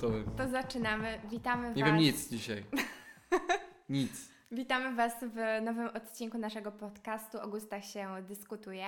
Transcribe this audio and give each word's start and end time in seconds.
gotowy. 0.00 0.24
To 0.36 0.48
zaczynamy. 0.48 1.18
Witamy 1.30 1.68
Nie 1.74 1.82
Was. 1.82 1.92
wiem 1.92 1.96
nic 2.00 2.28
dzisiaj. 2.28 2.64
Nic. 3.88 4.30
Witamy 4.52 4.94
Was 4.94 5.12
w 5.22 5.62
nowym 5.64 5.88
odcinku 5.88 6.38
naszego 6.38 6.72
podcastu 6.72 7.40
O 7.40 7.48
gustach 7.48 7.84
się 7.84 8.08
dyskutuje. 8.28 8.86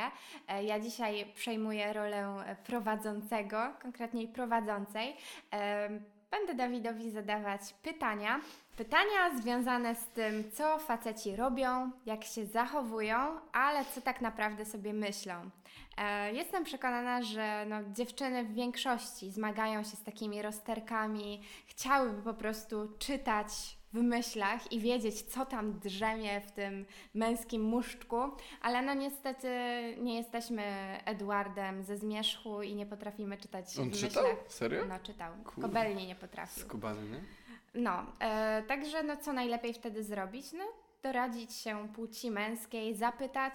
E, 0.48 0.64
Ja 0.64 0.80
dzisiaj 0.80 1.32
przejmuję 1.34 1.92
rolę 1.92 2.44
prowadzącego, 2.66 3.72
konkretnie 3.82 4.28
prowadzącej. 4.28 5.16
E, 5.52 5.88
Będę 6.30 6.54
Dawidowi 6.54 7.10
zadawać 7.10 7.60
pytania. 7.82 8.40
Pytania 8.76 9.38
związane 9.42 9.94
z 9.94 10.06
tym, 10.06 10.44
co 10.52 10.78
faceci 10.78 11.36
robią, 11.36 11.90
jak 12.06 12.24
się 12.24 12.46
zachowują, 12.46 13.16
ale 13.52 13.84
co 13.84 14.00
tak 14.00 14.20
naprawdę 14.20 14.64
sobie 14.64 14.92
myślą. 14.92 15.50
E, 15.98 16.32
Jestem 16.32 16.64
przekonana, 16.64 17.22
że 17.22 17.64
no, 17.68 17.76
dziewczyny 17.92 18.44
w 18.44 18.54
większości 18.54 19.30
zmagają 19.30 19.82
się 19.82 19.96
z 19.96 20.02
takimi 20.02 20.42
rozterkami, 20.42 21.42
chciałyby 21.66 22.22
po 22.22 22.34
prostu 22.34 22.88
czytać 22.98 23.48
w 23.92 24.02
myślach 24.02 24.72
i 24.72 24.80
wiedzieć, 24.80 25.22
co 25.22 25.46
tam 25.46 25.78
drzemie 25.78 26.40
w 26.40 26.52
tym 26.52 26.86
męskim 27.14 27.62
muszczku, 27.62 28.16
ale 28.62 28.82
no 28.82 28.94
niestety 28.94 29.48
nie 30.00 30.16
jesteśmy 30.16 30.62
Edwardem 31.04 31.82
ze 31.82 31.96
zmierzchu 31.96 32.62
i 32.62 32.74
nie 32.74 32.86
potrafimy 32.86 33.36
czytać 33.36 33.78
On 33.78 33.90
w 33.90 33.92
czytał? 33.92 34.22
myślach. 34.24 34.52
Serio? 34.52 34.84
No 34.88 34.98
czytał. 35.02 35.32
Kurde. 35.44 35.62
Kobelnie 35.62 36.06
nie 36.06 36.14
potrafił. 36.14 36.62
Skubany, 36.64 37.10
nie? 37.10 37.20
No, 37.74 38.06
e, 38.20 38.62
także 38.62 39.02
no 39.02 39.16
co 39.16 39.32
najlepiej 39.32 39.74
wtedy 39.74 40.04
zrobić? 40.04 40.52
No, 40.52 40.64
doradzić 41.02 41.52
się 41.54 41.88
płci 41.94 42.30
męskiej, 42.30 42.94
zapytać 42.94 43.54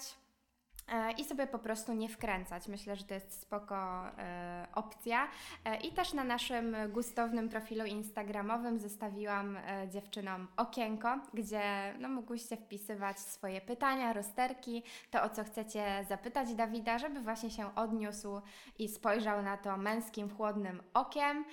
i 1.17 1.25
sobie 1.25 1.47
po 1.47 1.59
prostu 1.59 1.93
nie 1.93 2.09
wkręcać. 2.09 2.67
Myślę, 2.67 2.95
że 2.95 3.03
to 3.03 3.13
jest 3.13 3.41
spoko 3.41 4.07
e, 4.17 4.67
opcja. 4.73 5.27
E, 5.65 5.77
I 5.77 5.91
też 5.91 6.13
na 6.13 6.23
naszym 6.23 6.75
gustownym 6.89 7.49
profilu 7.49 7.85
instagramowym 7.85 8.79
zostawiłam 8.79 9.57
e, 9.57 9.89
dziewczynom 9.89 10.47
okienko, 10.57 11.19
gdzie 11.33 11.93
no, 11.99 12.09
mogłyście 12.09 12.57
wpisywać 12.57 13.19
swoje 13.19 13.61
pytania, 13.61 14.13
rozterki, 14.13 14.83
to 15.11 15.23
o 15.23 15.29
co 15.29 15.43
chcecie 15.43 16.05
zapytać 16.09 16.53
Dawida, 16.53 16.99
żeby 16.99 17.21
właśnie 17.21 17.49
się 17.49 17.75
odniósł 17.75 18.41
i 18.79 18.87
spojrzał 18.89 19.43
na 19.43 19.57
to 19.57 19.77
męskim, 19.77 20.29
chłodnym 20.29 20.81
okiem. 20.93 21.45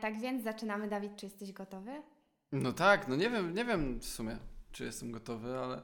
Tak 0.00 0.20
więc 0.20 0.42
zaczynamy. 0.42 0.88
Dawid, 0.88 1.16
czy 1.16 1.26
jesteś 1.26 1.52
gotowy? 1.52 2.02
No 2.52 2.72
tak, 2.72 3.08
no 3.08 3.16
nie 3.16 3.30
wiem, 3.30 3.54
nie 3.54 3.64
wiem 3.64 4.00
w 4.00 4.04
sumie, 4.04 4.36
czy 4.72 4.84
jestem 4.84 5.12
gotowy, 5.12 5.58
ale 5.58 5.82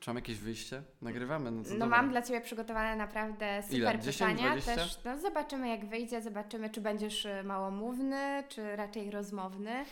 czy 0.00 0.10
mam 0.10 0.16
jakieś 0.16 0.38
wyjście? 0.38 0.82
Nagrywamy, 1.02 1.50
no 1.50 1.62
No 1.62 1.70
dobra. 1.70 1.86
mam 1.86 2.10
dla 2.10 2.22
Ciebie 2.22 2.40
przygotowane 2.40 2.96
naprawdę 2.96 3.62
super 3.62 3.78
Ile? 3.78 3.98
10, 3.98 4.30
pytania. 4.36 4.52
20? 4.52 4.74
Też 4.74 4.98
no, 5.04 5.18
zobaczymy 5.18 5.68
jak 5.68 5.86
wyjdzie, 5.86 6.22
zobaczymy 6.22 6.70
czy 6.70 6.80
będziesz 6.80 7.24
y, 7.24 7.42
małomówny, 7.44 8.44
czy 8.48 8.76
raczej 8.76 9.10
rozmowny. 9.10 9.84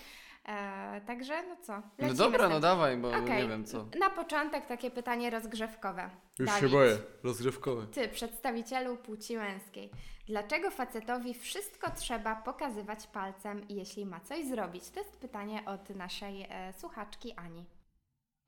E, 0.49 1.01
także 1.07 1.43
no 1.49 1.57
co, 1.63 1.73
No 1.73 1.83
lecimy 1.99 2.15
dobra, 2.15 2.39
z 2.39 2.43
tym. 2.43 2.51
no 2.51 2.61
dawaj, 2.61 2.97
bo 2.97 3.09
Okej. 3.09 3.43
nie 3.43 3.49
wiem 3.49 3.65
co. 3.65 3.87
Na 4.01 4.11
początek 4.11 4.67
takie 4.67 4.91
pytanie 4.91 5.31
rozgrzewkowe. 5.31 6.11
Już 6.39 6.49
Dawid, 6.49 6.63
się 6.63 6.69
boję, 6.69 6.99
rozgrzewkowy. 7.23 7.87
Ty, 7.87 8.09
przedstawicielu 8.09 8.97
płci 8.97 9.37
męskiej, 9.37 9.91
dlaczego 10.27 10.71
facetowi 10.71 11.35
wszystko 11.35 11.91
trzeba 11.91 12.37
pokazywać 12.37 13.07
palcem, 13.07 13.67
jeśli 13.69 14.07
ma 14.07 14.21
coś 14.21 14.47
zrobić? 14.47 14.91
To 14.91 15.01
jest 15.01 15.17
pytanie 15.17 15.63
od 15.67 15.91
naszej 15.91 16.47
e, 16.51 16.73
słuchaczki 16.73 17.33
Ani. 17.37 17.65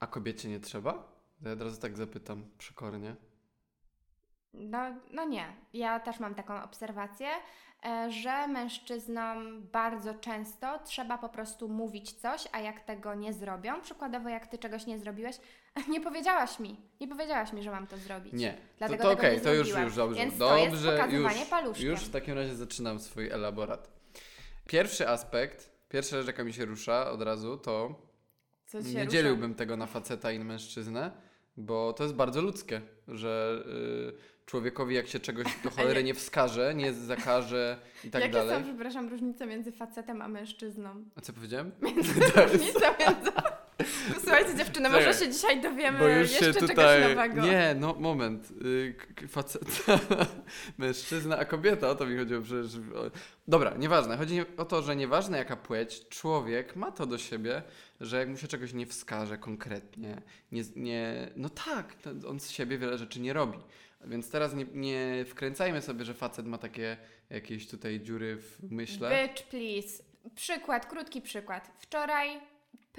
A 0.00 0.06
kobiecie 0.06 0.48
nie 0.48 0.60
trzeba? 0.60 1.17
To 1.42 1.48
ja 1.48 1.54
od 1.54 1.62
razu 1.62 1.80
tak 1.80 1.96
zapytam, 1.96 2.44
przekornie. 2.58 3.16
No, 4.52 4.78
no 5.10 5.24
nie. 5.24 5.56
Ja 5.72 6.00
też 6.00 6.20
mam 6.20 6.34
taką 6.34 6.62
obserwację, 6.62 7.28
e, 7.86 8.10
że 8.10 8.48
mężczyznom 8.48 9.66
bardzo 9.72 10.14
często 10.14 10.78
trzeba 10.84 11.18
po 11.18 11.28
prostu 11.28 11.68
mówić 11.68 12.12
coś, 12.12 12.48
a 12.52 12.60
jak 12.60 12.80
tego 12.80 13.14
nie 13.14 13.32
zrobią, 13.32 13.80
przykładowo 13.80 14.28
jak 14.28 14.46
ty 14.46 14.58
czegoś 14.58 14.86
nie 14.86 14.98
zrobiłeś, 14.98 15.36
nie 15.92 16.00
powiedziałaś 16.00 16.58
mi, 16.58 16.80
nie 17.00 17.08
powiedziałaś 17.08 17.52
mi, 17.52 17.62
że 17.62 17.70
mam 17.70 17.86
to 17.86 17.96
zrobić. 17.96 18.32
Nie, 18.32 18.52
to, 18.52 18.58
Dlatego 18.78 19.02
to 19.02 19.08
tego 19.08 19.20
okej, 19.20 19.36
nie 19.36 19.42
to 19.42 19.54
już, 19.54 19.68
już 19.68 19.96
dobrze. 19.96 20.20
Więc 20.20 20.38
to 20.38 20.48
dobrze, 20.48 20.62
jest 20.64 20.86
pokazywanie 20.86 21.40
już, 21.40 21.48
paluszkiem. 21.48 21.88
już 21.88 22.00
w 22.00 22.10
takim 22.10 22.34
razie 22.34 22.56
zaczynam 22.56 22.98
swój 22.98 23.30
elaborat. 23.30 23.88
Pierwszy 24.66 25.08
aspekt, 25.08 25.70
pierwsza 25.88 26.16
rzecz 26.16 26.26
jaka 26.26 26.44
mi 26.44 26.52
się 26.52 26.64
rusza 26.64 27.10
od 27.10 27.22
razu 27.22 27.56
to 27.58 28.02
Co 28.66 28.82
ci 28.82 28.88
się 28.88 28.94
nie 28.94 29.04
rusza? 29.04 29.12
dzieliłbym 29.12 29.54
tego 29.54 29.76
na 29.76 29.86
faceta 29.86 30.32
i 30.32 30.38
na 30.38 30.44
mężczyznę, 30.44 31.27
bo 31.58 31.92
to 31.92 32.02
jest 32.02 32.14
bardzo 32.14 32.42
ludzkie, 32.42 32.80
że 33.08 33.62
y, 34.14 34.46
człowiekowi 34.46 34.94
jak 34.94 35.08
się 35.08 35.20
czegoś 35.20 35.46
do 35.64 35.70
cholery 35.76 36.04
nie 36.04 36.14
wskaże, 36.14 36.74
nie 36.74 36.92
zakaże 36.92 37.78
i 38.04 38.10
tak 38.10 38.22
Jakie 38.22 38.34
dalej. 38.34 38.56
są, 38.56 38.64
przepraszam, 38.64 39.08
różnice 39.08 39.46
między 39.46 39.72
facetem 39.72 40.22
a 40.22 40.28
mężczyzną? 40.28 41.04
A 41.16 41.20
co 41.20 41.32
powiedziałem? 41.32 41.72
Różnica 42.52 42.94
między... 42.98 43.30
Słuchajcie 44.20 44.54
dziewczyny, 44.56 44.88
może 44.88 45.14
się 45.14 45.28
dzisiaj 45.28 45.60
dowiemy 45.60 45.98
Bo 45.98 46.08
już 46.08 46.30
jeszcze 46.30 46.46
się 46.46 46.52
czegoś 46.52 46.70
tutaj. 46.70 47.02
nowego. 47.08 47.42
Nie, 47.42 47.76
no 47.80 47.94
moment. 47.94 48.48
Y, 48.64 48.94
k- 48.98 49.06
k- 49.14 49.28
Facet, 49.28 49.84
mężczyzna, 50.78 51.38
a 51.38 51.44
kobieta, 51.44 51.88
o 51.88 51.94
to 51.94 52.06
mi 52.06 52.18
chodziło 52.18 52.42
przecież. 52.42 52.72
Dobra, 53.48 53.74
nieważne. 53.76 54.16
Chodzi 54.16 54.40
o 54.56 54.64
to, 54.64 54.82
że 54.82 54.96
nieważne 54.96 55.38
jaka 55.38 55.56
płeć, 55.56 56.08
człowiek 56.08 56.76
ma 56.76 56.92
to 56.92 57.06
do 57.06 57.18
siebie, 57.18 57.62
że 58.00 58.18
jak 58.18 58.28
mu 58.28 58.36
się 58.36 58.48
czegoś 58.48 58.72
nie 58.72 58.86
wskaże 58.86 59.38
konkretnie, 59.38 60.22
nie, 60.52 60.62
nie 60.76 61.30
no 61.36 61.48
tak, 61.48 61.94
on 62.28 62.40
z 62.40 62.50
siebie 62.50 62.78
wiele 62.78 62.98
rzeczy 62.98 63.20
nie 63.20 63.32
robi. 63.32 63.58
Więc 64.04 64.30
teraz 64.30 64.54
nie, 64.54 64.64
nie 64.74 65.24
wkręcajmy 65.28 65.82
sobie, 65.82 66.04
że 66.04 66.14
facet 66.14 66.46
ma 66.46 66.58
takie 66.58 66.96
jakieś 67.30 67.68
tutaj 67.68 68.00
dziury 68.00 68.36
w 68.36 68.70
myśle. 68.70 69.22
Bitch, 69.28 69.42
please. 69.42 70.02
Przykład, 70.34 70.86
krótki 70.86 71.22
przykład. 71.22 71.70
Wczoraj 71.78 72.40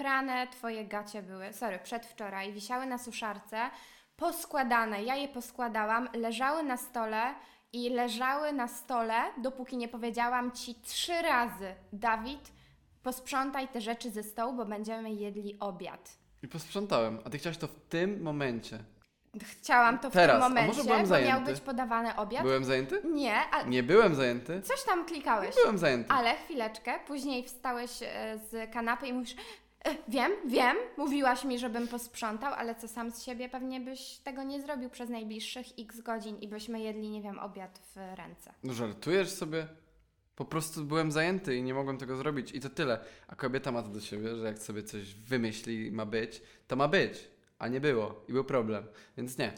prane 0.04 0.46
twoje 0.48 0.84
gacie 0.84 1.22
były, 1.22 1.52
sorry, 1.52 1.78
przedwczoraj, 1.78 2.52
wisiały 2.52 2.86
na 2.86 2.98
suszarce, 2.98 3.70
poskładane, 4.16 5.02
ja 5.04 5.16
je 5.16 5.28
poskładałam, 5.28 6.08
leżały 6.14 6.62
na 6.62 6.76
stole 6.76 7.34
i 7.72 7.90
leżały 7.90 8.52
na 8.52 8.68
stole, 8.68 9.14
dopóki 9.38 9.76
nie 9.76 9.88
powiedziałam 9.88 10.52
ci 10.52 10.74
trzy 10.74 11.22
razy, 11.22 11.74
Dawid, 11.92 12.52
posprzątaj 13.02 13.68
te 13.68 13.80
rzeczy 13.80 14.10
ze 14.10 14.22
stołu, 14.22 14.52
bo 14.52 14.64
będziemy 14.64 15.10
jedli 15.12 15.56
obiad. 15.60 16.10
I 16.42 16.48
posprzątałem. 16.48 17.18
A 17.24 17.30
ty 17.30 17.38
chciałaś 17.38 17.58
to 17.58 17.66
w 17.68 17.74
tym 17.88 18.22
momencie. 18.22 18.78
Chciałam 19.42 19.98
to 19.98 20.10
w 20.10 20.12
Teraz, 20.12 20.36
tym 20.36 20.42
a 20.44 20.48
momencie, 20.48 20.68
może 20.68 20.84
byłem 20.84 21.00
bo 21.00 21.06
zajęty? 21.06 21.32
miał 21.32 21.40
być 21.42 21.60
podawany 21.60 22.16
obiad. 22.16 22.42
Byłem 22.42 22.64
zajęty? 22.64 23.02
Nie, 23.04 23.34
a 23.50 23.62
Nie 23.62 23.82
byłem 23.82 24.14
zajęty. 24.14 24.62
coś 24.62 24.84
tam 24.84 25.04
klikałeś. 25.04 25.54
Byłem 25.54 25.78
zajęty. 25.78 26.10
Ale 26.10 26.34
chwileczkę, 26.36 26.98
później 27.06 27.44
wstałeś 27.44 27.90
e, 28.02 28.38
z 28.50 28.72
kanapy 28.72 29.06
i 29.06 29.12
mówisz, 29.12 29.34
wiem, 30.08 30.32
wiem, 30.46 30.76
mówiłaś 30.96 31.44
mi, 31.44 31.58
żebym 31.58 31.88
posprzątał, 31.88 32.54
ale 32.54 32.74
co 32.74 32.88
sam 32.88 33.10
z 33.10 33.22
siebie 33.22 33.48
pewnie 33.48 33.80
byś 33.80 34.18
tego 34.18 34.42
nie 34.42 34.62
zrobił 34.62 34.90
przez 34.90 35.10
najbliższych 35.10 35.66
x 35.78 36.00
godzin 36.00 36.38
i 36.38 36.48
byśmy 36.48 36.80
jedli, 36.80 37.10
nie 37.10 37.22
wiem, 37.22 37.38
obiad 37.38 37.80
w 37.94 37.96
ręce. 37.96 38.54
No 38.62 38.72
żartujesz 38.72 39.30
sobie? 39.30 39.66
Po 40.36 40.44
prostu 40.44 40.84
byłem 40.84 41.12
zajęty 41.12 41.56
i 41.56 41.62
nie 41.62 41.74
mogłem 41.74 41.98
tego 41.98 42.16
zrobić 42.16 42.52
i 42.52 42.60
to 42.60 42.70
tyle. 42.70 43.00
A 43.28 43.36
kobieta 43.36 43.72
ma 43.72 43.82
to 43.82 43.88
do 43.88 44.00
siebie, 44.00 44.36
że 44.36 44.46
jak 44.46 44.58
sobie 44.58 44.82
coś 44.82 45.14
wymyśli 45.14 45.92
ma 45.92 46.06
być, 46.06 46.42
to 46.66 46.76
ma 46.76 46.88
być, 46.88 47.28
a 47.58 47.68
nie 47.68 47.80
było 47.80 48.24
i 48.28 48.32
był 48.32 48.44
problem, 48.44 48.86
więc 49.16 49.38
nie. 49.38 49.52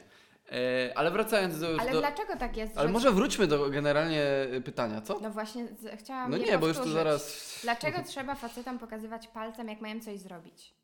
E, 0.53 0.93
ale 0.99 1.11
wracając 1.11 1.61
do... 1.61 1.67
Ale 1.81 1.93
do 1.93 1.99
dlaczego 2.01 2.37
tak 2.37 2.57
jest? 2.57 2.79
ale 2.79 2.87
że- 2.89 2.93
może 2.93 3.13
wróćmy 3.13 3.47
do 3.47 3.71
generalnie 3.71 4.23
pytania, 4.65 5.01
co? 5.01 5.21
No 5.21 5.31
właśnie, 5.31 5.67
z, 5.69 6.01
chciałam 6.01 6.31
No 6.31 6.37
nie, 6.37 6.59
bo 6.59 6.67
już 6.69 6.77
tu 6.77 6.83
powtórzyć. 6.83 6.93
zaraz... 7.05 7.59
Dlaczego 7.63 8.03
trzeba 8.09 8.35
facetom 8.35 8.79
pokazywać 8.79 9.29
palcem, 9.29 9.69
jak 9.69 9.81
mają 9.81 10.01
coś 10.01 10.19
zrobić? 10.21 10.75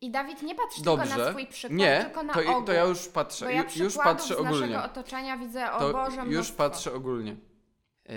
I 0.00 0.10
Dawid, 0.10 0.42
nie 0.42 0.54
patrz 0.54 0.80
Dobrze. 0.80 1.06
tylko 1.06 1.24
na 1.24 1.30
swój 1.30 1.46
przykład, 1.46 1.78
Nie, 1.78 2.00
tylko 2.04 2.22
na 2.22 2.34
to, 2.34 2.40
ogół. 2.50 2.64
to 2.64 2.72
ja 2.72 2.84
już 2.84 3.08
patrzę, 3.08 3.44
Bo 3.44 3.50
ja 3.50 3.62
ju- 3.64 3.84
już 3.84 3.96
patrzę 3.96 4.34
z 4.34 4.38
ogólnie. 4.38 4.60
naszego 4.76 4.84
otoczenia 4.84 5.36
widzę, 5.36 5.72
o 5.72 5.78
To 5.78 5.92
Boże, 5.92 6.16
już 6.16 6.26
mnóstwo. 6.28 6.56
patrzę 6.56 6.92
ogólnie. 6.94 7.36
Yy, 8.08 8.14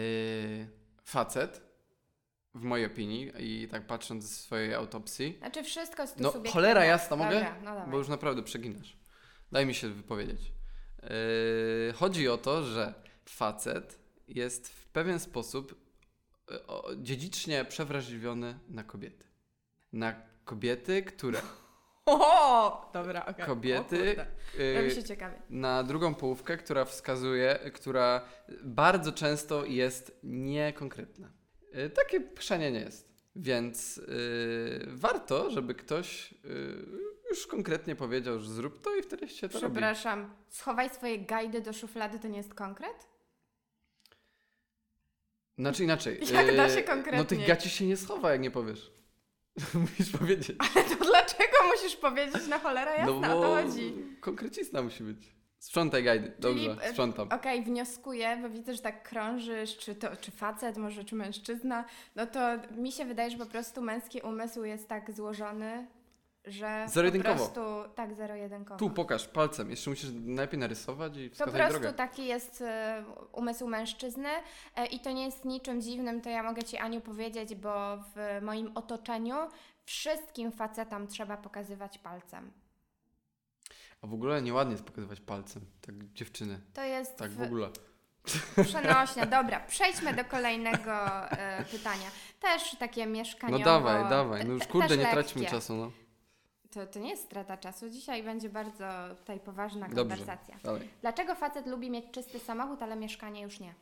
facet, 1.03 1.62
w 2.56 2.63
mojej 2.63 2.85
opinii 2.85 3.31
i 3.39 3.68
tak 3.68 3.88
patrząc 3.88 4.24
ze 4.24 4.35
swojej 4.35 4.74
autopsji, 4.74 5.35
Znaczy 5.39 5.63
wszystko 5.63 6.01
jest 6.01 6.18
tu 6.18 6.24
No, 6.24 6.33
cholera 6.53 6.85
jasna, 6.85 7.15
mogę? 7.15 7.33
Dobra, 7.35 7.56
no 7.63 7.75
dawaj. 7.75 7.91
Bo 7.91 7.97
już 7.97 8.07
naprawdę 8.07 8.44
przeginasz. 8.44 8.97
Daj 9.51 9.65
mi 9.65 9.74
się 9.74 9.89
wypowiedzieć. 9.89 10.51
Yy, 11.03 11.09
chodzi 11.95 12.27
o 12.30 12.38
to, 12.38 12.63
że 12.63 12.94
facet 13.25 14.00
jest 14.27 14.69
w 14.69 14.88
pewien 14.88 15.19
sposób 15.19 15.75
yy, 16.51 16.57
dziedzicznie 16.97 17.65
przewrażliwiony 17.65 18.59
na 18.69 18.83
kobiety. 18.83 19.25
Na 19.94 20.15
kobiety, 20.45 21.03
które. 21.03 21.42
O, 22.07 22.89
dobra, 22.94 23.25
okej. 23.25 23.45
Kobiety, 23.45 24.15
O 24.57 24.62
yy, 24.62 24.81
Robi 24.81 24.92
się 24.95 25.03
ciekawie. 25.03 25.42
na 25.50 25.83
drugą 25.83 26.15
połówkę, 26.15 26.57
która 26.57 26.86
wskazuje, 26.86 27.59
która 27.74 28.21
bardzo 28.63 29.12
często 29.12 29.65
jest 29.65 30.19
niekonkretna. 30.24 31.31
Yy, 31.74 31.89
takie 31.89 32.21
chrzanienie 32.38 32.80
jest. 32.80 33.15
Więc 33.36 33.97
yy, 33.97 34.86
warto, 34.88 35.51
żeby 35.51 35.75
ktoś 35.75 36.31
yy, 36.31 36.86
już 37.30 37.48
konkretnie 37.48 37.95
powiedział, 37.95 38.39
że 38.39 38.54
zrób 38.54 38.81
to 38.81 38.95
i 38.95 39.01
wtedy 39.01 39.27
się 39.30 39.50
to 39.50 39.60
robi. 39.60 39.74
Przepraszam, 39.74 40.36
schowaj 40.50 40.89
swoje 40.89 41.19
gajdy 41.19 41.62
do 41.62 41.74
szuflady, 41.74 42.19
to 42.19 42.27
nie 42.27 42.38
jest 42.38 42.54
konkret? 42.54 43.07
Znaczy 45.57 45.83
inaczej. 45.83 46.19
Jak 46.33 46.56
da 46.56 46.68
yy, 46.68 46.74
się 46.74 46.81
No 46.81 46.88
konkretniej? 46.88 47.25
tych 47.25 47.48
gaci 47.48 47.69
się 47.69 47.86
nie 47.86 47.98
schowa, 47.98 48.31
jak 48.31 48.42
nie 48.42 48.51
powiesz. 48.51 48.92
Musisz 49.74 50.12
powiedzieć. 50.12 50.57
To 50.74 51.06
dlaczego 51.06 51.54
musisz 51.75 51.95
powiedzieć 51.95 52.48
na 52.48 52.60
cholera 52.60 52.95
jasna, 52.95 53.06
no 53.06 53.38
o 53.38 53.42
bo 53.42 53.42
to 53.42 53.56
chodzi? 53.56 53.94
konkrecista 54.21 54.81
musi 54.81 55.04
być. 55.04 55.36
Sprzątaj 55.60 56.04
gajdy. 56.04 56.31
Dobrze, 56.39 56.78
e, 56.81 56.89
sprzątam. 56.89 57.30
Okej, 57.31 57.63
wnioskuję, 57.63 58.39
bo 58.42 58.50
widzę, 58.50 58.74
że 58.74 58.81
tak 58.81 59.10
krążysz, 59.10 59.78
czy 59.78 59.95
to 59.95 60.18
czy 60.18 60.31
facet, 60.31 60.78
może 60.78 61.04
czy 61.04 61.16
mężczyzna, 61.16 61.86
no 62.16 62.28
to 62.28 62.39
mi 62.78 62.92
się 62.92 63.06
wydaje, 63.06 63.31
że 63.31 63.38
po 63.38 63.45
prostu 63.45 63.81
męski 63.81 64.21
umysł 64.21 64.63
jest 64.63 64.88
tak 64.88 65.12
złożony, 65.12 65.88
że 66.47 66.83
po 66.86 66.92
Zero-jedynkowo. 66.92 67.36
prostu 67.36 67.62
tak 67.95 68.13
zero-jedynkowo. 68.15 68.80
Tu 68.80 68.89
pokaż 68.89 69.27
palcem. 69.27 69.69
Jeszcze 69.69 69.89
musisz 69.89 70.09
najpierw 70.13 70.59
narysować 70.62 71.18
i 71.18 71.30
Po 71.30 71.36
wskazać 71.36 71.56
prostu 71.62 71.80
drogę. 71.80 71.97
taki 71.97 72.25
jest 72.25 72.62
e, 72.62 73.03
umysł 73.31 73.68
mężczyzny 73.68 74.30
e, 74.75 74.86
i 74.86 75.00
to 75.00 75.12
nie 75.12 75.25
jest 75.25 75.45
niczym 75.45 75.81
dziwnym, 75.81 76.21
to 76.21 76.30
ja 76.30 76.44
mogę 76.44 76.63
Ci 76.63 76.77
Aniu 76.77 77.01
powiedzieć, 77.01 77.56
bo 77.56 77.97
w 78.15 78.39
moim 78.42 78.71
otoczeniu 78.77 79.36
wszystkim 79.86 80.51
facetom 80.51 81.07
trzeba 81.07 81.38
pokazywać 81.38 81.97
palcem. 81.97 82.51
A 84.01 84.07
w 84.07 84.13
ogóle 84.13 84.42
nieładnie 84.42 84.71
jest 84.71 84.86
pokazywać 84.86 85.21
palcem. 85.21 85.65
Tak 85.81 85.95
dziewczyny. 86.13 86.59
To 86.74 86.83
jest 86.83 87.15
Tak 87.18 87.31
w 87.31 87.38
w- 87.38 87.42
ogóle. 87.42 87.69
przenośnia. 88.63 89.25
Dobra, 89.42 89.59
przejdźmy 89.59 90.13
do 90.13 90.25
kolejnego 90.25 90.92
e, 91.31 91.65
pytania. 91.71 92.07
Też 92.39 92.75
takie 92.75 93.06
No 93.06 93.12
mieszkaniowo. 93.12 93.63
dawaj, 93.65 94.09
dawaj. 94.09 94.45
No 94.45 94.53
już 94.53 94.68
kurde, 94.68 94.97
nie 94.97 95.03
lekkie. 95.03 95.13
traćmy 95.13 95.45
czasu, 95.45 95.75
no. 95.75 95.92
To, 96.75 96.86
to 96.88 97.00
nie 97.00 97.10
jest 97.10 97.24
strata 97.24 97.57
czasu. 97.57 97.89
Dzisiaj 97.89 98.24
będzie 98.24 98.50
bardzo 98.50 98.86
tutaj 99.19 99.39
poważna 99.39 99.88
Dobrze. 99.89 99.95
konwersacja. 99.95 100.57
Dalej. 100.63 100.89
Dlaczego 101.01 101.36
facet 101.36 101.68
lubi 101.68 101.89
mieć 101.92 102.06
czysty 102.12 102.39
samochód, 102.39 102.81
ale 102.81 102.95
mieszkanie 102.95 103.42
już 103.42 103.60
nie? 103.60 103.74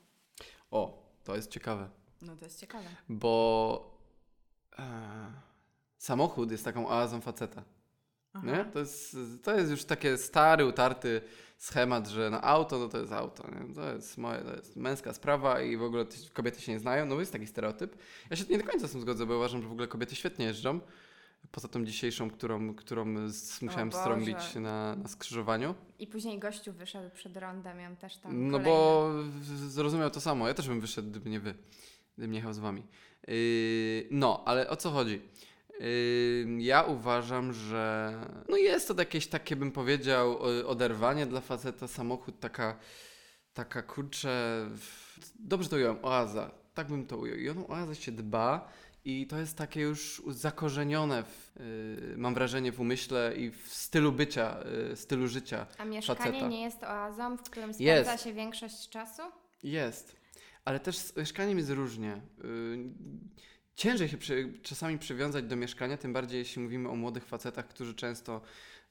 O, 0.71 1.03
to 1.23 1.35
jest 1.35 1.51
ciekawe. 1.51 1.89
No 2.21 2.35
to 2.35 2.45
jest 2.45 2.59
ciekawe. 2.59 2.85
Bo 3.09 3.97
e, 4.79 4.83
samochód 5.97 6.51
jest 6.51 6.65
taką 6.65 6.87
oazą 6.87 7.21
faceta. 7.21 7.63
Nie? 8.43 8.65
To, 8.65 8.79
jest, 8.79 9.17
to 9.43 9.55
jest 9.55 9.71
już 9.71 9.83
taki 9.85 10.17
stary, 10.17 10.65
utarty 10.65 11.21
schemat, 11.57 12.07
że 12.07 12.29
no 12.29 12.41
auto 12.41 12.79
no 12.79 12.87
to 12.89 12.97
jest 12.97 13.11
auto. 13.13 13.43
Nie? 13.51 13.73
To 13.75 13.93
jest 13.93 14.17
moje, 14.17 14.41
to 14.41 14.55
jest 14.55 14.75
męska 14.75 15.13
sprawa 15.13 15.61
i 15.61 15.77
w 15.77 15.83
ogóle 15.83 16.05
ty- 16.05 16.29
kobiety 16.33 16.61
się 16.61 16.71
nie 16.71 16.79
znają. 16.79 17.05
No 17.05 17.19
jest 17.19 17.31
taki 17.31 17.47
stereotyp. 17.47 17.95
Ja 18.29 18.35
się 18.35 18.45
nie 18.49 18.57
do 18.57 18.63
końca 18.63 18.87
z 18.87 18.91
tym 18.91 19.01
zgodzę, 19.01 19.25
bo 19.25 19.35
uważam, 19.35 19.61
że 19.61 19.67
w 19.67 19.71
ogóle 19.71 19.87
kobiety 19.87 20.15
świetnie 20.15 20.45
jeżdżą. 20.45 20.79
Poza 21.53 21.67
tą 21.67 21.85
dzisiejszą, 21.85 22.29
którą, 22.29 22.75
którą 22.75 23.05
musiałem 23.61 23.91
strąbić 23.91 24.55
na, 24.55 24.95
na 24.95 25.07
skrzyżowaniu. 25.07 25.75
I 25.99 26.07
później 26.07 26.39
gościu 26.39 26.73
wyszedł 26.73 27.09
przed 27.15 27.37
rondem, 27.37 27.79
ja 27.79 27.95
też 27.95 28.17
tam. 28.17 28.51
No 28.51 28.59
kolejny. 28.59 28.69
bo 28.69 29.11
zrozumiał 29.69 30.09
to 30.09 30.21
samo. 30.21 30.47
Ja 30.47 30.53
też 30.53 30.67
bym 30.67 30.81
wyszedł, 30.81 31.09
gdyby 31.09 31.29
nie 31.29 31.39
wy. 31.39 31.53
Gdybym 32.13 32.31
nie 32.31 32.37
jechał 32.37 32.53
z 32.53 32.59
wami. 32.59 32.83
Yy, 33.27 34.07
no, 34.11 34.43
ale 34.45 34.69
o 34.69 34.75
co 34.75 34.91
chodzi? 34.91 35.21
Yy, 35.79 36.45
ja 36.59 36.83
uważam, 36.83 37.53
że 37.53 38.13
no 38.49 38.57
jest 38.57 38.87
to 38.87 38.93
jakieś 38.97 39.27
takie, 39.27 39.55
bym 39.55 39.71
powiedział, 39.71 40.39
oderwanie 40.67 41.25
dla 41.25 41.41
faceta. 41.41 41.87
Samochód 41.87 42.39
taka, 42.39 42.79
taka 43.53 43.81
kurczę, 43.81 44.65
dobrze 45.35 45.69
to 45.69 45.75
ująłem, 45.75 45.97
oaza. 46.01 46.62
Tak 46.73 46.87
bym 46.87 47.05
to 47.07 47.17
ujął. 47.17 47.37
I 47.37 47.49
o 47.49 47.53
tą 47.53 47.67
oazę 47.67 47.95
się 47.95 48.11
dba 48.11 48.71
i 49.05 49.27
to 49.27 49.39
jest 49.39 49.57
takie 49.57 49.81
już 49.81 50.21
zakorzenione, 50.27 51.23
w, 51.23 51.59
yy, 52.09 52.17
mam 52.17 52.33
wrażenie, 52.33 52.71
w 52.71 52.79
umyśle 52.79 53.33
i 53.37 53.51
w 53.51 53.73
stylu 53.73 54.11
bycia, 54.11 54.57
yy, 54.89 54.95
stylu 54.95 55.27
życia. 55.27 55.67
A 55.77 55.85
mieszkanie 55.85 56.19
faceta. 56.19 56.47
nie 56.47 56.61
jest 56.61 56.83
oazą, 56.83 57.37
w 57.37 57.41
którym 57.41 57.73
spędza 57.73 58.11
Jest. 58.11 58.23
się 58.23 58.33
większość 58.33 58.89
czasu? 58.89 59.21
Jest, 59.63 60.15
ale 60.65 60.79
też 60.79 60.97
z 60.97 61.17
mieszkaniem 61.17 61.57
jest 61.57 61.69
różnie. 61.69 62.21
Yy, 62.43 62.77
Ciężej 63.75 64.09
się 64.09 64.17
przy, 64.17 64.53
czasami 64.61 64.97
przywiązać 64.97 65.45
do 65.45 65.55
mieszkania, 65.55 65.97
tym 65.97 66.13
bardziej 66.13 66.39
jeśli 66.39 66.61
mówimy 66.61 66.89
o 66.89 66.95
młodych 66.95 67.25
facetach, 67.25 67.67
którzy 67.67 67.95
często, 67.95 68.41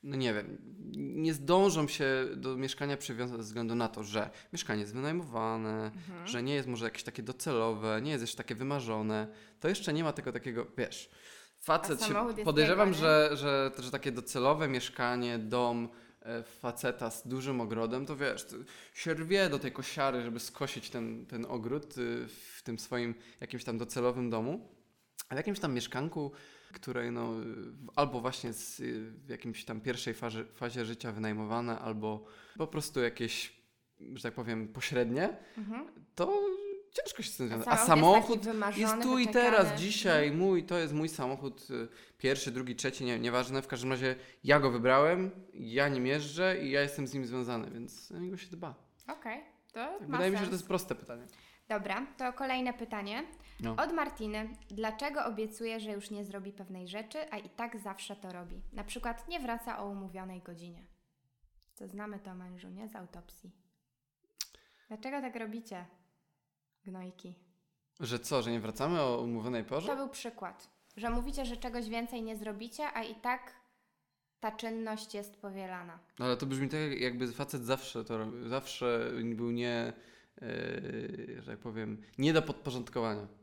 no 0.03 0.17
nie 0.17 0.35
wiem, 0.35 0.59
nie 0.97 1.35
zdążą 1.35 1.89
się 1.89 2.29
do 2.37 2.57
mieszkania 2.57 2.97
przywiązać 2.97 3.37
ze 3.37 3.43
względu 3.43 3.75
na 3.75 3.89
to, 3.89 4.05
że 4.05 4.31
mieszkanie 4.53 4.81
jest 4.81 4.95
wynajmowane, 4.95 5.85
Mhm. 5.85 6.27
że 6.27 6.43
nie 6.43 6.55
jest 6.55 6.69
może 6.69 6.85
jakieś 6.85 7.03
takie 7.03 7.23
docelowe, 7.23 8.01
nie 8.03 8.11
jest 8.11 8.23
jeszcze 8.23 8.37
takie 8.37 8.55
wymarzone. 8.55 9.27
To 9.61 9.69
jeszcze 9.69 9.93
nie 9.93 10.05
ma 10.05 10.13
tego 10.13 10.33
takiego, 10.33 10.67
wiesz, 10.79 11.11
facet 11.59 12.03
się, 12.05 12.15
podejrzewam, 12.45 12.89
nie? 12.89 12.95
że, 12.95 13.31
że, 13.33 13.71
że 13.79 13.91
takie 13.91 14.13
docelowe 14.13 14.69
mieszkanie, 14.69 15.39
dom, 15.39 15.89
e, 16.23 16.43
faceta 16.43 17.11
z 17.11 17.29
dużym 17.29 17.61
ogrodem, 17.61 18.07
to 18.07 18.17
wiesz, 18.17 18.47
się 18.95 19.15
rwie 19.15 19.49
do 19.49 19.59
tej 19.59 19.73
kosiary, 19.73 20.23
żeby 20.23 20.41
skosić 20.41 20.91
ten, 20.91 21.27
ten 21.27 21.47
ogród 21.49 21.99
y, 21.99 22.29
w 22.29 22.63
tym 22.65 22.79
swoim 22.79 23.15
jakimś 23.41 23.65
tam 23.65 23.79
docelowym 23.79 24.31
domu. 24.31 24.69
A 25.29 25.35
w 25.35 25.37
jakimś 25.37 25.61
tam 25.61 25.75
mieszkanku, 25.75 26.33
której 26.73 27.13
no, 27.13 27.33
albo 27.97 28.21
właśnie 28.21 28.53
z, 28.53 28.81
w 29.27 29.29
jakimś 29.29 29.65
tam 29.65 29.81
pierwszej 29.81 30.15
fazie, 30.15 30.45
fazie 30.45 30.85
życia 30.85 31.13
wynajmowane, 31.13 31.79
albo 31.79 32.25
po 32.59 32.67
prostu 32.67 33.01
jakieś, 33.01 33.61
że 34.15 34.23
tak 34.23 34.35
powiem, 34.35 34.69
pośrednie, 34.69 35.37
Mhm. 35.59 35.87
to 36.15 36.41
ciężko 36.93 37.23
się 37.23 37.31
z 37.31 37.37
tym 37.37 37.49
związać. 37.49 37.69
A 37.69 37.73
jest 37.73 37.87
samochód 37.87 38.45
wymarzony, 38.45 38.83
jest 38.83 39.03
tu 39.03 39.19
i 39.19 39.29
teraz, 39.29 39.81
dzisiaj, 39.81 40.33
mój, 40.33 40.65
to 40.65 40.79
jest 40.79 40.93
mój 40.93 41.09
samochód, 41.09 41.69
y, 41.71 41.89
pierwszy, 42.19 42.51
drugi, 42.51 42.77
trzeci, 42.77 43.05
nie, 43.05 43.19
nieważne, 43.19 43.63
w 43.63 43.67
każdym 43.67 43.91
razie 43.91 44.17
ja 44.45 44.61
go 44.61 44.71
wybrałem, 44.71 45.31
ja 45.55 45.89
nim 45.89 46.07
jeżdżę 46.07 46.59
i 46.63 46.71
ja 46.71 46.81
jestem 46.83 47.07
z 47.07 47.15
nim 47.15 47.27
związany, 47.27 47.71
więc 47.71 48.13
o 48.13 48.19
niego 48.19 48.37
się 48.37 48.51
dba. 48.51 48.75
Okej, 49.09 49.41
to 49.73 49.75
Tak, 49.75 50.11
wydaje 50.11 50.31
mi 50.31 50.37
się, 50.37 50.39
sens. 50.39 50.45
że 50.45 50.51
to 50.51 50.55
jest 50.57 50.67
proste 50.69 50.95
pytanie. 50.95 51.27
Dobra, 51.69 52.07
to 52.19 52.33
kolejne 52.33 52.73
pytanie. 52.75 53.25
No. 53.63 53.77
Od 53.77 53.93
Martiny. 53.93 54.57
Dlaczego 54.69 55.25
obiecuje, 55.25 55.81
że 55.81 55.93
już 55.93 56.11
nie 56.11 56.25
zrobi 56.25 56.53
pewnej 56.53 56.89
rzeczy, 56.89 57.19
a 57.31 57.39
i 57.39 57.49
tak 57.49 57.79
zawsze 57.79 58.17
to 58.17 58.33
robi? 58.33 58.63
Na 58.73 58.85
przykład 58.85 59.29
nie 59.29 59.41
wraca 59.41 59.79
o 59.79 59.89
umówionej 59.89 60.43
godzinie. 60.43 60.87
To 61.75 61.89
znamy 61.89 62.19
to, 62.19 62.35
mężu, 62.35 62.69
nie? 62.69 62.89
Z 62.89 62.97
autopsji. 62.97 63.51
Dlaczego 64.89 65.21
tak 65.21 65.37
robicie, 65.37 65.87
gnojki? 66.85 67.35
Że 68.01 68.19
co, 68.19 68.43
że 68.43 68.51
nie 68.51 68.61
wracamy 68.61 69.01
o 69.01 69.23
umówionej 69.23 69.65
porze? 69.65 69.87
To 69.89 69.97
był 69.97 70.09
przykład, 70.09 70.71
że 70.97 71.11
mówicie, 71.11 71.45
że 71.45 71.57
czegoś 71.57 71.89
więcej 71.89 72.23
nie 72.23 72.37
zrobicie, 72.37 72.85
a 72.95 73.03
i 73.03 73.15
tak 73.15 73.53
ta 74.41 74.53
czynność 74.53 75.15
jest 75.15 75.37
powielana. 75.37 75.99
No, 76.19 76.25
Ale 76.25 76.37
to 76.37 76.47
brzmi 76.47 76.69
tak, 76.69 77.01
jakby 77.01 77.33
facet 77.33 77.63
zawsze 77.63 78.05
to 78.05 78.19
robił, 78.19 78.49
zawsze 78.49 79.11
był 79.25 79.51
nie, 79.51 79.93
yy, 80.41 81.43
że 81.43 81.51
tak 81.51 81.59
powiem, 81.59 82.03
nie 82.19 82.33
do 82.33 82.43
podporządkowania. 82.43 83.42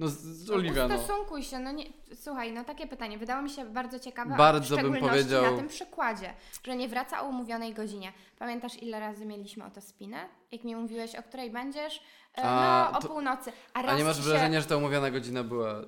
No 0.00 0.08
z, 0.08 0.18
z 0.18 0.50
Oliwia, 0.50 0.88
no. 0.88 0.94
Ustosunkuj 0.94 1.42
się, 1.42 1.58
no 1.58 1.72
nie, 1.72 1.84
słuchaj, 2.14 2.52
no 2.52 2.64
takie 2.64 2.86
pytanie 2.86 3.18
wydało 3.18 3.42
mi 3.42 3.50
się 3.50 3.64
bardzo 3.64 3.98
ciekawe, 3.98 4.36
Bardzo 4.36 4.74
a 4.74 4.78
w 4.78 4.82
bym 4.82 4.96
powiedział- 4.96 5.42
na 5.42 5.56
tym 5.56 5.68
przykładzie, 5.68 6.34
że 6.66 6.76
nie 6.76 6.88
wraca 6.88 7.22
o 7.22 7.28
umówionej 7.28 7.74
godzinie. 7.74 8.12
Pamiętasz, 8.38 8.82
ile 8.82 9.00
razy 9.00 9.26
mieliśmy 9.26 9.64
o 9.64 9.70
to 9.70 9.80
spinę? 9.80 10.28
Jak 10.52 10.64
mi 10.64 10.76
mówiłeś, 10.76 11.14
o 11.14 11.22
której 11.22 11.50
będziesz? 11.50 12.02
E, 12.38 12.42
A, 12.42 12.90
no, 12.92 12.98
o 12.98 13.02
to- 13.02 13.08
północy. 13.08 13.52
A, 13.74 13.78
A 13.82 13.98
nie 13.98 14.04
masz 14.04 14.16
ci 14.16 14.22
wrażenia, 14.22 14.60
że 14.60 14.66
ta 14.66 14.76
umówiona 14.76 15.10
godzina 15.10 15.44
była 15.44 15.80
y, 15.80 15.86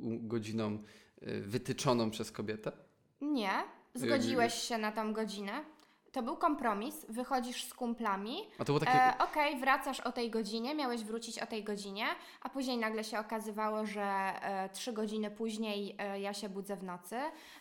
godziną 0.00 0.78
y, 1.22 1.40
wytyczoną 1.40 2.10
przez 2.10 2.32
kobietę? 2.32 2.72
Nie, 3.20 3.52
zgodziłeś 3.94 4.54
się 4.54 4.78
na 4.78 4.92
tą 4.92 5.12
godzinę. 5.12 5.64
To 6.12 6.22
był 6.22 6.36
kompromis, 6.36 7.06
wychodzisz 7.08 7.64
z 7.64 7.74
kumplami, 7.74 8.36
A 8.58 8.64
to 8.64 8.64
było 8.64 8.80
takie... 8.80 8.92
E, 8.92 9.18
Okej, 9.18 9.60
wracasz 9.60 10.00
o 10.00 10.12
tej 10.12 10.30
godzinie, 10.30 10.74
miałeś 10.74 11.04
wrócić 11.04 11.38
o 11.38 11.46
tej 11.46 11.64
godzinie, 11.64 12.06
a 12.42 12.48
później 12.48 12.78
nagle 12.78 13.04
się 13.04 13.18
okazywało, 13.18 13.86
że 13.86 14.02
e, 14.02 14.68
trzy 14.68 14.92
godziny 14.92 15.30
później 15.30 15.96
e, 15.98 16.20
ja 16.20 16.34
się 16.34 16.48
budzę 16.48 16.76
w 16.76 16.82
nocy. 16.82 17.16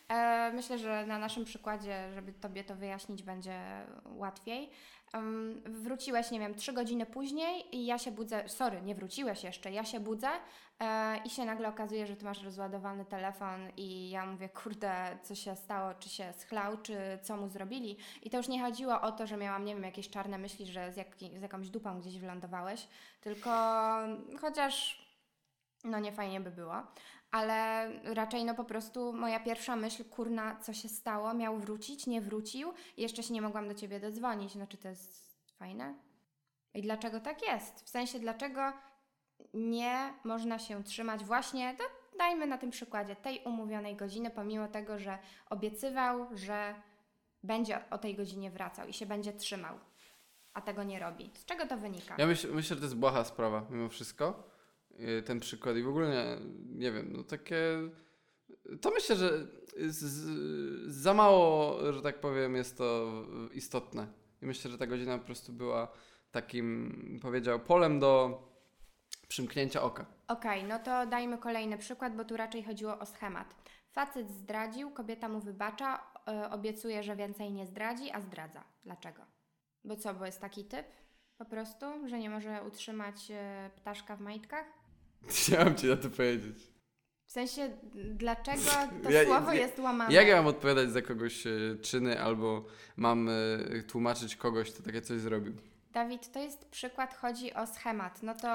E, 0.08 0.52
myślę, 0.54 0.78
że 0.78 1.06
na 1.06 1.20
naszym 1.20 1.46
przykładzie, 1.46 2.12
żeby 2.14 2.34
Tobie 2.34 2.64
to 2.64 2.76
wyjaśnić, 2.76 3.24
będzie 3.24 3.62
łatwiej. 4.06 4.70
Em, 5.14 5.62
wróciłeś, 5.66 6.32
nie 6.32 6.40
wiem, 6.40 6.56
trzy 6.56 6.74
godziny 6.74 7.06
później 7.06 7.76
i 7.76 7.86
ja 7.86 7.98
się 7.98 8.12
budzę, 8.12 8.50
sorry, 8.50 8.82
nie 8.82 8.96
wróciłeś 8.96 9.44
jeszcze, 9.44 9.72
ja 9.72 9.86
się 9.86 10.00
budzę 10.00 10.30
e, 10.80 11.18
i 11.26 11.30
się 11.30 11.46
nagle 11.46 11.70
okazuje, 11.70 12.08
że 12.08 12.16
Ty 12.16 12.26
masz 12.26 12.44
rozładowany 12.44 13.06
telefon 13.06 13.70
i 13.78 14.10
ja 14.10 14.26
mówię, 14.26 14.50
kurde, 14.50 15.18
co 15.24 15.36
się 15.36 15.56
stało, 15.56 15.94
czy 15.94 16.10
się 16.10 16.34
schlał, 16.34 16.78
czy 16.78 16.98
co 17.22 17.38
mu 17.38 17.50
zrobili. 17.50 17.98
I 18.22 18.30
to 18.30 18.38
już 18.38 18.48
nie 18.48 18.62
chodziło 18.62 19.02
o 19.02 19.12
to, 19.12 19.28
że 19.28 19.38
miałam, 19.38 19.66
nie 19.66 19.76
wiem, 19.76 19.84
jakieś 19.84 20.10
czarne 20.10 20.38
myśli, 20.38 20.66
że 20.66 20.94
z, 20.94 20.98
jaki, 20.98 21.40
z 21.40 21.42
jakąś 21.42 21.70
dupą 21.70 22.00
gdzieś 22.00 22.20
wylądowałeś, 22.20 22.88
tylko 23.22 23.50
chociaż 24.42 25.02
no 25.84 26.00
nie 26.00 26.12
fajnie 26.12 26.42
by 26.42 26.52
było, 26.52 26.76
ale 27.32 27.90
raczej 28.04 28.46
no 28.46 28.56
po 28.56 28.64
prostu 28.64 29.14
moja 29.14 29.40
pierwsza 29.40 29.76
myśl, 29.76 30.04
kurna, 30.06 30.56
co 30.56 30.74
się 30.74 30.90
stało, 30.90 31.34
miał 31.34 31.60
wrócić, 31.60 32.08
nie 32.08 32.22
wrócił 32.22 32.74
i 32.98 33.02
jeszcze 33.02 33.24
się 33.24 33.34
nie 33.34 33.42
mogłam 33.42 33.68
do 33.68 33.74
Ciebie 33.74 34.00
dodzwonić, 34.00 34.56
no 34.56 34.68
czy 34.68 34.78
to 34.78 34.88
jest 34.88 35.36
fajne? 35.58 35.94
I 36.74 36.82
dlaczego 36.82 37.20
tak 37.20 37.48
jest? 37.48 37.86
W 37.86 37.90
sensie, 37.90 38.20
dlaczego 38.20 38.74
nie 39.54 40.14
można 40.24 40.60
się 40.60 40.84
trzymać 40.84 41.24
właśnie, 41.24 41.76
to 41.78 41.84
dajmy 42.18 42.48
na 42.48 42.58
tym 42.58 42.70
przykładzie, 42.70 43.16
tej 43.16 43.42
umówionej 43.46 43.96
godziny, 43.96 44.30
pomimo 44.30 44.68
tego, 44.68 45.00
że 45.00 45.18
obiecywał, 45.50 46.28
że 46.34 46.76
będzie 47.44 47.90
o 47.90 47.98
tej 47.98 48.16
godzinie 48.16 48.52
wracał 48.52 48.88
i 48.88 48.94
się 48.94 49.06
będzie 49.06 49.34
trzymał. 49.34 49.80
a 50.54 50.62
tego 50.62 50.84
nie 50.84 51.00
robi. 51.00 51.32
Z 51.34 51.46
czego 51.46 51.68
to 51.68 51.78
wynika? 51.78 52.16
Ja 52.18 52.28
myśl, 52.28 52.54
myślę, 52.54 52.76
że 52.76 52.82
to 52.82 52.86
jest 52.86 52.98
błaha 52.98 53.24
sprawa 53.24 53.66
mimo 53.70 53.90
wszystko. 53.90 54.51
Yy, 55.02 55.22
Ten 55.22 55.40
przykład 55.40 55.78
i 55.78 55.84
w 55.84 55.90
ogóle 55.90 56.10
nie, 56.10 56.38
nie 56.80 56.92
wiem, 56.92 57.14
no 57.14 57.24
takie... 57.24 57.58
To 58.82 58.92
myślę, 58.92 59.16
że 59.16 59.48
z, 59.88 59.96
z, 59.96 60.96
za 60.96 61.14
mało, 61.14 61.78
że 61.94 62.02
tak 62.02 62.20
powiem, 62.20 62.56
jest 62.56 62.78
to 62.78 63.12
istotne. 63.54 64.08
I 64.42 64.46
myślę, 64.46 64.72
że 64.72 64.78
ta 64.78 64.88
godzina 64.88 65.18
po 65.18 65.26
prostu 65.26 65.54
była 65.54 65.92
takim, 66.32 67.20
powiedział, 67.22 67.60
polem 67.60 68.00
do 68.00 68.42
przymknięcia 69.28 69.82
oka. 69.82 70.06
Okej, 70.28 70.64
no 70.64 70.80
to 70.80 71.06
dajmy 71.06 71.38
kolejny 71.38 71.78
przykład, 71.78 72.16
bo 72.16 72.26
tu 72.26 72.38
raczej 72.38 72.64
chodziło 72.64 73.00
o 73.00 73.06
schemat. 73.06 73.56
Facet 73.92 74.30
zdradził, 74.30 74.92
kobieta 74.92 75.30
mu 75.30 75.40
wybacza, 75.40 76.04
e, 76.28 76.50
obiecuje, 76.52 77.04
że 77.04 77.16
więcej 77.16 77.52
nie 77.52 77.66
zdradzi, 77.66 78.12
a 78.12 78.22
zdradza. 78.22 78.64
Dlaczego? 78.84 79.22
Bo 79.84 79.96
co, 79.96 80.14
bo 80.14 80.26
jest 80.26 80.42
taki 80.42 80.66
typ 80.66 80.86
po 81.38 81.46
prostu, 81.46 81.86
że 82.08 82.20
nie 82.20 82.30
może 82.30 82.64
utrzymać 82.64 83.32
e, 83.32 83.70
ptaszka 83.76 84.16
w 84.16 84.22
majtkach? 84.22 84.66
Chciałem 85.28 85.76
ci 85.76 85.88
na 85.88 85.96
to 85.98 86.10
powiedzieć. 86.10 86.58
W 87.26 87.32
sensie, 87.32 87.70
dlaczego 87.96 88.62
to 89.04 89.10
Ja- 89.12 89.26
słowo 89.26 89.54
ja- 89.54 89.60
jest 89.62 89.80
łamane? 89.80 90.14
Jak 90.14 90.28
ja 90.28 90.36
mam 90.36 90.48
odpowiadać 90.48 90.92
za 90.92 91.02
kogoś 91.02 91.48
e, 91.48 91.52
czyny, 91.82 92.22
albo 92.22 92.66
mam 92.98 93.30
e, 93.30 93.84
tłumaczyć 93.88 94.36
kogoś, 94.36 94.72
kto 94.72 94.84
takie 94.84 95.02
coś 95.02 95.20
zrobił? 95.20 95.54
Dawid, 95.94 96.32
to 96.32 96.40
jest 96.40 96.66
przykład, 96.66 97.14
chodzi 97.18 97.54
o 97.54 97.68
schemat. 97.68 98.24
No 98.24 98.36
to 98.36 98.48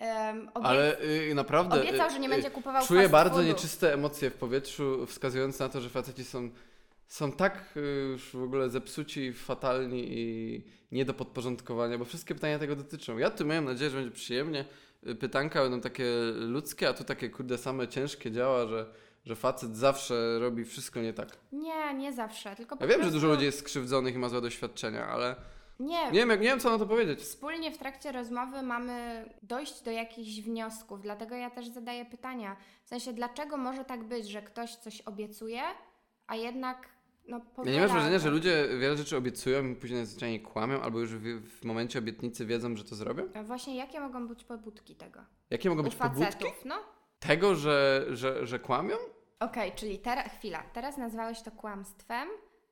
um, 0.00 0.48
obie- 0.54 0.66
Ale 0.66 1.00
y, 1.02 1.34
naprawdę. 1.34 1.80
obiecał, 1.82 2.08
y, 2.08 2.10
że 2.10 2.18
nie 2.18 2.26
y, 2.26 2.30
będzie 2.30 2.50
kupował 2.50 2.86
Czuję 2.86 3.00
fast 3.00 3.12
bardzo 3.12 3.34
foodu. 3.34 3.48
nieczyste 3.48 3.94
emocje 3.94 4.30
w 4.30 4.34
powietrzu, 4.34 5.06
wskazujące 5.06 5.64
na 5.64 5.70
to, 5.70 5.80
że 5.80 5.88
faceci 5.90 6.24
są, 6.24 6.50
są 7.08 7.32
tak 7.32 7.64
y, 7.76 7.80
już 8.10 8.30
w 8.36 8.42
ogóle 8.42 8.70
zepsuci, 8.70 9.32
fatalni 9.32 10.04
i 10.18 10.62
nie 10.92 11.04
do 11.04 11.14
podporządkowania, 11.14 11.98
bo 11.98 12.04
wszystkie 12.04 12.34
pytania 12.34 12.58
tego 12.58 12.76
dotyczą. 12.76 13.18
Ja 13.18 13.30
tu 13.30 13.44
miałem 13.46 13.64
nadzieję, 13.64 13.90
że 13.90 13.96
będzie 13.96 14.12
przyjemnie. 14.14 14.64
Pytanka 15.20 15.62
będą 15.62 15.80
takie 15.80 16.04
ludzkie, 16.34 16.88
a 16.88 16.92
tu 16.92 17.04
takie 17.04 17.30
kurde 17.30 17.58
same 17.58 17.88
ciężkie 17.88 18.30
działa, 18.30 18.66
że, 18.66 18.86
że 19.24 19.36
facet 19.36 19.76
zawsze 19.76 20.38
robi 20.38 20.64
wszystko 20.64 21.00
nie 21.00 21.12
tak. 21.12 21.28
Nie, 21.52 21.94
nie 21.94 22.12
zawsze, 22.12 22.56
tylko 22.56 22.74
Ja 22.80 22.86
wiem, 22.86 22.90
że 22.90 22.96
prostu... 22.98 23.12
dużo 23.12 23.26
ludzi 23.26 23.44
jest 23.44 23.58
skrzywdzonych 23.58 24.14
i 24.14 24.18
ma 24.18 24.28
złe 24.28 24.40
doświadczenia, 24.40 25.06
ale 25.06 25.36
Nie, 25.80 26.04
nie 26.04 26.18
wiem, 26.20 26.30
jak, 26.30 26.40
nie 26.40 26.46
wiem 26.46 26.60
co 26.60 26.70
na 26.70 26.78
to 26.78 26.86
powiedzieć. 26.86 27.20
Wspólnie 27.20 27.72
w 27.72 27.78
trakcie 27.78 28.12
rozmowy 28.12 28.62
mamy 28.62 29.24
dojść 29.42 29.82
do 29.82 29.90
jakichś 29.90 30.40
wniosków, 30.40 31.00
dlatego 31.02 31.34
ja 31.34 31.50
też 31.50 31.68
zadaję 31.68 32.04
pytania. 32.04 32.56
W 32.84 32.88
sensie, 32.88 33.12
dlaczego 33.12 33.56
może 33.56 33.84
tak 33.84 34.04
być, 34.04 34.28
że 34.28 34.42
ktoś 34.42 34.76
coś 34.76 35.00
obiecuje, 35.00 35.62
a 36.26 36.36
jednak 36.36 36.88
no 37.28 37.40
Ja 37.64 37.72
nie 37.72 37.80
masz 37.80 37.90
wrażenia, 37.92 38.18
że 38.18 38.30
ludzie 38.30 38.68
wiele 38.78 38.96
rzeczy 38.96 39.16
obiecują 39.16 39.66
i 39.68 39.74
później 39.76 40.06
zwyczajnie 40.06 40.40
kłamią, 40.40 40.80
albo 40.80 40.98
już 41.00 41.10
w, 41.14 41.40
w 41.60 41.64
momencie 41.64 41.98
obietnicy 41.98 42.46
wiedzą, 42.46 42.76
że 42.76 42.84
to 42.84 42.94
zrobią? 42.94 43.22
A 43.34 43.42
Właśnie 43.42 43.76
jakie 43.76 44.00
mogą 44.00 44.28
być 44.28 44.44
pobudki 44.44 44.96
tego? 44.96 45.20
Jakie 45.50 45.68
mogą 45.70 45.80
U 45.80 45.84
być 45.84 45.94
pobudki? 45.94 46.24
facetów, 46.24 46.64
no. 46.64 46.74
Tego, 47.20 47.54
że, 47.54 48.06
że, 48.10 48.46
że 48.46 48.58
kłamią? 48.58 48.94
Okej, 49.40 49.72
czyli 49.72 49.98
teraz, 49.98 50.32
chwila, 50.32 50.62
teraz 50.72 50.96
nazwałeś 50.96 51.42
to 51.42 51.50
kłamstwem, 51.50 52.28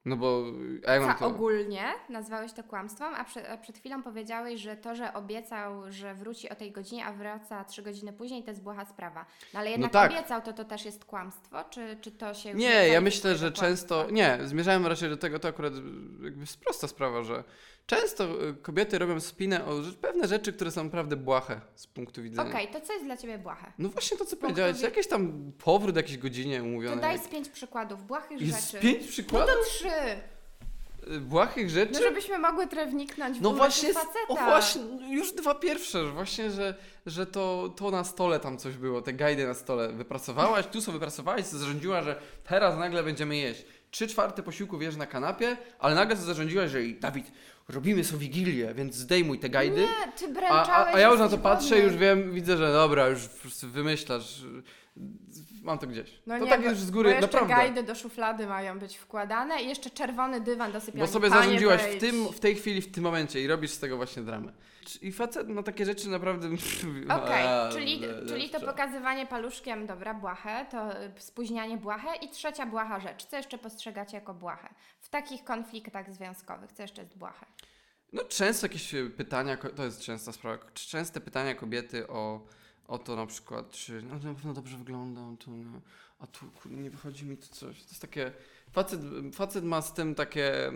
No 0.09 0.17
bo 0.17 0.45
a 0.87 1.15
to... 1.15 1.27
ogólnie 1.27 1.85
nazwałeś 2.09 2.53
to 2.53 2.65
kłamstwem, 2.65 3.15
a, 3.15 3.25
prze, 3.25 3.51
a 3.51 3.57
przed 3.57 3.79
chwilą 3.79 4.03
powiedziałeś, 4.03 4.61
że 4.61 4.77
to, 4.77 4.95
że 4.95 5.15
obiecał, 5.15 5.93
że 5.93 6.15
wróci 6.15 6.49
o 6.49 6.55
tej 6.55 6.73
godzinie, 6.73 7.07
a 7.07 7.13
wraca 7.13 7.65
trzy 7.65 7.83
godziny 7.83 8.13
później, 8.13 8.43
to 8.43 8.51
jest 8.51 8.63
błaha 8.63 8.85
sprawa. 8.85 9.27
No 9.55 9.61
ale 9.61 9.71
jednak 9.71 9.93
tak. 9.93 10.11
obiecał, 10.13 10.43
to 10.43 10.53
to 10.53 10.65
też 10.65 10.85
jest 10.85 11.05
kłamstwo, 11.05 11.65
czy, 11.71 11.97
czy 12.01 12.11
to 12.11 12.35
się 12.35 12.55
Nie, 12.55 12.89
ja 12.89 13.01
myślę, 13.01 13.37
że 13.37 13.53
często. 13.53 14.11
Nie, 14.11 14.39
zmierzałem 14.45 14.87
raczej 14.87 15.11
do 15.11 15.17
tego, 15.17 15.39
to 15.39 15.49
akurat 15.49 15.73
jakby 16.23 16.41
jest 16.41 16.61
prosta 16.61 16.89
sprawa, 16.89 17.23
że 17.23 17.45
często 17.89 18.25
y, 18.49 18.55
kobiety 18.55 18.99
robią 18.99 19.21
spinę 19.21 19.65
o 19.65 19.71
pewne 20.01 20.29
rzeczy, 20.29 20.53
które 20.53 20.71
są 20.71 20.85
naprawdę 20.85 21.17
błahe 21.17 21.61
z 21.75 21.87
punktu 21.87 22.23
widzenia. 22.23 22.51
Okej, 22.51 22.69
to 22.69 22.81
co 22.81 22.93
jest 22.93 23.05
dla 23.05 23.17
Ciebie 23.17 23.39
błahe? 23.39 23.73
No 23.79 23.89
właśnie 23.89 24.17
to, 24.17 24.25
co 24.25 24.31
Punktu 24.31 24.47
powiedziałeś, 24.47 24.77
wi- 24.77 24.83
jakiś 24.85 25.07
tam 25.07 25.53
powrót 25.65 25.97
jakiejś 25.97 26.19
godzinie 26.19 26.59
To 26.59 26.65
umówionej. 26.65 27.01
daj 27.01 27.19
z 27.19 27.29
pięć 27.29 27.49
przykładów, 27.49 28.07
błahych 28.07 28.41
Jest 28.41 28.71
rzeczy. 28.73 28.83
pięć 28.83 29.03
No 29.03 29.09
przykładów 29.09 29.55
to 29.55 29.65
trzy, 29.71 29.89
y, 31.17 31.21
błahych 31.21 31.71
rzeczy? 31.71 31.93
no 31.93 31.99
żebyśmy 32.01 32.39
mogły 32.39 32.67
trochę 32.67 32.87
wniknąć 32.87 33.39
w 33.39 33.43
No 33.43 33.53
właśnie, 33.53 33.91
o 34.29 34.35
właśnie, 34.35 34.83
już 35.11 35.33
dwa 35.33 35.55
pierwsze, 35.55 36.05
właśnie, 36.13 36.51
że, 36.51 36.75
że 37.07 37.27
to, 37.27 37.73
to 37.77 37.91
na 37.91 38.05
stole 38.05 38.41
tam 38.41 38.59
coś 38.59 38.77
było, 38.77 39.03
te 39.03 39.13
gajdy 39.13 39.47
na 39.47 39.55
stole 39.55 39.89
wypracowałaś, 39.93 40.67
tu 40.67 40.81
sobie 40.81 40.93
wypracowałaś, 40.93 41.45
co 41.45 41.59
zarządziła, 41.59 42.03
że 42.03 42.21
teraz 42.45 42.79
nagle 42.79 43.03
będziemy 43.03 43.37
jeść. 43.37 43.65
Trzy 43.91 44.07
czwarte 44.09 44.43
posiłku 44.43 44.79
wiesz 44.79 44.97
na 44.97 45.07
kanapie, 45.07 45.57
ale 45.79 45.95
nagle 45.95 46.17
zarządziłaś, 46.17 46.71
że 46.71 46.79
"Ej, 46.79 46.95
Dawid, 47.01 47.33
robimy 47.69 48.05
sobie 48.05 48.19
wigilię, 48.19 48.75
więc 48.75 48.95
zdejmuj 48.95 49.39
te 49.39 49.49
gajdy. 49.49 49.81
Nie, 49.81 50.13
Ty 50.19 50.41
A, 50.49 50.67
a, 50.73 50.95
a 50.95 51.01
ja 51.01 51.09
już 51.11 51.19
na 51.19 51.29
to 51.29 51.39
patrzę 51.39 51.79
i 51.79 51.83
już 51.83 51.97
wiem, 51.97 52.33
widzę, 52.33 52.57
że 52.57 52.73
dobra, 52.73 53.09
już 53.09 53.21
wymyślasz. 53.63 54.43
Mam 55.63 55.79
to 55.79 55.87
gdzieś. 55.87 56.23
No 56.27 56.39
to 56.39 56.45
nie, 56.45 56.51
tak 56.51 56.63
bo, 56.63 56.69
już 56.69 56.79
z 56.79 56.91
bo 56.91 56.97
góry, 56.97 57.11
jeszcze 57.11 57.27
naprawdę. 57.27 57.55
gajdy 57.55 57.83
do 57.83 57.95
szuflady 57.95 58.47
mają 58.47 58.79
być 58.79 58.97
wkładane 58.97 59.63
i 59.63 59.69
jeszcze 59.69 59.91
czerwony 59.91 60.41
dywan 60.41 60.73
do 60.73 60.81
sypialni. 60.81 61.01
Bo 61.01 61.13
sobie 61.13 61.31
Panie, 61.31 61.43
zarządziłaś 61.43 61.83
w, 61.83 62.01
tym, 62.01 62.25
w 62.33 62.41
tej 62.41 62.55
chwili, 62.55 62.83
w 62.83 62.93
tym 62.93 63.05
momencie 63.05 63.41
i 63.41 63.47
robisz 63.47 63.71
z 63.71 63.79
tego 63.79 63.97
właśnie 63.97 64.23
dramę. 64.23 64.53
I 65.03 65.13
facet 65.13 65.49
na 65.49 65.63
takie 65.63 65.85
rzeczy 65.85 66.09
naprawdę... 66.09 66.49
Okej, 67.23 67.47
A, 67.47 67.69
czyli, 67.73 68.01
czyli 68.29 68.51
to 68.51 68.61
pokazywanie 68.61 69.27
paluszkiem, 69.27 69.87
dobra, 69.87 70.15
błahę, 70.15 70.67
to 70.71 71.03
y, 71.03 71.11
spóźnianie 71.19 71.77
błahe 71.77 72.17
i 72.17 72.29
trzecia 72.29 72.67
błaha 72.67 73.01
rzecz. 73.01 73.25
Co 73.25 73.37
jeszcze 73.37 73.59
postrzegacie 73.59 74.17
jako 74.17 74.35
błahę? 74.35 74.69
W 75.01 75.09
takich 75.09 75.45
konfliktach 75.45 76.13
związkowych, 76.13 76.73
co 76.73 76.83
jeszcze 76.83 77.03
jest 77.03 77.19
błahe? 77.19 77.47
No 78.13 78.25
często 78.25 78.67
jakieś 78.67 78.95
e, 78.95 79.11
pytania, 79.11 79.57
to 79.57 79.85
jest 79.85 80.01
częsta 80.01 80.33
sprawa, 80.33 80.59
częste 80.75 81.21
pytania 81.21 81.55
kobiety 81.55 82.09
o, 82.09 82.47
o 82.89 82.99
to 82.99 83.17
na 83.17 83.27
przykład, 83.27 83.71
czy 83.71 84.03
no 84.03 84.15
na 84.15 84.35
pewno 84.35 84.53
dobrze 84.53 84.77
wyglądam, 84.77 85.37
to 85.37 85.51
no, 85.51 85.81
a 86.19 86.27
tu 86.27 86.47
nie 86.71 86.91
wychodzi 86.91 87.25
mi 87.25 87.37
to 87.37 87.47
coś. 87.47 87.83
To 87.83 87.89
jest 87.89 88.01
takie, 88.01 88.33
facet, 88.73 89.01
facet 89.35 89.65
ma 89.65 89.83
z 89.83 89.95
tym 89.95 90.15
takie, 90.15 90.67
e, 90.67 90.73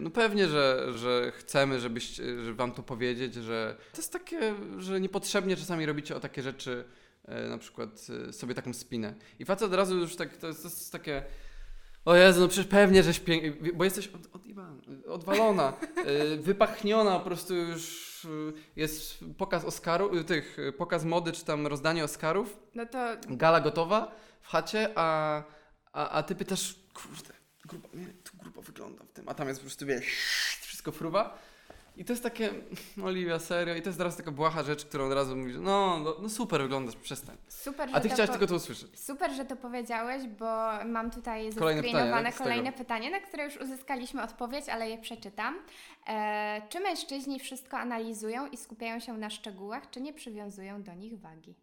no 0.00 0.10
pewnie, 0.10 0.48
że, 0.48 0.86
że 0.94 1.32
chcemy, 1.36 1.80
żebyście, 1.80 2.22
żeby 2.22 2.54
wam 2.54 2.72
to 2.72 2.82
powiedzieć, 2.82 3.34
że 3.34 3.76
to 3.92 3.98
jest 3.98 4.12
takie, 4.12 4.54
że 4.78 5.00
niepotrzebnie 5.00 5.56
czasami 5.56 5.86
robicie 5.86 6.16
o 6.16 6.20
takie 6.20 6.42
rzeczy, 6.42 6.84
e, 7.24 7.48
na 7.48 7.58
przykład 7.58 8.06
e, 8.28 8.32
sobie 8.32 8.54
taką 8.54 8.72
spinę. 8.72 9.14
I 9.38 9.44
facet 9.44 9.66
od 9.66 9.74
razu 9.74 9.98
już 9.98 10.16
tak, 10.16 10.36
to 10.36 10.46
jest, 10.46 10.62
to 10.62 10.68
jest 10.68 10.92
takie, 10.92 11.22
o 12.04 12.14
Jezu, 12.14 12.40
no 12.40 12.48
przecież 12.48 12.66
pewnie, 12.66 13.02
żeś 13.02 13.20
pięknie, 13.20 13.72
bo 13.72 13.84
jesteś 13.84 14.08
od, 14.08 14.26
od 14.34 14.42
odwalona, 15.06 15.72
wypachniona, 16.38 17.18
po 17.18 17.24
prostu 17.24 17.54
już 17.54 18.09
jest 18.76 19.18
pokaz 19.38 19.64
Oscaru, 19.64 20.16
y, 20.16 20.24
tych, 20.24 20.58
y, 20.58 20.72
pokaz 20.72 21.04
mody, 21.04 21.32
czy 21.32 21.44
tam 21.44 21.66
rozdanie 21.66 22.04
Oscarów, 22.04 22.58
No 22.74 22.86
to 22.86 22.98
gala 23.28 23.60
gotowa 23.60 24.14
w 24.40 24.46
chacie, 24.46 24.88
a, 24.94 25.42
a, 25.92 26.08
a 26.08 26.22
ty 26.22 26.34
pytasz, 26.34 26.74
kurde, 26.94 27.34
grubo, 27.64 27.88
nie, 27.94 28.06
tu 28.06 28.36
grubo 28.36 28.62
wygląda 28.62 29.04
w 29.04 29.12
tym, 29.12 29.28
a 29.28 29.34
tam 29.34 29.48
jest 29.48 29.60
po 29.60 29.64
prostu, 29.64 29.86
wiesz, 29.86 30.06
wszystko 30.60 30.92
fruwa. 30.92 31.38
I 31.96 32.04
to 32.04 32.12
jest 32.12 32.22
takie, 32.22 32.50
Oliwia, 33.04 33.38
serio, 33.38 33.74
i 33.74 33.82
to 33.82 33.88
jest 33.88 33.98
teraz 33.98 34.16
taka 34.16 34.30
błaha 34.30 34.62
rzecz, 34.62 34.84
którą 34.84 35.06
od 35.06 35.12
razu 35.12 35.36
mówisz, 35.36 35.56
no, 35.60 35.98
no, 35.98 36.16
no 36.22 36.28
super 36.28 36.62
wyglądasz, 36.62 36.96
przestań. 36.96 37.36
super, 37.48 37.88
A 37.92 38.00
ty 38.00 38.08
to 38.08 38.14
chciałaś 38.14 38.28
po- 38.30 38.32
tylko 38.32 38.46
to 38.46 38.54
usłyszeć. 38.54 39.00
Super, 39.00 39.32
że 39.32 39.44
to 39.44 39.56
powiedziałeś, 39.56 40.22
bo 40.38 40.68
mam 40.84 41.10
tutaj 41.10 41.54
Kolejne 41.54 41.82
pytanie, 41.82 42.32
kolejne 42.38 42.72
pytanie, 42.72 43.10
na 43.10 43.20
które 43.20 43.44
już 43.44 43.56
uzyskaliśmy 43.56 44.22
odpowiedź, 44.22 44.68
ale 44.68 44.90
je 44.90 44.98
przeczytam. 44.98 45.54
E, 46.08 46.62
czy 46.68 46.80
mężczyźni 46.80 47.40
wszystko 47.40 47.78
analizują 47.78 48.46
i 48.46 48.56
skupiają 48.56 49.00
się 49.00 49.18
na 49.18 49.30
szczegółach, 49.30 49.90
czy 49.90 50.00
nie 50.00 50.12
przywiązują 50.12 50.82
do 50.82 50.94
nich 50.94 51.20
wagi? 51.20 51.54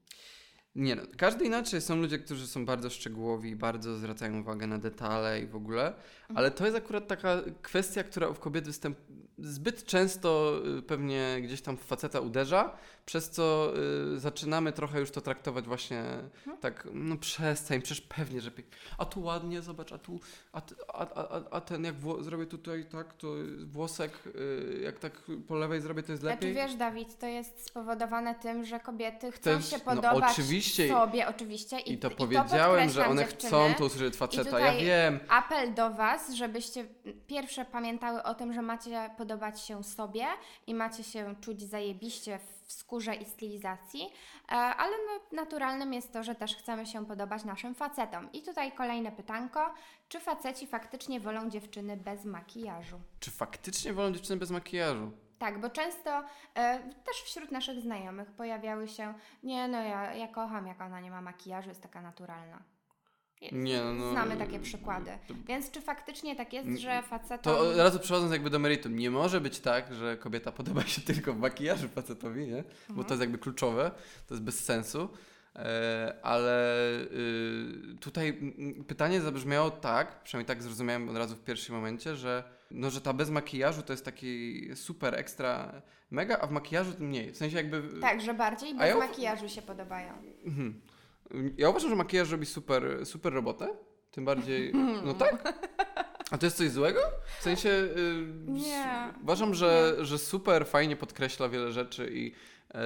Nie 0.75 0.96
no, 0.96 1.01
każdy 1.17 1.46
inaczej. 1.46 1.81
Są 1.81 1.96
ludzie, 1.96 2.19
którzy 2.19 2.48
są 2.48 2.65
bardzo 2.65 2.89
szczegółowi, 2.89 3.55
bardzo 3.55 3.96
zwracają 3.96 4.39
uwagę 4.39 4.67
na 4.67 4.77
detale 4.77 5.41
i 5.41 5.48
w 5.48 5.55
ogóle, 5.55 5.93
ale 6.36 6.51
to 6.51 6.65
jest 6.65 6.77
akurat 6.77 7.07
taka 7.07 7.38
kwestia, 7.62 8.03
która 8.03 8.34
w 8.34 8.39
kobiet 8.39 8.65
występ 8.65 8.98
zbyt 9.38 9.86
często 9.86 10.53
y, 10.77 10.82
pewnie 10.82 11.38
gdzieś 11.41 11.62
tam 11.62 11.77
w 11.77 11.82
faceta 11.82 12.20
uderza, 12.20 12.72
przez 13.06 13.29
co 13.29 13.74
y, 14.15 14.20
zaczynamy 14.20 14.72
trochę 14.72 15.00
już 15.00 15.12
to 15.12 15.22
traktować 15.22 15.65
właśnie 15.65 16.03
tak, 16.62 16.88
no 16.94 17.17
przestań, 17.17 17.82
przecież 17.82 18.01
pewnie, 18.01 18.41
że. 18.41 18.51
A 18.98 19.06
tu 19.06 19.22
ładnie, 19.24 19.62
zobacz, 19.62 19.91
a 19.91 19.98
tu, 19.98 20.20
a, 20.53 20.62
a, 20.94 21.08
a, 21.15 21.41
a- 21.51 21.62
ten 21.62 21.84
jak 21.84 21.96
zrobię 22.20 22.46
tutaj 22.46 22.86
tak, 22.86 23.13
to 23.13 23.27
włosek, 23.65 24.12
y, 24.25 24.79
jak 24.84 25.00
tak 25.00 25.22
po 25.48 25.56
lewej 25.56 25.82
zrobię, 25.82 26.03
to 26.03 26.12
jest 26.12 26.22
Znaczy 26.22 26.36
lepiej. 26.36 26.53
wiesz, 26.53 26.75
Dawid, 26.75 27.17
to 27.20 27.25
jest 27.27 27.65
spowodowane 27.67 28.36
tym, 28.36 28.65
że 28.65 28.79
kobiety 28.79 29.32
chcą 29.32 29.62
się 29.62 29.77
no 29.77 29.96
podobać 29.96 30.32
oczywiście. 30.32 30.89
sobie 30.89 31.27
oczywiście 31.27 31.79
i, 31.79 31.94
I 31.94 31.98
to 31.98 32.08
i 32.10 32.15
powiedziałem, 32.15 32.89
że 32.89 33.01
podkreślam, 33.01 33.12
one 33.12 33.22
dziewczyny. 33.22 33.50
chcą 33.50 33.74
to 33.77 33.86
usłyszeć 33.86 34.15
faceta, 34.15 34.60
ja 34.60 34.74
wiem. 34.82 35.20
Apel 35.29 35.74
do 35.74 35.89
Was, 35.94 36.34
żebyście 36.34 36.86
pierwsze 37.27 37.65
pamiętały 37.65 38.24
o 38.24 38.34
tym, 38.36 38.53
że 38.53 38.62
macie 38.62 39.10
podobać 39.27 39.62
się 39.62 39.84
sobie 39.84 40.25
i 40.67 40.74
macie 40.74 41.03
się 41.03 41.36
czuć 41.41 41.62
zajebiście 41.62 42.39
w 42.65 42.72
skórze 42.72 43.15
i 43.15 43.25
stylizacji, 43.25 44.01
e, 44.50 44.51
ale 44.51 44.91
no, 44.98 45.38
naturalnym 45.38 45.93
jest 45.93 46.13
to, 46.13 46.24
że 46.24 46.36
też 46.36 46.55
chcemy 46.55 46.86
się 46.86 47.05
podobać 47.05 47.43
naszym 47.43 47.75
facetom. 47.75 48.31
I 48.31 48.41
tutaj 48.41 48.72
kolejne 48.72 49.12
pytanko. 49.12 49.74
Czy 50.10 50.19
faceci 50.19 50.67
faktycznie 50.67 51.19
wolą 51.19 51.50
dziewczyny 51.50 51.98
bez 51.98 52.25
makijażu? 52.25 53.00
Czy 53.19 53.31
faktycznie 53.31 53.93
wolą 53.93 54.12
dziewczyny 54.12 54.39
bez 54.39 54.51
makijażu? 54.51 55.12
Tak, 55.39 55.62
bo 55.62 55.69
często 55.69 56.24
e, 56.55 56.79
też 56.79 57.15
wśród 57.25 57.51
naszych 57.51 57.81
znajomych 57.81 58.31
pojawiały 58.31 58.88
się, 58.88 59.13
nie 59.43 59.67
no, 59.67 59.81
ja, 59.81 60.13
ja 60.13 60.27
kocham, 60.27 60.67
jak 60.67 60.81
ona 60.81 61.00
nie 61.00 61.12
ma 61.12 61.22
makijażu, 61.22 61.69
jest 61.69 61.81
taka 61.81 62.01
naturalna. 62.01 62.76
Nie, 63.51 63.84
no, 63.84 64.12
Znamy 64.12 64.38
takie 64.38 64.60
przykłady. 64.60 65.12
Więc 65.48 65.72
czy 65.72 65.82
faktycznie 65.82 66.36
tak 66.36 66.53
jest, 66.53 66.70
że 66.70 67.01
facetom... 67.03 67.53
To 67.53 67.60
od 67.60 67.77
razu 67.77 68.00
przechodząc 68.00 68.32
jakby 68.32 68.50
do 68.50 68.60
meritum, 68.60 68.96
nie 68.96 69.12
może 69.12 69.41
być 69.41 69.60
tak, 69.60 69.94
że 69.94 70.17
kobieta 70.17 70.51
podoba 70.51 70.84
się 70.84 71.01
tylko 71.13 71.34
w 71.34 71.38
makijażu 71.39 71.88
facetowi, 71.88 72.48
nie? 72.48 72.63
Bo 72.63 72.89
Mhm. 72.89 73.08
to 73.08 73.13
jest 73.13 73.22
jakby 73.22 73.38
kluczowe, 73.38 73.91
to 74.27 74.34
jest 74.34 74.44
bez 74.44 74.63
sensu. 74.65 75.10
E, 75.56 76.13
ale 76.24 76.86
y, 77.01 77.98
tutaj 78.00 78.29
mm, 78.29 78.84
pytanie 78.84 79.22
zabrzmiało 79.22 79.72
tak, 79.72 80.24
przynajmniej 80.24 80.48
tak 80.48 80.63
zrozumiałem 80.63 81.10
od 81.10 81.17
razu 81.17 81.36
w 81.36 81.44
pierwszym 81.44 81.75
momencie, 81.75 82.15
że, 82.15 82.44
no, 82.72 82.89
że 82.89 83.01
ta 83.01 83.13
bez 83.13 83.29
makijażu 83.29 83.82
to 83.82 83.94
jest 83.94 84.06
taki 84.06 84.62
super 84.75 85.15
ekstra 85.15 85.82
mega, 86.12 86.38
a 86.41 86.48
w 86.48 86.51
makijażu 86.51 86.94
to 86.94 87.03
mniej. 87.03 87.32
W 87.32 87.38
sensie 87.38 87.58
jakby... 87.58 88.00
Tak, 88.01 88.22
że 88.22 88.34
bardziej 88.34 88.75
bez 88.75 88.89
ja 88.89 88.98
makijażu 88.98 89.50
się 89.50 89.62
podobają. 89.62 90.13
Mhm. 90.46 90.82
Ja 91.57 91.69
uważam, 91.69 91.89
że 91.89 91.96
makijaż 91.96 92.31
robi 92.31 92.46
super, 92.46 93.05
super 93.05 93.34
robotę. 93.34 93.67
Tym 94.12 94.25
bardziej. 94.25 94.74
No 95.05 95.13
tak? 95.13 95.53
A 96.31 96.38
to 96.38 96.46
jest 96.46 96.57
coś 96.57 96.69
złego? 96.69 97.00
W 97.39 97.43
sensie. 97.43 97.69
y, 97.69 98.25
Nie. 98.48 99.13
Uważam, 99.24 99.53
że, 99.53 99.96
że 100.01 100.17
super 100.17 100.65
fajnie 100.67 100.96
podkreśla 100.96 101.50
wiele 101.50 101.72
rzeczy 101.72 102.10
i 102.13 102.31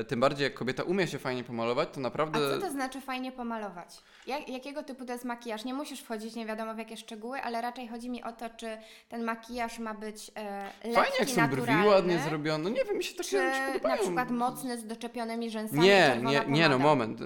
tym 0.08 0.20
bardziej 0.20 0.44
jak 0.44 0.54
kobieta 0.54 0.84
umie 0.84 1.08
się 1.08 1.20
fajnie 1.20 1.44
pomalować, 1.44 1.90
to 1.90 1.98
A 1.98 2.00
naprawdę. 2.00 2.40
co 2.40 2.66
to 2.66 2.72
znaczy 2.72 3.02
fajnie 3.02 3.32
pomalować? 3.32 4.04
Jak, 4.28 4.50
jakiego 4.50 4.84
typu 4.84 5.06
to 5.06 5.14
jest 5.14 5.26
makijaż? 5.26 5.66
Nie 5.66 5.74
musisz 5.74 6.02
wchodzić 6.02 6.36
nie 6.36 6.46
wiadomo 6.46 6.74
w 6.76 6.78
jakie 6.78 6.98
szczegóły, 6.98 7.42
ale 7.42 7.62
raczej 7.62 7.88
chodzi 7.88 8.10
mi 8.10 8.24
o 8.24 8.32
to, 8.32 8.50
czy 8.50 8.78
ten 9.10 9.24
makijaż 9.24 9.80
ma 9.80 9.94
być 9.94 10.32
e, 10.36 10.64
lekki, 10.64 10.94
Fajnie, 10.96 11.16
jak 11.20 11.30
są 11.30 11.48
brwi 11.48 11.88
ładnie 11.88 12.20
zrobione. 12.20 12.64
No 12.64 12.70
nie 12.70 12.86
wiem, 12.86 12.98
mi 12.98 13.04
się 13.04 13.16
takie 13.16 13.30
czy 13.30 13.38
rzeczy 13.38 13.60
na 13.60 13.74
podobają. 13.74 14.02
przykład 14.02 14.32
mocny 14.32 14.78
z 14.78 14.86
doczepionymi 14.88 15.50
rzęsami, 15.50 15.82
Nie, 15.82 16.20
nie, 16.24 16.46
nie, 16.48 16.70
no 16.70 16.80
moment. 16.80 17.20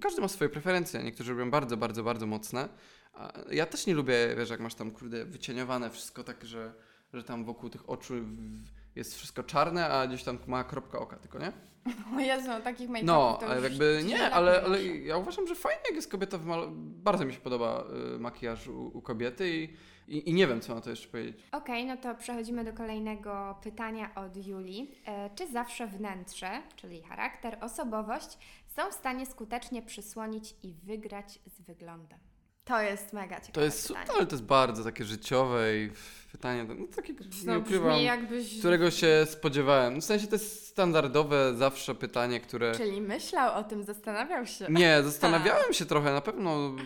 Każdy 0.00 0.20
ma 0.20 0.28
swoje 0.28 0.50
preferencje. 0.50 1.02
Niektórzy 1.02 1.32
robią 1.32 1.50
bardzo, 1.50 1.76
bardzo, 1.76 2.02
bardzo 2.02 2.26
mocne. 2.26 2.68
A 3.14 3.32
ja 3.50 3.66
też 3.66 3.86
nie 3.86 3.94
lubię, 3.94 4.14
wiesz, 4.36 4.50
jak 4.50 4.60
masz 4.60 4.74
tam, 4.74 4.90
kurde, 4.90 5.24
wycieniowane 5.24 5.90
wszystko 5.90 6.24
tak, 6.24 6.44
że, 6.44 6.72
że 7.12 7.24
tam 7.24 7.44
wokół 7.44 7.70
tych 7.70 7.90
oczu 7.90 8.14
jest 8.96 9.16
wszystko 9.16 9.42
czarne, 9.42 9.88
a 9.88 10.06
gdzieś 10.06 10.22
tam 10.22 10.38
mała 10.46 10.64
kropka 10.64 10.98
oka 10.98 11.16
tylko, 11.16 11.38
nie? 11.38 11.52
O 12.16 12.20
Jezu, 12.20 12.50
takich 12.64 12.88
make-upów 12.90 13.06
No, 13.06 13.38
to 13.40 13.60
jakby 13.60 14.02
nie, 14.06 14.30
ale, 14.30 14.62
ale 14.62 14.84
ja 14.84 15.16
uważam, 15.16 15.46
że 15.46 15.54
fajnie 15.54 15.80
jak 15.86 15.94
jest 15.94 16.10
kobieta 16.10 16.38
wymal... 16.38 16.68
Bardzo 16.78 17.24
mi 17.24 17.32
się 17.32 17.40
podoba 17.40 17.84
y, 18.16 18.18
makijaż 18.18 18.68
u, 18.68 18.86
u 18.98 19.02
kobiety 19.02 19.50
i, 19.50 19.76
i, 20.08 20.30
i 20.30 20.34
nie 20.34 20.46
wiem, 20.46 20.60
co 20.60 20.74
na 20.74 20.80
to 20.80 20.90
jeszcze 20.90 21.08
powiedzieć. 21.08 21.36
Okej, 21.52 21.86
no 21.86 21.96
to 21.96 22.14
przechodzimy 22.14 22.64
do 22.64 22.72
kolejnego 22.72 23.58
pytania 23.62 24.14
od 24.14 24.46
Julii. 24.46 25.00
E, 25.06 25.30
czy 25.34 25.52
zawsze 25.52 25.86
wnętrze, 25.86 26.62
czyli 26.76 27.02
charakter, 27.02 27.58
osobowość 27.60 28.38
są 28.76 28.90
w 28.90 28.94
stanie 28.94 29.26
skutecznie 29.26 29.82
przysłonić 29.82 30.54
i 30.62 30.74
wygrać 30.74 31.38
z 31.46 31.60
wyglądem? 31.62 32.18
To 32.64 32.80
jest 32.82 33.12
mega 33.12 33.36
ciekawe 33.40 33.52
To 33.52 33.60
jest 33.60 33.88
pytanie. 33.88 34.06
super, 34.06 34.16
ale 34.18 34.26
to 34.26 34.34
jest 34.34 34.44
bardzo 34.46 34.84
takie 34.84 35.04
życiowe 35.04 35.76
i 35.76 35.90
pytanie, 36.34 36.64
no, 36.64 36.86
takie, 36.96 37.12
nie 37.12 37.18
No, 37.46 37.58
ukrywam, 37.58 38.00
jakbyś... 38.00 38.58
którego 38.58 38.90
się 38.90 39.26
spodziewałem. 39.30 40.00
W 40.00 40.04
sensie 40.04 40.26
to 40.26 40.34
jest 40.34 40.66
standardowe 40.66 41.54
zawsze 41.56 41.94
pytanie, 41.94 42.40
które... 42.40 42.74
Czyli 42.74 43.00
myślał 43.00 43.58
o 43.58 43.64
tym, 43.64 43.84
zastanawiał 43.84 44.46
się. 44.46 44.66
Nie, 44.70 45.02
zastanawiałem 45.10 45.72
się 45.72 45.84
trochę, 45.84 46.12
na 46.12 46.20
pewno 46.20 46.76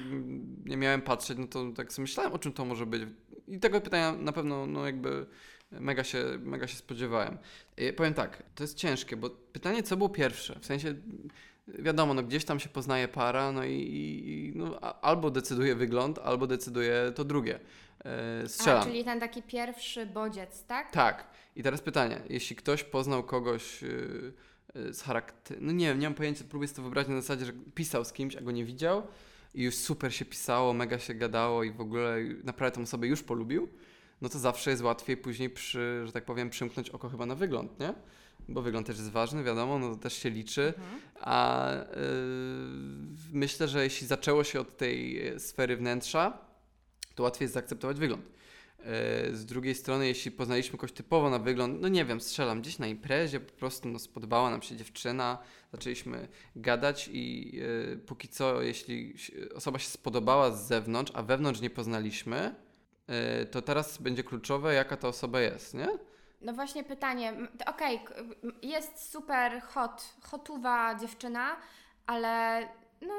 nie 0.64 0.76
miałem 0.76 1.02
patrzeć, 1.02 1.38
no 1.38 1.46
to 1.46 1.72
tak 1.76 1.92
sobie 1.92 2.02
myślałem, 2.02 2.32
o 2.32 2.38
czym 2.38 2.52
to 2.52 2.64
może 2.64 2.86
być. 2.86 3.02
I 3.48 3.58
tego 3.58 3.80
pytania 3.80 4.12
na 4.12 4.32
pewno, 4.32 4.66
no 4.66 4.86
jakby 4.86 5.26
mega 5.72 6.04
się, 6.04 6.24
mega 6.40 6.66
się 6.66 6.76
spodziewałem. 6.76 7.38
I 7.76 7.92
powiem 7.92 8.14
tak, 8.14 8.42
to 8.54 8.64
jest 8.64 8.76
ciężkie, 8.76 9.16
bo 9.16 9.30
pytanie, 9.30 9.82
co 9.82 9.96
było 9.96 10.08
pierwsze? 10.08 10.58
W 10.60 10.66
sensie, 10.66 10.94
wiadomo, 11.68 12.14
no 12.14 12.22
gdzieś 12.22 12.44
tam 12.44 12.60
się 12.60 12.68
poznaje 12.68 13.08
para, 13.08 13.52
no 13.52 13.64
i, 13.64 13.72
i 13.72 14.52
no, 14.58 14.80
albo 14.80 15.30
decyduje 15.30 15.74
wygląd, 15.74 16.18
albo 16.18 16.46
decyduje 16.46 17.12
to 17.14 17.24
drugie. 17.24 17.60
E, 18.04 18.48
strzelam. 18.48 18.82
A, 18.82 18.84
czyli 18.84 19.04
ten 19.04 19.20
taki 19.20 19.42
pierwszy 19.42 20.06
bodziec, 20.06 20.64
tak? 20.64 20.90
Tak. 20.90 21.26
I 21.56 21.62
teraz 21.62 21.80
pytanie, 21.80 22.20
jeśli 22.28 22.56
ktoś 22.56 22.84
poznał 22.84 23.24
kogoś 23.24 23.82
yy, 23.82 24.32
yy, 24.74 24.94
z 24.94 25.02
charakteru, 25.02 25.60
no 25.62 25.72
nie 25.72 25.86
wiem, 25.86 25.98
nie 25.98 26.06
mam 26.06 26.14
pojęcia, 26.14 26.44
próbuję 26.48 26.68
sobie 26.68 26.76
to 26.76 26.82
wyobrazić 26.82 27.10
na 27.10 27.20
zasadzie, 27.20 27.44
że 27.44 27.52
pisał 27.74 28.04
z 28.04 28.12
kimś, 28.12 28.36
a 28.36 28.40
go 28.40 28.50
nie 28.50 28.64
widział 28.64 29.02
i 29.54 29.62
już 29.62 29.74
super 29.74 30.14
się 30.14 30.24
pisało, 30.24 30.72
mega 30.72 30.98
się 30.98 31.14
gadało 31.14 31.64
i 31.64 31.70
w 31.70 31.80
ogóle 31.80 32.16
naprawdę 32.44 32.76
tą 32.76 32.82
osobę 32.82 33.06
już 33.06 33.22
polubił, 33.22 33.68
no 34.20 34.28
to 34.28 34.38
zawsze 34.38 34.70
jest 34.70 34.82
łatwiej 34.82 35.16
później 35.16 35.50
przy, 35.50 36.02
że 36.06 36.12
tak 36.12 36.24
powiem, 36.24 36.50
przymknąć 36.50 36.90
oko 36.90 37.08
chyba 37.08 37.26
na 37.26 37.34
wygląd, 37.34 37.80
nie? 37.80 37.94
Bo 38.48 38.62
wygląd 38.62 38.86
też 38.86 38.96
jest 38.96 39.10
ważny, 39.10 39.44
wiadomo, 39.44 39.78
no 39.78 39.90
to 39.90 39.96
też 39.96 40.12
się 40.12 40.30
liczy, 40.30 40.66
Mhm. 40.76 41.00
a 41.20 41.70
yy, 41.72 41.98
myślę, 43.32 43.68
że 43.68 43.84
jeśli 43.84 44.06
zaczęło 44.06 44.44
się 44.44 44.60
od 44.60 44.76
tej 44.76 45.26
e, 45.28 45.40
sfery 45.40 45.76
wnętrza, 45.76 46.47
to 47.18 47.22
łatwiej 47.22 47.44
jest 47.44 47.54
zaakceptować 47.54 47.98
wygląd. 47.98 48.26
E, 48.78 49.34
Z 49.34 49.46
drugiej 49.46 49.74
strony, 49.74 50.06
jeśli 50.06 50.30
poznaliśmy 50.30 50.78
kogoś 50.78 50.92
typowo 50.92 51.30
na 51.30 51.38
wygląd, 51.38 51.80
no 51.80 51.88
nie 51.88 52.04
wiem, 52.04 52.20
strzelam 52.20 52.60
gdzieś 52.60 52.78
na 52.78 52.86
imprezie, 52.86 53.40
po 53.40 53.52
prostu 53.52 53.88
no, 53.88 53.98
spodobała 53.98 54.50
nam 54.50 54.62
się 54.62 54.76
dziewczyna, 54.76 55.38
zaczęliśmy 55.72 56.28
gadać 56.56 57.10
i 57.12 57.52
e, 57.92 57.96
póki 57.96 58.28
co, 58.28 58.62
jeśli 58.62 59.14
osoba 59.54 59.78
się 59.78 59.88
spodobała 59.88 60.50
z 60.50 60.66
zewnątrz, 60.68 61.12
a 61.14 61.22
wewnątrz 61.22 61.60
nie 61.60 61.70
poznaliśmy, 61.70 62.54
e, 63.06 63.46
to 63.46 63.62
teraz 63.62 63.98
będzie 63.98 64.24
kluczowe, 64.24 64.74
jaka 64.74 64.96
ta 64.96 65.08
osoba 65.08 65.40
jest, 65.40 65.74
nie? 65.74 65.88
No 66.40 66.52
właśnie 66.52 66.84
pytanie, 66.84 67.34
okej, 67.66 68.00
m, 68.42 68.52
jest 68.62 69.10
super 69.12 69.62
hot, 69.62 70.14
hotuwa 70.22 70.94
dziewczyna, 70.94 71.56
ale 72.06 72.62
no 73.02 73.14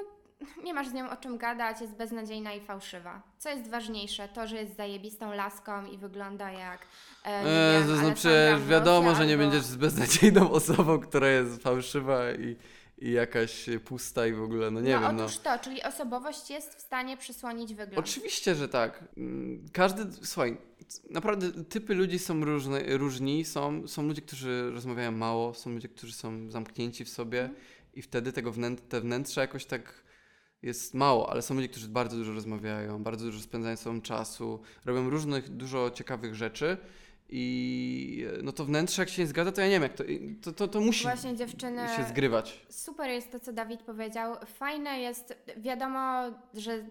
nie 0.64 0.74
masz 0.74 0.88
z 0.88 0.94
nią 0.94 1.10
o 1.10 1.16
czym 1.18 1.38
gadać, 1.38 1.82
jest 1.82 1.94
beznadziejna 1.94 2.54
i 2.54 2.62
fałszywa. 2.62 3.22
Co 3.38 3.50
jest 3.50 3.70
ważniejsze? 3.70 4.28
To, 4.28 4.48
że 4.48 4.56
jest 4.56 4.76
zajebistą 4.78 5.34
laską 5.34 5.86
i 5.86 5.98
wygląda 5.98 6.52
jak 6.52 6.80
e, 7.24 7.44
nie 7.44 7.50
E, 7.50 7.80
wiem, 7.88 7.98
to 7.98 8.02
no 8.08 8.14
przecież 8.16 8.64
wiadomo, 8.68 9.16
że 9.16 9.28
nie 9.28 9.34
albo- 9.34 9.44
będziesz 9.44 9.64
z 9.64 9.76
beznadziejną 9.76 10.52
osobą, 10.60 11.00
która 11.00 11.28
jest 11.28 11.64
fałszywa 11.64 12.32
i, 12.32 12.56
i 12.98 13.12
jakaś 13.12 13.66
pusta 13.86 14.28
i 14.28 14.34
w 14.34 14.42
ogóle, 14.44 14.72
no 14.72 14.82
nie 14.82 14.96
no 14.96 15.02
wiem, 15.08 15.16
no. 15.16 15.24
otóż 15.24 15.38
to, 15.38 15.60
czyli 15.60 15.84
osobowość 15.84 16.50
jest 16.50 16.76
w 16.76 16.82
stanie 16.82 17.18
przysłonić 17.18 17.74
wygląd. 17.74 18.00
Oczywiście, 18.08 18.56
że 18.56 18.70
tak. 18.70 19.04
Mm, 19.18 19.66
Każdy, 19.74 20.26
słuchaj, 20.26 20.58
naprawdę 21.10 21.64
typy 21.64 21.96
ludzi 21.96 22.20
są 22.20 22.46
różne, 22.46 22.98
różni. 22.98 23.46
Są, 23.46 23.88
są 23.88 24.04
ludzie, 24.08 24.22
którzy 24.22 24.72
rozmawiają 24.72 25.12
mało, 25.12 25.54
są 25.54 25.70
ludzie, 25.70 25.88
którzy 25.90 26.14
są 26.14 26.52
zamknięci 26.52 27.06
w 27.06 27.10
sobie 27.10 27.42
Mhm. 27.42 27.60
i 27.94 28.02
wtedy 28.02 28.34
tego 28.34 28.52
wnę, 28.52 28.76
te 28.76 29.02
wnętrze 29.02 29.42
jakoś 29.42 29.66
tak 29.66 30.09
jest 30.62 30.94
mało, 30.94 31.30
ale 31.32 31.42
są 31.42 31.56
ludzie, 31.56 31.70
którzy 31.70 31.88
bardzo 31.88 32.18
dużo 32.18 32.34
rozmawiają, 32.34 33.04
bardzo 33.04 33.26
dużo 33.26 33.40
spędzają 33.40 33.78
sobą 33.78 34.02
czasu, 34.02 34.60
robią 34.86 35.10
różnych, 35.10 35.50
dużo 35.50 35.92
ciekawych 35.92 36.36
rzeczy 36.36 36.78
i 37.30 38.26
e, 38.40 38.44
no 38.44 38.52
to 38.52 38.66
wnętrze 38.66 39.02
jak 39.02 39.10
się 39.10 39.22
nie 39.22 39.28
zgadza, 39.28 39.52
to 39.52 39.62
ja 39.62 39.68
nie 39.68 39.74
wiem 39.74 39.84
jak 39.84 39.94
to, 39.94 40.04
to, 40.42 40.52
to, 40.52 40.68
to 40.68 40.82
musi 40.82 41.04
Właśnie 41.04 41.36
dziewczyny 41.36 41.88
się 41.98 42.04
zgrywać. 42.04 42.66
Super 42.70 43.10
jest 43.10 43.32
to, 43.32 43.40
co 43.40 43.54
Dawid 43.54 43.82
powiedział. 43.82 44.36
Fajne 44.46 45.00
jest, 45.00 45.38
wiadomo, 45.58 46.24
że 46.54 46.86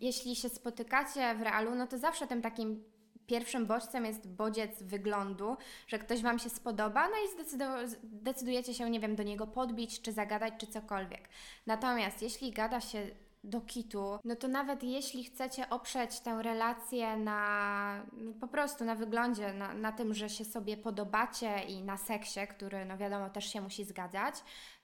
jeśli 0.00 0.36
się 0.36 0.48
spotykacie 0.48 1.34
w 1.34 1.42
realu, 1.42 1.74
no 1.74 1.86
to 1.86 1.98
zawsze 1.98 2.26
tym 2.26 2.42
takim 2.42 2.84
pierwszym 3.26 3.66
bodźcem 3.66 4.04
jest 4.04 4.28
bodziec 4.28 4.82
wyglądu, 4.82 5.56
że 5.86 5.98
ktoś 5.98 6.22
Wam 6.22 6.38
się 6.38 6.50
spodoba, 6.50 7.08
no 7.08 7.14
i 7.16 7.56
zdecydujecie 8.02 8.74
się, 8.74 8.90
nie 8.90 9.00
wiem, 9.00 9.16
do 9.16 9.22
niego 9.22 9.46
podbić, 9.46 10.02
czy 10.02 10.12
zagadać, 10.12 10.54
czy 10.58 10.66
cokolwiek. 10.66 11.28
Natomiast 11.66 12.22
jeśli 12.22 12.50
gada 12.50 12.80
się 12.80 13.10
do 13.44 13.60
kitu, 13.60 14.18
no 14.24 14.36
to 14.36 14.48
nawet 14.48 14.82
jeśli 14.82 15.24
chcecie 15.24 15.70
oprzeć 15.70 16.20
tę 16.20 16.42
relację 16.42 17.16
na 17.16 18.06
no 18.12 18.32
po 18.40 18.48
prostu 18.48 18.84
na 18.84 18.94
wyglądzie, 18.94 19.52
na, 19.52 19.74
na 19.74 19.92
tym, 19.92 20.14
że 20.14 20.28
się 20.28 20.44
sobie 20.44 20.76
podobacie 20.76 21.62
i 21.68 21.82
na 21.82 21.96
seksie, 21.96 22.40
który 22.50 22.84
no 22.84 22.96
wiadomo 22.96 23.30
też 23.30 23.52
się 23.52 23.60
musi 23.60 23.84
zgadzać, 23.84 24.34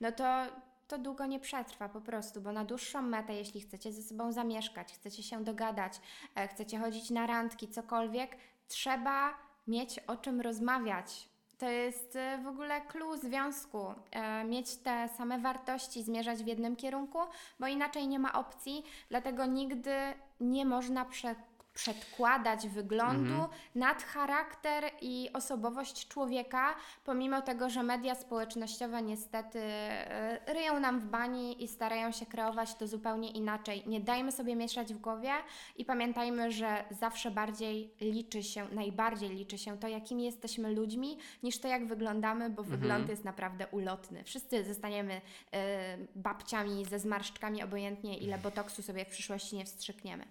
no 0.00 0.12
to 0.12 0.46
to 0.92 0.98
długo 0.98 1.26
nie 1.26 1.40
przetrwa 1.40 1.88
po 1.88 2.00
prostu, 2.00 2.40
bo 2.40 2.52
na 2.52 2.64
dłuższą 2.64 3.02
metę, 3.02 3.34
jeśli 3.34 3.60
chcecie 3.60 3.92
ze 3.92 4.02
sobą 4.02 4.32
zamieszkać, 4.32 4.92
chcecie 4.92 5.22
się 5.22 5.44
dogadać, 5.44 6.00
e, 6.34 6.48
chcecie 6.48 6.78
chodzić 6.78 7.10
na 7.10 7.26
randki, 7.26 7.68
cokolwiek, 7.68 8.36
trzeba 8.68 9.34
mieć 9.66 9.98
o 9.98 10.16
czym 10.16 10.40
rozmawiać. 10.40 11.28
To 11.58 11.68
jest 11.68 12.16
e, 12.16 12.38
w 12.44 12.46
ogóle 12.46 12.80
clue 12.80 13.18
związku. 13.18 13.94
E, 14.10 14.44
mieć 14.44 14.76
te 14.76 15.08
same 15.16 15.38
wartości, 15.38 16.02
zmierzać 16.02 16.44
w 16.44 16.46
jednym 16.46 16.76
kierunku, 16.76 17.18
bo 17.60 17.66
inaczej 17.66 18.08
nie 18.08 18.18
ma 18.18 18.32
opcji, 18.32 18.84
dlatego 19.08 19.46
nigdy 19.46 19.96
nie 20.40 20.64
można 20.64 21.04
prze, 21.04 21.34
przedkładać 21.74 22.68
wyglądu 22.68 23.32
Mhm. 23.32 23.48
nad 23.74 24.02
charakter 24.02 24.84
i 25.00 25.30
osobowość 25.34 26.08
człowieka, 26.08 26.74
pomimo 27.04 27.42
tego, 27.42 27.70
że 27.70 27.82
media 27.82 28.14
społecznościowe 28.14 29.02
niestety 29.02 29.58
e, 29.62 30.40
ryją 30.54 30.80
nam 30.80 31.00
w 31.00 31.06
bani 31.06 31.64
i 31.64 31.68
starają 31.68 32.12
się 32.12 32.26
kreować 32.26 32.74
to 32.74 32.86
zupełnie 32.86 33.30
inaczej. 33.30 33.82
Nie 33.86 34.00
dajmy 34.00 34.32
sobie 34.32 34.56
mieszać 34.56 34.94
w 34.94 34.98
głowie 34.98 35.30
i 35.76 35.84
pamiętajmy, 35.84 36.50
że 36.52 36.84
zawsze 36.90 37.30
bardziej 37.30 37.94
liczy 38.00 38.42
się, 38.42 38.66
najbardziej 38.72 39.28
liczy 39.30 39.58
się 39.58 39.78
to, 39.78 39.88
jakimi 39.88 40.24
jesteśmy 40.24 40.70
ludźmi, 40.72 41.18
niż 41.42 41.58
to, 41.58 41.68
jak 41.68 41.86
wyglądamy, 41.86 42.50
bo 42.50 42.62
Mhm. 42.62 42.80
wygląd 42.80 43.08
jest 43.08 43.24
naprawdę 43.24 43.66
ulotny. 43.66 44.24
Wszyscy 44.24 44.64
zostaniemy 44.64 45.20
e, 45.52 45.98
babciami 46.14 46.84
ze 46.84 46.98
zmarszczkami, 46.98 47.62
obojętnie 47.62 48.18
ile 48.18 48.38
botoksu 48.38 48.82
sobie 48.82 49.04
w 49.04 49.08
przyszłości 49.08 49.56
nie 49.56 49.64
wstrzykniemy. 49.64 50.24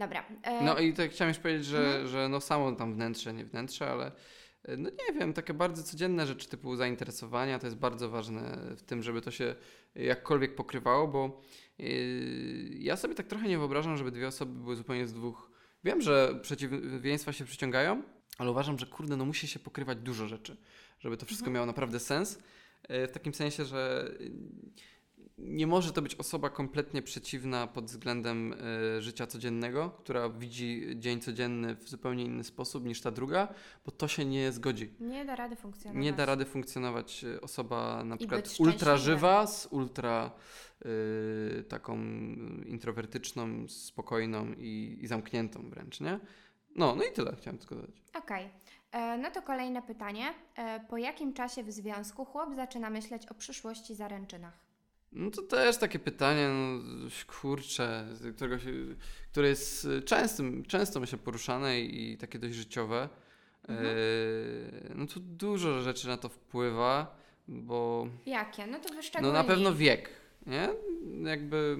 Dobra. 0.00 0.24
e, 0.42 0.64
No 0.64 0.78
i 0.78 0.92
tak 0.92 1.10
chciałem 1.10 1.28
już 1.28 1.38
powiedzieć, 1.38 1.64
że, 1.66 1.78
Mhm. 1.86 2.06
że 2.08 2.28
no 2.28 2.40
samo 2.40 2.72
tam 2.72 2.94
wnętrze, 2.94 3.32
nie 3.34 3.44
wnętrze, 3.44 3.90
ale 3.90 4.12
e, 4.64 4.76
no 4.76 4.90
nie 4.90 5.18
wiem, 5.20 5.32
takie 5.32 5.54
bardzo 5.54 5.82
codzienne 5.82 6.26
rzeczy 6.26 6.48
typu 6.48 6.76
zainteresowania 6.76 7.58
to 7.58 7.66
jest 7.66 7.76
bardzo 7.78 8.10
ważne 8.10 8.58
w 8.76 8.82
tym, 8.82 9.02
żeby 9.02 9.20
to 9.20 9.30
się 9.30 9.54
jakkolwiek 9.94 10.54
pokrywało, 10.54 11.08
bo 11.08 11.40
yy, 11.78 11.86
ja 12.78 12.96
sobie 12.96 13.14
tak 13.14 13.26
trochę 13.26 13.48
nie 13.48 13.58
wyobrażam, 13.58 13.96
żeby 13.96 14.10
dwie 14.10 14.28
osoby 14.28 14.52
były 14.62 14.76
zupełnie 14.76 15.06
z 15.06 15.12
dwóch. 15.12 15.50
Wiem, 15.84 16.00
że 16.02 16.38
przeciwieństwa 16.42 17.32
się 17.32 17.44
przyciągają, 17.44 18.02
ale 18.38 18.50
uważam, 18.50 18.78
że 18.78 18.86
kurde, 18.86 19.16
no 19.16 19.24
musi 19.24 19.48
się 19.48 19.58
pokrywać 19.58 19.98
dużo 19.98 20.28
rzeczy, 20.28 20.56
żeby 21.00 21.16
to 21.16 21.26
wszystko 21.26 21.44
Mhm. 21.44 21.54
miało 21.54 21.66
naprawdę 21.66 21.98
sens. 22.00 22.38
E, 22.88 23.06
W 23.06 23.12
takim 23.12 23.34
sensie, 23.34 23.64
że 23.64 24.10
nie 25.40 25.66
może 25.66 25.92
to 25.92 26.02
być 26.02 26.14
osoba 26.14 26.50
kompletnie 26.50 27.02
przeciwna 27.02 27.66
pod 27.66 27.84
względem 27.84 28.52
e, 28.96 29.02
życia 29.02 29.26
codziennego, 29.26 29.90
która 29.90 30.28
widzi 30.28 30.86
dzień 30.96 31.20
codzienny 31.20 31.74
w 31.74 31.88
zupełnie 31.88 32.24
inny 32.24 32.44
sposób 32.44 32.84
niż 32.84 33.00
ta 33.00 33.10
druga, 33.10 33.48
bo 33.86 33.92
to 33.92 34.08
się 34.08 34.24
nie 34.24 34.52
zgodzi. 34.52 34.90
nie 35.00 35.24
da 35.24 35.36
rady 35.36 35.56
funkcjonować. 35.56 36.04
Nie 36.04 36.12
da 36.12 36.26
rady 36.26 36.44
funkcjonować 36.44 37.24
e, 37.24 37.40
osoba 37.40 38.04
na 38.04 38.14
I 38.14 38.18
przykład 38.18 38.48
ultra 38.58 38.96
żywa 38.96 39.46
z 39.46 39.66
ultra 39.70 40.30
e, 41.58 41.62
taką 41.62 41.96
introwertyczną, 42.66 43.68
spokojną 43.68 44.46
i, 44.58 44.98
i 45.00 45.06
zamkniętą 45.06 45.70
wręcz, 45.70 46.00
nie? 46.00 46.20
No, 46.76 46.94
no 46.96 47.04
i 47.04 47.12
tyle 47.12 47.36
chciałem 47.36 47.58
tylko 47.58 47.74
dodać. 47.74 48.02
Okej. 48.14 48.48
E, 48.92 49.18
No 49.18 49.30
to 49.30 49.42
kolejne 49.42 49.82
pytanie. 49.82 50.34
E, 50.56 50.80
Po 50.80 50.96
jakim 50.96 51.32
czasie 51.34 51.62
w 51.62 51.70
związku 51.72 52.24
chłop 52.24 52.54
zaczyna 52.54 52.90
myśleć 52.90 53.26
o 53.26 53.34
przyszłości 53.34 53.94
zaręczynach? 53.94 54.69
No 55.12 55.30
to 55.30 55.42
też 55.42 55.76
takie 55.78 55.98
pytanie, 55.98 56.48
no, 56.48 56.80
kurcze, 57.40 58.06
którego 58.36 58.58
się, 58.58 58.70
które 59.32 59.48
jest 59.48 59.84
y, 59.84 60.02
częstym, 60.02 60.64
często 60.64 61.00
myślę 61.00 61.18
poruszane 61.18 61.80
i, 61.80 62.16
takie 62.18 62.38
dość 62.38 62.54
życiowe. 62.54 63.08
Mhm. 63.68 63.86
E, 63.88 64.94
no 64.94 65.06
to 65.06 65.20
dużo 65.20 65.80
rzeczy 65.80 66.08
na 66.08 66.16
to 66.16 66.28
wpływa, 66.28 67.16
bo 67.48 68.08
Jakie? 68.26 68.66
No 68.66 68.78
to 68.78 68.88
no 68.88 68.96
wyszczególnij. 68.96 69.32
na 69.34 69.44
pewno 69.44 69.74
wiek, 69.74 70.10
nie? 70.46 70.68
Jakby 71.30 71.76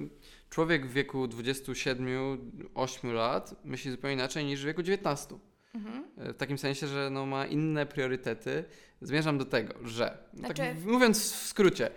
człowiek 0.49 0.87
w 0.87 0.93
wieku 0.93 1.25
27-8 1.25 3.13
lat 3.13 3.55
myśli 3.65 3.91
zupełnie 3.91 4.13
inaczej 4.13 4.45
niż 4.45 4.61
w 4.61 4.65
wieku 4.65 4.83
19. 4.83 5.37
Mhm. 5.75 6.03
E, 6.17 6.33
W 6.33 6.37
takim 6.37 6.57
sensie, 6.57 6.87
że 6.87 7.09
no 7.09 7.25
ma 7.25 7.45
inne 7.45 7.85
priorytety. 7.85 8.63
Zmierzam 9.01 9.37
do 9.37 9.45
tego, 9.45 9.73
że, 9.87 10.17
no 10.33 10.47
tak 10.47 10.57
Znaczy- 10.57 10.73
w- 10.73 10.85
mówiąc 10.85 11.31
w 11.33 11.35
skrócie, 11.47 11.91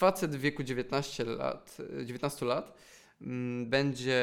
facet 0.00 0.36
w 0.36 0.40
wieku 0.40 0.62
19 0.62 1.24
lat, 1.24 1.76
e, 2.00 2.06
19 2.06 2.46
lat 2.46 2.74
mm, 3.20 3.70
będzie 3.70 4.20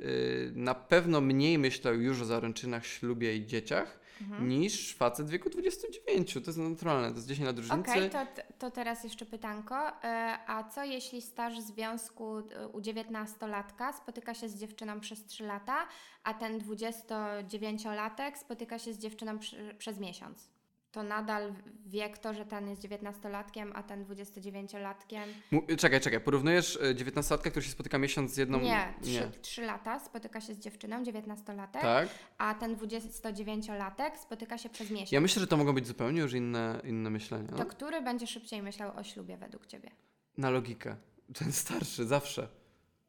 y, 0.00 0.52
na 0.54 0.74
pewno 0.74 1.20
mniej 1.20 1.58
myślał 1.58 1.94
już 1.94 2.20
o 2.20 2.24
zaręczynach, 2.24 2.86
ślubie 2.86 3.36
i 3.36 3.46
dzieciach 3.46 4.00
Mhm. 4.20 4.48
niż 4.48 4.94
facet 4.94 5.26
w 5.26 5.30
wieku 5.30 5.50
29. 5.50 6.34
To 6.34 6.40
jest 6.40 6.58
naturalne, 6.58 7.08
to 7.08 7.14
jest 7.14 7.28
10 7.28 7.46
lat 7.46 7.56
różnicy. 7.58 7.90
Okej, 7.90 8.10
to, 8.10 8.26
to 8.58 8.70
teraz 8.70 9.04
jeszcze 9.04 9.26
pytanko. 9.26 9.88
E, 10.04 10.38
A 10.46 10.64
co 10.64 10.84
jeśli 10.84 11.22
staż 11.22 11.60
związku 11.60 12.38
e, 12.38 12.68
u 12.68 12.80
19-latka 12.80 13.92
spotyka 13.92 14.34
się 14.34 14.48
z 14.48 14.56
dziewczyną 14.56 15.00
przez 15.00 15.24
3 15.26 15.44
lata, 15.44 15.86
a 16.24 16.34
ten 16.34 16.58
29-latek 16.58 18.36
spotyka 18.38 18.78
się 18.78 18.94
z 18.94 18.98
dziewczyną 18.98 19.38
przy, 19.38 19.74
przez 19.78 19.98
miesiąc? 19.98 20.49
To 20.92 21.02
nadal 21.02 21.54
wie 21.86 22.10
kto, 22.10 22.34
że 22.34 22.46
ten 22.46 22.68
jest 22.68 22.82
19-latkiem, 22.82 23.70
a 23.74 23.82
ten 23.82 24.04
29-latkiem. 24.04 25.20
Mu- 25.50 25.62
Czekaj, 25.78 26.00
czekaj, 26.00 26.20
porównujesz 26.20 26.78
e, 26.82 26.94
19-latka, 26.94 27.50
który 27.50 27.62
się 27.62 27.70
spotyka 27.70 27.98
miesiąc 27.98 28.32
z 28.34 28.36
jedną... 28.36 28.60
Nie, 28.60 28.94
3, 29.02 29.30
3 29.42 29.62
lata 29.62 29.98
spotyka 30.00 30.40
się 30.40 30.54
z 30.54 30.58
dziewczyną, 30.58 31.02
19-latek, 31.02 31.80
Tak? 31.80 32.08
a 32.38 32.54
ten 32.54 32.76
29-latek 32.76 34.16
spotyka 34.22 34.58
się 34.58 34.68
przez 34.68 34.90
miesiąc. 34.90 35.12
Ja 35.12 35.20
myślę, 35.20 35.40
że 35.40 35.46
to 35.46 35.56
mogą 35.56 35.72
być 35.72 35.86
zupełnie 35.86 36.20
już 36.20 36.32
inne, 36.32 36.80
inne 36.84 37.10
myślenia. 37.10 37.52
To 37.52 37.66
który 37.66 38.02
będzie 38.02 38.26
szybciej 38.26 38.62
myślał 38.62 38.96
o 38.96 39.02
ślubie 39.04 39.36
według 39.36 39.66
Ciebie? 39.66 39.90
Na 40.38 40.50
logikę. 40.50 40.96
Ten 41.38 41.52
starszy, 41.52 42.04
zawsze. 42.06 42.48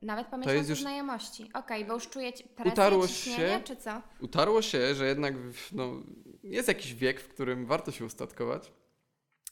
Nawet 0.02 0.28
pomyślał 0.28 0.56
jest 0.56 0.70
o 0.70 0.72
już- 0.72 0.82
znajomości. 0.82 1.50
Okej, 1.54 1.86
bo 1.86 1.94
już 1.94 2.10
czuje 2.10 2.34
ci- 2.34 2.44
presję, 2.44 2.72
Utarło 2.74 3.08
się. 3.08 3.62
czy 3.64 3.76
co? 3.76 4.02
utarło 4.20 4.62
się, 4.62 4.96
że 4.96 5.08
jednak 5.08 5.34
no, 5.72 5.92
jest 6.44 6.68
jakiś 6.68 6.94
wiek, 6.96 7.22
w 7.22 7.28
którym 7.28 7.66
warto 7.66 7.92
się 7.92 8.06
ustatkować 8.06 8.72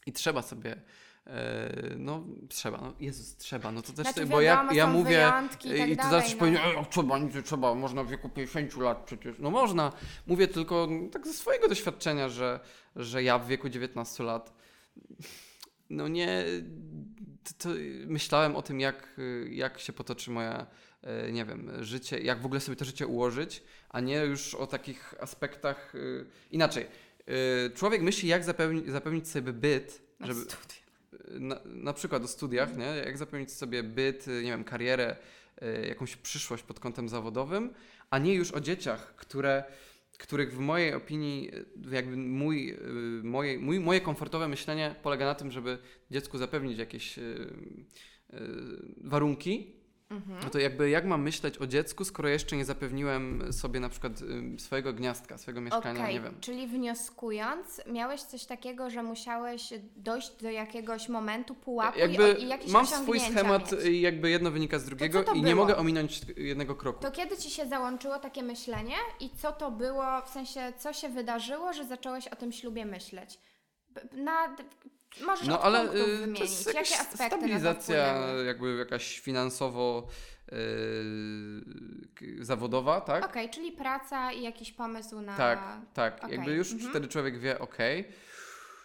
i 0.05 0.13
trzeba 0.13 0.41
sobie. 0.41 0.81
E, 1.27 1.71
no, 1.97 2.23
trzeba, 2.49 2.77
no, 2.77 2.93
Jezus, 2.99 3.35
trzeba, 3.37 3.71
no 3.71 3.81
to 3.81 3.87
też, 3.93 4.05
Znaczy, 4.07 4.25
bo 4.25 4.41
ja, 4.41 4.53
wiadomo, 4.55 4.73
ja 4.73 4.85
są 4.85 4.91
mówię 4.93 5.31
i, 5.63 5.67
i, 5.67 5.77
tak 5.77 5.87
ty 5.89 5.95
dalej, 5.95 5.95
zawsze 6.11 6.33
no. 6.33 6.39
powiedzieć, 6.39 6.61
"E, 6.77 6.85
trzeba, 6.89 7.17
nic 7.19 7.35
nie 7.35 7.41
trzeba, 7.41 7.75
można 7.75 8.03
w 8.03 8.09
wieku 8.09 8.29
50 8.29 8.77
lat 8.77 8.97
przecież. 9.05 9.35
No 9.39 9.49
można, 9.51 9.91
mówię 10.27 10.47
tylko 10.47 10.87
no, 10.89 11.09
tak 11.09 11.27
ze 11.27 11.33
swojego 11.33 11.67
doświadczenia, 11.67 12.29
że, 12.29 12.59
że 12.95 13.23
ja 13.23 13.39
w 13.39 13.47
wieku 13.47 13.69
19 13.69 14.23
lat, 14.23 14.53
no 15.89 16.07
nie, 16.07 16.43
to, 17.43 17.53
to 17.57 17.69
myślałem 18.05 18.55
o 18.55 18.61
tym, 18.61 18.79
jak, 18.79 19.19
jak 19.49 19.79
się 19.79 19.93
potoczy 19.93 20.31
moja, 20.31 20.67
e, 21.01 21.31
nie 21.31 21.45
wiem, 21.45 21.71
życie, 21.79 22.19
jak 22.19 22.41
w 22.41 22.45
ogóle 22.45 22.59
sobie 22.61 22.75
to 22.75 22.85
życie 22.85 23.07
ułożyć, 23.07 23.63
a 23.89 23.99
nie 23.99 24.15
już 24.15 24.55
o 24.55 24.67
takich 24.67 25.15
aspektach 25.19 25.95
y, 25.95 26.25
inaczej. 26.51 26.85
Y, 27.29 27.71
Człowiek 27.75 28.01
myśli, 28.01 28.29
jak 28.29 28.43
zapewni, 28.43 28.91
zapewnić 28.91 29.27
sobie 29.27 29.53
byt, 29.53 30.01
Na 30.19 30.27
żeby, 30.27 30.41
na, 31.29 31.59
na 31.65 31.93
przykład 31.93 32.23
o 32.23 32.27
studiach, 32.27 32.77
nie? 32.77 32.85
jak 32.85 33.17
zapewnić 33.17 33.51
sobie 33.51 33.83
byt, 33.83 34.27
nie 34.27 34.51
wiem, 34.51 34.63
karierę, 34.63 35.15
jakąś 35.87 36.15
przyszłość 36.15 36.63
pod 36.63 36.79
kątem 36.79 37.09
zawodowym, 37.09 37.73
a 38.09 38.19
nie 38.19 38.33
już 38.33 38.51
o 38.51 38.59
dzieciach, 38.59 39.15
które, 39.15 39.63
których 40.19 40.53
w 40.53 40.59
mojej 40.59 40.93
opinii, 40.93 41.51
jakby 41.91 42.17
mój, 42.17 42.69
y, 42.69 43.23
moje, 43.23 43.59
mój, 43.59 43.79
moje 43.79 44.01
komfortowe 44.01 44.47
myślenie 44.47 44.95
polega 45.03 45.25
na 45.25 45.35
tym, 45.35 45.51
żeby 45.51 45.77
dziecku 46.11 46.37
zapewnić 46.37 46.77
jakieś 46.77 47.17
y, 47.17 47.21
y, 47.21 48.37
warunki, 49.03 49.78
Mhm. 50.11 50.39
no 50.43 50.49
to 50.49 50.59
jakby 50.59 50.89
jak 50.89 51.05
mam 51.05 51.21
myśleć 51.21 51.57
o 51.57 51.67
dziecku, 51.67 52.05
skoro 52.05 52.29
jeszcze 52.29 52.55
nie 52.57 52.65
zapewniłem 52.65 53.53
sobie 53.53 53.79
na 53.79 53.89
przykład 53.89 54.13
swojego 54.57 54.93
gniazdka, 54.93 55.37
swojego 55.37 55.61
mieszkania, 55.61 56.01
Okej, 56.01 56.13
nie 56.15 56.21
wiem. 56.21 56.35
czyli 56.41 56.67
wnioskując, 56.67 57.81
miałeś 57.87 58.21
coś 58.21 58.45
takiego, 58.45 58.89
że 58.89 59.03
musiałeś 59.03 59.73
dojść 59.95 60.31
do 60.41 60.49
jakiegoś 60.49 61.09
momentu 61.09 61.55
pułapu 61.55 61.99
Jakby 61.99 62.31
i, 62.39 62.43
i 62.43 62.47
jakieś 62.47 62.71
mam 62.71 62.87
swój 62.87 63.19
schemat 63.19 63.71
mieć. 63.71 63.85
i 63.85 64.01
jakby 64.01 64.29
jedno 64.29 64.51
wynika 64.51 64.79
z 64.79 64.85
drugiego 64.85 65.23
to 65.23 65.33
i 65.33 65.41
nie 65.41 65.51
było? 65.53 65.55
mogę 65.65 65.77
ominąć 65.77 66.21
jednego 66.37 66.75
kroku. 66.75 67.01
To 67.01 67.11
kiedy 67.11 67.37
ci 67.37 67.49
się 67.49 67.67
załączyło 67.67 68.19
takie 68.19 68.43
myślenie 68.43 68.95
i 69.19 69.29
co 69.29 69.51
to 69.51 69.71
było, 69.71 70.21
w 70.25 70.29
sensie 70.29 70.73
co 70.79 70.93
się 70.93 71.09
wydarzyło, 71.09 71.73
że 71.73 71.85
zacząłeś 71.85 72.27
o 72.27 72.35
tym 72.35 72.51
ślubie 72.51 72.85
myśleć? 72.85 73.39
Na, 74.11 74.55
możesz 75.25 75.47
No 75.47 75.61
ale 75.61 75.83
y, 75.83 75.87
to 75.87 75.93
wymienić. 75.93 76.39
jest 76.39 76.67
jakaś 76.67 76.91
Jakie 76.91 77.01
aspekty 77.01 77.35
stabilizacja, 77.35 78.13
to 78.13 78.43
jakby 78.43 78.75
jakaś 78.75 79.19
finansowo 79.19 80.07
y, 80.51 82.43
zawodowa, 82.45 83.01
tak? 83.01 83.25
Okej, 83.25 83.49
czyli 83.49 83.71
praca 83.71 84.31
i 84.31 84.43
jakiś 84.43 84.71
pomysł 84.71 85.21
na... 85.21 85.37
Tak, 85.37 85.59
tak. 85.93 86.23
okej, 86.23 86.35
Jakby 86.35 86.51
już 86.51 86.71
mhm. 86.71 86.89
wtedy 86.89 87.07
człowiek 87.07 87.39
wie, 87.39 87.59
ok, 87.59 87.77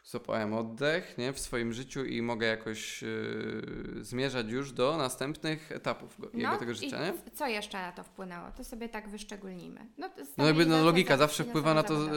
złapałem 0.04 0.54
oddech 0.54 1.18
nie, 1.18 1.32
w 1.32 1.38
swoim 1.40 1.72
życiu 1.72 2.04
i 2.04 2.22
mogę 2.22 2.46
jakoś 2.46 3.02
y, 3.02 3.98
zmierzać 4.00 4.50
już 4.50 4.72
do 4.72 4.96
następnych 4.96 5.72
etapów 5.72 6.20
go, 6.20 6.30
jego 6.34 6.56
tego 6.56 6.74
życia, 6.74 6.98
No 6.98 7.04
i 7.04 7.12
nie? 7.12 7.30
co 7.32 7.46
jeszcze 7.46 7.78
na 7.78 7.92
to 7.92 8.02
wpłynęło? 8.04 8.50
To 8.56 8.64
sobie 8.64 8.88
tak 8.88 9.08
wyszczególnimy. 9.08 9.86
No, 9.98 10.10
No 10.38 10.46
jakby 10.46 10.66
no, 10.66 10.84
logika 10.84 11.14
za- 11.16 11.18
zawsze 11.18 11.44
wpływa 11.44 11.74
na 11.74 11.82
to 11.82 11.88
finansowo 11.94 12.16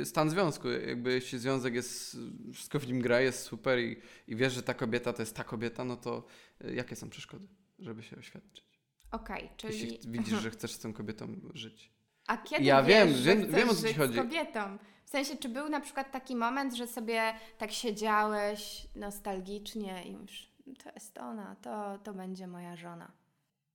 y, 0.00 0.04
stan 0.04 0.30
związku. 0.30 0.68
Jakby 0.68 1.12
jeśli 1.12 1.38
związek 1.38 1.74
jest, 1.74 2.16
wszystko 2.52 2.78
w 2.78 2.86
nim 2.88 3.00
gra, 3.00 3.20
jest 3.20 3.42
super 3.42 3.78
i, 3.78 3.96
i 4.28 4.36
wiesz, 4.36 4.52
że 4.52 4.62
ta 4.62 4.74
kobieta 4.74 5.12
to 5.12 5.22
jest 5.22 5.36
ta 5.36 5.44
kobieta, 5.44 5.84
no 5.84 5.96
to 5.96 6.22
y, 6.64 6.74
jakie 6.74 6.96
są 6.96 7.10
przeszkody, 7.10 7.46
żeby 7.78 8.02
się 8.02 8.16
oświadczyć? 8.16 8.64
Okej, 9.10 9.48
czyli... 9.56 9.78
Jeśli 9.92 10.10
widzisz, 10.10 10.40
że 10.40 10.50
chcesz 10.56 10.72
z 10.72 10.78
tą 10.78 10.92
kobietą 10.92 11.36
żyć. 11.54 11.90
A 12.26 12.36
kiedy 12.36 12.64
Ja 12.64 12.82
wiesz, 12.82 13.06
wiem, 13.08 13.16
że 13.16 13.36
wiem- 13.36 13.52
wiem, 13.54 13.68
o 13.70 13.74
co 13.74 13.88
ci 13.88 13.94
chodzi. 13.94 14.14
kobietą? 14.18 14.78
W 15.10 15.12
sensie, 15.12 15.36
czy 15.36 15.48
był 15.48 15.68
na 15.68 15.80
przykład 15.80 16.12
taki 16.12 16.36
moment, 16.36 16.74
że 16.74 16.86
sobie 16.86 17.34
tak 17.58 17.72
siedziałeś 17.72 18.86
nostalgicznie 18.96 20.02
i 20.04 20.12
już 20.12 20.48
to 20.84 20.90
jest 20.94 21.18
ona, 21.18 21.56
to, 21.62 21.98
to 22.04 22.14
będzie 22.14 22.46
moja 22.46 22.76
żona. 22.76 23.10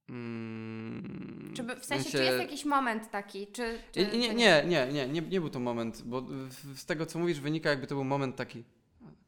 Mm, 0.10 1.54
Czy, 1.56 1.64
by- 1.64 1.76
w 1.76 1.86
sensie, 1.86 2.10
czy 2.12 2.24
jest 2.24 2.38
jakiś 2.40 2.66
moment 2.66 3.12
taki, 3.12 3.48
czy... 3.48 3.80
czy 3.92 4.00
Nie, 4.00 4.08
nie, 4.18 4.34
nie, 4.34 4.64
nie, 4.68 4.88
nie, 4.94 5.08
nie, 5.08 5.22
nie 5.22 5.40
był 5.42 5.50
to 5.50 5.60
moment, 5.60 6.02
bo 6.02 6.22
w- 6.22 6.80
z 6.80 6.86
tego 6.86 7.06
co 7.06 7.20
mówisz 7.20 7.40
wynika 7.40 7.70
jakby 7.70 7.88
to 7.88 7.96
był 7.96 8.04
moment 8.04 8.36
taki, 8.36 8.64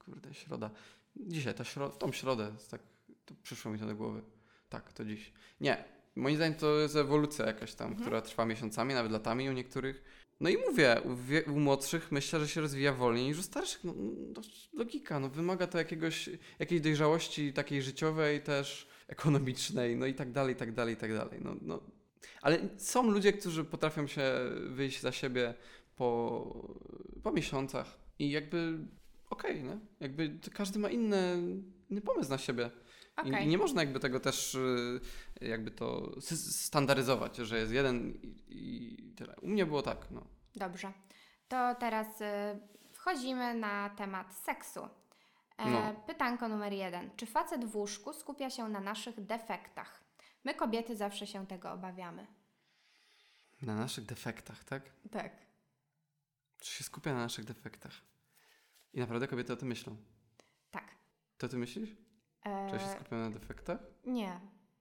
kurde, 0.05 0.33
środa. 0.33 0.69
Dzisiaj, 1.15 1.53
ta 1.53 1.63
śro, 1.63 1.89
w 1.89 1.97
tą 1.97 2.11
środę, 2.11 2.51
tak, 2.71 2.81
to 3.25 3.33
przyszło 3.43 3.71
mi 3.71 3.79
to 3.79 3.85
do 3.85 3.95
głowy. 3.95 4.21
Tak, 4.69 4.93
to 4.93 5.05
dziś. 5.05 5.33
Nie, 5.61 5.83
moim 6.15 6.35
zdaniem 6.35 6.55
to 6.55 6.75
jest 6.75 6.95
ewolucja 6.95 7.45
jakaś 7.45 7.73
tam, 7.75 7.87
Mhm. 7.87 8.01
która 8.05 8.21
trwa 8.21 8.45
miesiącami, 8.45 8.93
nawet 8.93 9.11
latami 9.11 9.49
u 9.49 9.53
niektórych. 9.53 10.03
No 10.39 10.49
i 10.49 10.57
mówię, 10.57 11.01
u, 11.47 11.51
u 11.51 11.59
młodszych 11.59 12.11
myślę, 12.11 12.39
że 12.39 12.47
się 12.47 12.61
rozwija 12.61 12.93
wolniej 12.93 13.25
niż 13.25 13.39
u 13.39 13.43
starszych. 13.43 13.83
No, 13.83 13.93
no, 14.35 14.41
logika, 14.73 15.19
no 15.19 15.29
wymaga 15.29 15.67
to 15.67 15.77
jakiegoś, 15.77 16.29
jakiejś 16.59 16.81
dojrzałości 16.81 17.53
takiej 17.53 17.81
życiowej 17.81 18.41
też, 18.41 18.87
ekonomicznej, 19.07 19.95
no 19.95 20.05
i 20.05 20.13
tak 20.13 20.31
dalej, 20.31 20.53
i 20.53 20.57
tak 20.57 20.73
dalej, 20.73 20.93
i 20.93 20.97
tak 20.97 21.13
dalej. 21.13 21.39
No, 21.43 21.55
no. 21.61 21.81
Ale 22.41 22.59
są 22.77 23.11
ludzie, 23.11 23.33
którzy 23.33 23.63
potrafią 23.63 24.07
się 24.07 24.31
wyjść 24.67 25.01
za 25.01 25.11
siebie 25.11 25.53
po, 25.95 26.69
po 27.23 27.31
miesiącach 27.31 27.99
i 28.19 28.31
jakby 28.31 28.77
okej, 29.29 29.63
nie? 29.63 29.79
Jakby 29.99 30.39
każdy 30.53 30.79
ma 30.79 30.89
inny, 30.89 31.37
inny 31.89 32.01
pomysł 32.01 32.29
na 32.29 32.37
siebie. 32.37 32.71
I, 33.23 33.29
Okej. 33.29 33.45
I 33.45 33.47
nie 33.47 33.57
można 33.57 33.81
jakby 33.81 33.99
tego 33.99 34.19
też 34.19 34.55
y, 34.55 34.99
jakby 35.41 35.71
to 35.71 36.11
standaryzować, 36.21 37.35
że 37.37 37.57
jest 37.59 37.71
jeden 37.71 38.09
i, 38.11 38.43
i 38.49 39.13
tyle. 39.15 39.35
U 39.41 39.47
mnie 39.47 39.65
było 39.65 39.81
tak, 39.81 40.11
no. 40.11 40.27
Dobrze. 40.55 40.93
To 41.47 41.75
teraz 41.75 42.21
y, 42.21 42.25
wchodzimy 42.93 43.53
na 43.53 43.89
temat 43.89 44.35
seksu. 44.35 44.79
E, 45.57 45.69
No. 45.71 45.93
Pytanko 46.07 46.47
numer 46.47 46.73
jeden. 46.73 47.09
Czy 47.15 47.25
facet 47.25 47.65
w 47.65 47.75
łóżku 47.75 48.13
skupia 48.13 48.49
się 48.49 48.69
na 48.69 48.79
naszych 48.79 49.25
defektach? 49.25 50.03
My 50.43 50.53
kobiety 50.53 50.95
zawsze 50.95 51.27
się 51.27 51.47
tego 51.47 51.71
obawiamy. 51.71 52.27
Na 53.61 53.75
naszych 53.75 54.05
defektach, 54.05 54.63
tak? 54.63 54.83
Tak. 55.11 55.31
Czy 56.61 56.71
się 56.71 56.83
skupia 56.83 57.13
na 57.13 57.19
naszych 57.19 57.45
defektach? 57.45 57.93
I 58.93 58.99
naprawdę 58.99 59.27
kobiety 59.27 59.53
o 59.53 59.55
tym 59.55 59.67
myślą. 59.67 59.95
Tak. 60.71 60.95
To 61.37 61.47
ty 61.49 61.57
myślisz? 61.57 61.89
E, 62.47 62.67
Czy 62.69 62.75
ja 62.75 62.81
się 62.81 62.87
skupiam 62.89 63.19
na 63.21 63.29
defektach? 63.29 63.77
nie. 64.05 64.39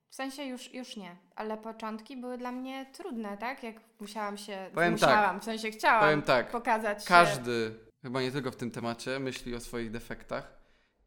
W 0.09 0.15
sensie 0.15 0.45
już, 0.45 0.75
już 0.75 0.97
nie, 0.97 1.17
ale 1.37 1.57
początki 1.59 2.17
były 2.17 2.39
dla 2.39 2.53
mnie 2.53 2.87
trudne, 2.93 3.37
tak? 3.37 3.63
Jak 3.63 3.77
musiałam 4.01 4.37
się. 4.37 4.71
Powiem 4.75 4.93
musiałam, 4.93 5.41
w 5.41 5.45
sensie 5.45 5.71
chciałam 5.71 6.01
Powiem 6.01 6.23
tak, 6.23 6.51
pokazać. 6.51 7.03
się- 7.03 7.09
każdy, 7.09 7.75
chyba 8.03 8.23
nie 8.23 8.33
tylko 8.33 8.51
w 8.51 8.57
tym 8.57 8.71
temacie, 8.71 9.19
myśli 9.19 9.55
o 9.55 9.61
swoich 9.61 9.91
defektach 9.91 10.53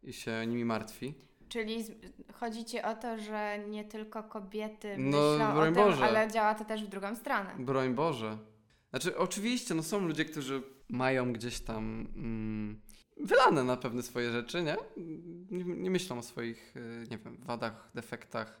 i 0.02 0.12
się 0.12 0.46
nimi 0.46 0.64
martwi. 0.64 1.14
Czyli 1.48 1.84
chodzi 2.34 2.64
ci 2.64 2.82
o 2.82 2.94
to, 2.94 3.18
że 3.18 3.58
nie 3.68 3.84
tylko 3.84 4.22
kobiety 4.22 4.94
No, 4.98 5.18
myślą 5.18 5.50
o 5.50 5.54
broń 5.54 5.74
tym, 5.74 5.84
Boże. 5.84 6.04
ale 6.04 6.30
działa 6.30 6.54
to 6.54 6.64
też 6.64 6.84
w 6.84 6.88
drugą 6.88 7.16
stronę. 7.16 7.50
Broń 7.58 7.94
Boże. 7.94 8.38
Znaczy, 8.90 9.16
oczywiście, 9.18 9.74
no 9.74 9.82
są 9.82 9.98
ludzie, 10.00 10.24
którzy 10.24 10.62
mają 10.88 11.32
gdzieś 11.32 11.60
tam 11.60 12.06
mm, 12.16 12.80
wylane 13.24 13.64
na 13.64 13.76
pewne 13.76 14.02
swoje 14.02 14.30
rzeczy, 14.30 14.62
nie? 14.62 14.76
Nie, 15.50 15.64
nie 15.64 15.90
myślą 15.90 16.18
o 16.18 16.22
swoich, 16.22 16.76
y, 16.76 17.06
nie 17.10 17.18
wiem, 17.18 17.36
wadach, 17.40 17.90
defektach, 17.94 18.60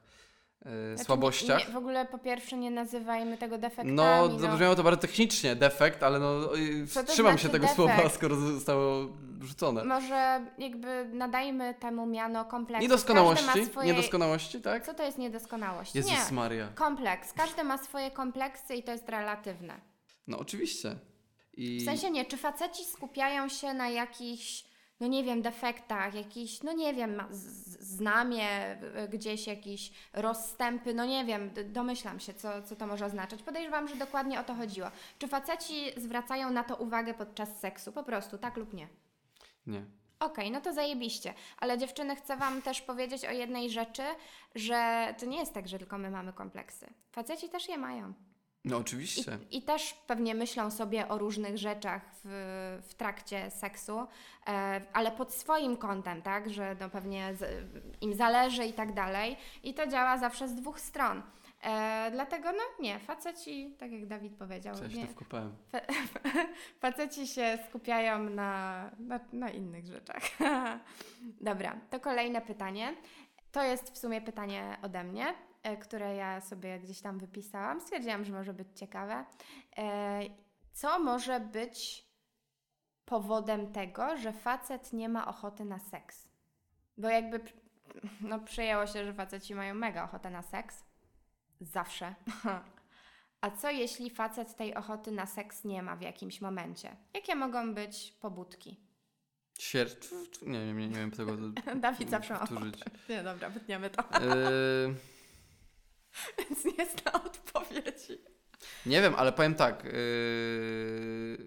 y, 0.66 0.68
Znaczy, 0.94 1.04
słabościach. 1.04 1.68
Nie, 1.68 1.74
w 1.74 1.76
ogóle 1.76 2.06
po 2.06 2.18
pierwsze 2.18 2.56
nie 2.56 2.70
nazywajmy 2.70 3.38
tego 3.38 3.58
defektami. 3.58 3.92
No, 3.92 4.28
no. 4.28 4.38
zabrzmiało 4.38 4.74
to 4.74 4.82
bardzo 4.82 5.00
technicznie, 5.00 5.56
defekt, 5.56 6.02
ale 6.02 6.18
no, 6.18 6.40
wstrzymam 6.86 7.32
znaczy 7.32 7.42
się 7.42 7.48
tego 7.48 7.66
defekt? 7.66 7.76
słowa, 7.76 8.08
skoro 8.08 8.36
zostało 8.36 9.08
rzucone. 9.40 9.84
Może 9.84 10.46
jakby 10.58 11.10
nadajmy 11.12 11.74
temu 11.74 12.06
miano 12.06 12.44
kompleksu. 12.44 12.82
Niedoskonałości, 12.82 13.66
swoje... 13.66 13.86
niedoskonałości, 13.86 14.60
tak? 14.60 14.86
Co 14.86 14.94
to 14.94 15.02
jest 15.02 15.18
niedoskonałość? 15.18 15.94
Jezus 15.94 16.30
nie. 16.30 16.36
Maria. 16.36 16.68
Kompleks. 16.74 17.32
Każdy 17.32 17.64
ma 17.64 17.78
swoje 17.78 18.10
kompleksy 18.10 18.74
i 18.74 18.82
to 18.82 18.92
jest 18.92 19.08
relatywne. 19.08 19.80
No 20.26 20.38
oczywiście. 20.38 20.96
I... 21.60 21.80
W 21.80 21.84
sensie 21.84 22.10
nie, 22.10 22.24
czy 22.24 22.36
faceci 22.36 22.84
skupiają 22.84 23.48
się 23.48 23.74
na 23.74 23.88
jakichś, 23.88 24.64
no 25.00 25.06
nie 25.06 25.24
wiem, 25.24 25.42
defektach, 25.42 26.14
jakiś, 26.14 26.62
no 26.62 26.72
nie 26.72 26.94
wiem, 26.94 27.22
znamie, 27.80 28.76
y, 29.04 29.08
gdzieś 29.08 29.46
jakieś 29.46 29.92
rozstępy, 30.12 30.94
no 30.94 31.04
nie 31.04 31.24
wiem, 31.24 31.50
domyślam 31.64 32.20
się, 32.20 32.34
co, 32.34 32.62
co 32.62 32.76
to 32.76 32.86
może 32.86 33.06
oznaczać. 33.06 33.42
Podejrzewam, 33.42 33.88
że 33.88 33.96
dokładnie 33.96 34.40
o 34.40 34.44
to 34.44 34.54
chodziło. 34.54 34.90
Czy 35.18 35.28
faceci 35.28 35.74
zwracają 35.96 36.50
na 36.50 36.64
to 36.64 36.76
uwagę 36.76 37.14
podczas 37.14 37.60
seksu? 37.60 37.92
Po 37.92 38.02
prostu, 38.02 38.38
tak 38.38 38.56
lub 38.56 38.72
nie? 38.72 38.88
Nie. 39.66 39.84
Okej, 40.20 40.50
no 40.50 40.60
to 40.60 40.72
zajebiście. 40.72 41.34
Ale 41.58 41.78
dziewczyny, 41.78 42.16
chcę 42.16 42.36
Wam 42.36 42.62
też 42.62 42.80
powiedzieć 42.80 43.24
o 43.24 43.30
jednej 43.30 43.70
rzeczy, 43.70 44.02
że 44.54 45.14
to 45.18 45.26
nie 45.26 45.38
jest 45.38 45.54
tak, 45.54 45.68
że 45.68 45.78
tylko 45.78 45.98
my 45.98 46.10
mamy 46.10 46.32
kompleksy. 46.32 46.86
Faceci 47.12 47.48
też 47.48 47.68
je 47.68 47.78
mają. 47.78 48.12
No 48.64 48.76
oczywiście. 48.76 49.38
I, 49.50 49.56
I 49.56 49.62
też 49.62 49.94
pewnie 50.06 50.34
myślą 50.34 50.70
sobie 50.70 51.08
o 51.08 51.18
różnych 51.18 51.58
rzeczach 51.58 52.02
w, 52.24 52.78
w 52.88 52.94
trakcie 52.94 53.50
seksu, 53.50 53.98
e, 54.46 54.80
ale 54.92 55.12
pod 55.12 55.34
swoim 55.34 55.76
kątem, 55.76 56.22
tak, 56.22 56.50
że 56.50 56.76
no 56.80 56.90
pewnie 56.90 57.34
z, 57.34 57.64
im 58.00 58.14
zależy 58.14 58.64
i 58.64 58.72
tak 58.72 58.94
dalej. 58.94 59.36
I 59.62 59.74
to 59.74 59.86
działa 59.86 60.18
zawsze 60.18 60.48
z 60.48 60.54
dwóch 60.54 60.80
stron. 60.80 61.22
E, 61.62 62.10
dlatego 62.12 62.52
no 62.52 62.62
nie, 62.80 62.98
faceci, 62.98 63.74
tak 63.78 63.92
jak 63.92 64.06
Dawid 64.06 64.36
powiedział, 64.36 64.76
się 64.76 64.88
nie, 64.88 65.06
to 65.06 65.12
wkopałem. 65.12 65.52
faceci 66.80 67.26
się 67.26 67.58
skupiają 67.68 68.18
na, 68.30 68.90
na, 68.98 69.20
na 69.32 69.50
innych 69.50 69.86
rzeczach. 69.86 70.22
Dobra, 71.40 71.76
to 71.90 72.00
kolejne 72.00 72.40
pytanie. 72.40 72.94
To 73.52 73.62
jest 73.62 73.94
w 73.94 73.98
sumie 73.98 74.20
pytanie 74.20 74.76
ode 74.82 75.04
mnie, 75.04 75.34
które 75.80 76.14
ja 76.14 76.40
sobie 76.40 76.80
gdzieś 76.80 77.00
tam 77.00 77.18
wypisałam. 77.18 77.80
Stwierdziłam, 77.80 78.24
że 78.24 78.32
może 78.32 78.54
być 78.54 78.68
ciekawe. 78.78 79.24
E, 79.78 80.20
Co 80.72 80.98
może 80.98 81.40
być 81.40 82.06
powodem 83.04 83.72
tego, 83.72 84.16
że 84.16 84.32
facet 84.32 84.92
nie 84.92 85.08
ma 85.08 85.26
ochoty 85.26 85.64
na 85.64 85.78
seks? 85.78 86.28
Bo 86.96 87.08
jakby 87.08 87.40
no, 88.20 88.38
przyjęło 88.38 88.86
się, 88.86 89.04
że 89.04 89.14
faceci 89.14 89.54
mają 89.54 89.74
mega 89.74 90.04
ochotę 90.04 90.30
na 90.30 90.42
seks. 90.42 90.84
Zawsze. 91.60 92.14
A 93.40 93.50
co 93.50 93.70
jeśli 93.70 94.10
facet 94.10 94.56
tej 94.56 94.74
ochoty 94.74 95.12
na 95.12 95.26
seks 95.26 95.64
nie 95.64 95.82
ma 95.82 95.96
w 95.96 96.02
jakimś 96.02 96.40
momencie? 96.40 96.96
Jakie 97.14 97.34
mogą 97.34 97.74
być 97.74 98.12
pobudki? 98.20 98.80
Świercz. 99.58 100.10
Nie, 100.42 100.66
nie, 100.66 100.74
nie, 100.74 100.88
nie 100.88 100.96
wiem 100.96 101.10
tego. 101.10 101.36
Dawid 101.80 102.10
zawsze 102.10 102.34
ma. 102.34 102.44
Nie, 103.08 103.22
dobra, 103.22 103.50
wytniemy 103.50 103.90
to. 103.90 104.02
Yy, 104.20 104.94
Więc 106.38 106.64
nie 106.64 106.86
zna 106.86 107.12
odpowiedzi. 107.12 108.18
nie 108.86 109.02
wiem, 109.02 109.14
ale 109.16 109.32
powiem 109.32 109.54
tak. 109.54 109.84
Yy, 109.84 109.90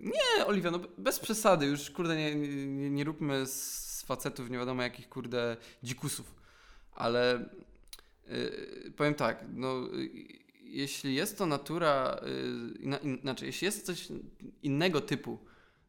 nie, 0.01 0.45
Oliwia, 0.45 0.71
no 0.71 0.79
bez 0.97 1.19
przesady. 1.19 1.65
Już 1.65 1.89
kurde, 1.89 2.15
nie, 2.15 2.35
nie, 2.35 2.89
nie 2.89 3.03
róbmy 3.03 3.45
z 3.45 4.03
facetów 4.07 4.49
nie 4.49 4.57
wiadomo 4.57 4.83
jakich 4.83 5.09
kurde 5.09 5.57
dzikusów. 5.83 6.35
Ale 6.91 7.49
yy, 8.27 8.93
powiem 8.97 9.13
tak, 9.13 9.45
no. 9.53 9.75
Yy, 9.93 10.43
jeśli 10.63 11.15
jest 11.15 11.37
to 11.37 11.45
natura, 11.45 12.19
yy, 12.25 12.77
inna, 12.79 12.97
in, 12.97 13.19
znaczy, 13.21 13.45
jeśli 13.45 13.65
jest 13.65 13.85
coś 13.85 14.07
innego 14.63 15.01
typu, 15.01 15.39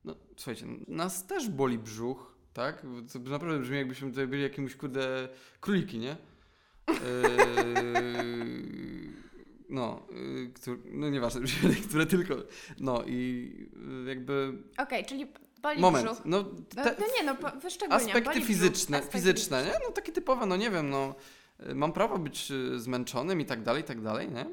no 0.05 0.15
słuchajcie, 0.37 0.67
nas 0.89 1.27
też 1.27 1.49
boli 1.49 1.79
brzuch, 1.79 2.35
tak? 2.53 2.83
To 3.13 3.19
naprawdę 3.19 3.59
brzmi 3.59 3.77
jakbyśmy 3.77 4.11
tutaj 4.11 4.27
byli 4.27 4.43
jakimś 4.43 4.77
kurde 4.77 5.29
króliki, 5.61 5.99
nie? 5.99 6.17
Yy, 6.89 6.95
no, 9.69 10.07
yy, 10.11 10.53
któr, 10.55 10.79
no 10.85 11.11
nieważne, 11.11 11.41
które 11.89 12.07
tylko, 12.07 12.35
no 12.81 13.05
i 13.07 13.51
yy, 14.05 14.09
jakby 14.09 14.53
Okej, 14.79 15.05
czyli 15.05 15.27
boli 15.63 15.81
moment, 15.81 16.07
brzuch. 16.07 16.23
no 16.25 16.43
No, 16.77 16.85
te, 16.85 16.97
no 17.01 17.07
nie, 17.17 17.23
no 17.25 17.37
wyszczególniam. 17.61 18.07
aspekty 18.09 18.23
boli 18.31 18.41
brzuch, 18.41 18.49
fizyczne, 18.49 18.97
aspekty 18.99 19.19
fizyczne, 19.19 19.65
nie? 19.65 19.73
No 19.87 19.93
takie 19.93 20.13
typowe, 20.13 20.47
no 20.47 20.57
nie 20.57 20.71
wiem, 20.71 20.91
no 20.91 21.15
yy, 21.67 21.75
mam 21.75 21.93
prawo 21.93 22.19
być 22.19 22.51
yy, 22.51 22.79
zmęczonym 22.81 23.41
i 23.41 23.45
tak 23.45 23.63
dalej, 23.63 23.83
i 23.83 23.87
tak 23.87 24.01
dalej, 24.01 24.29
nie? 24.29 24.47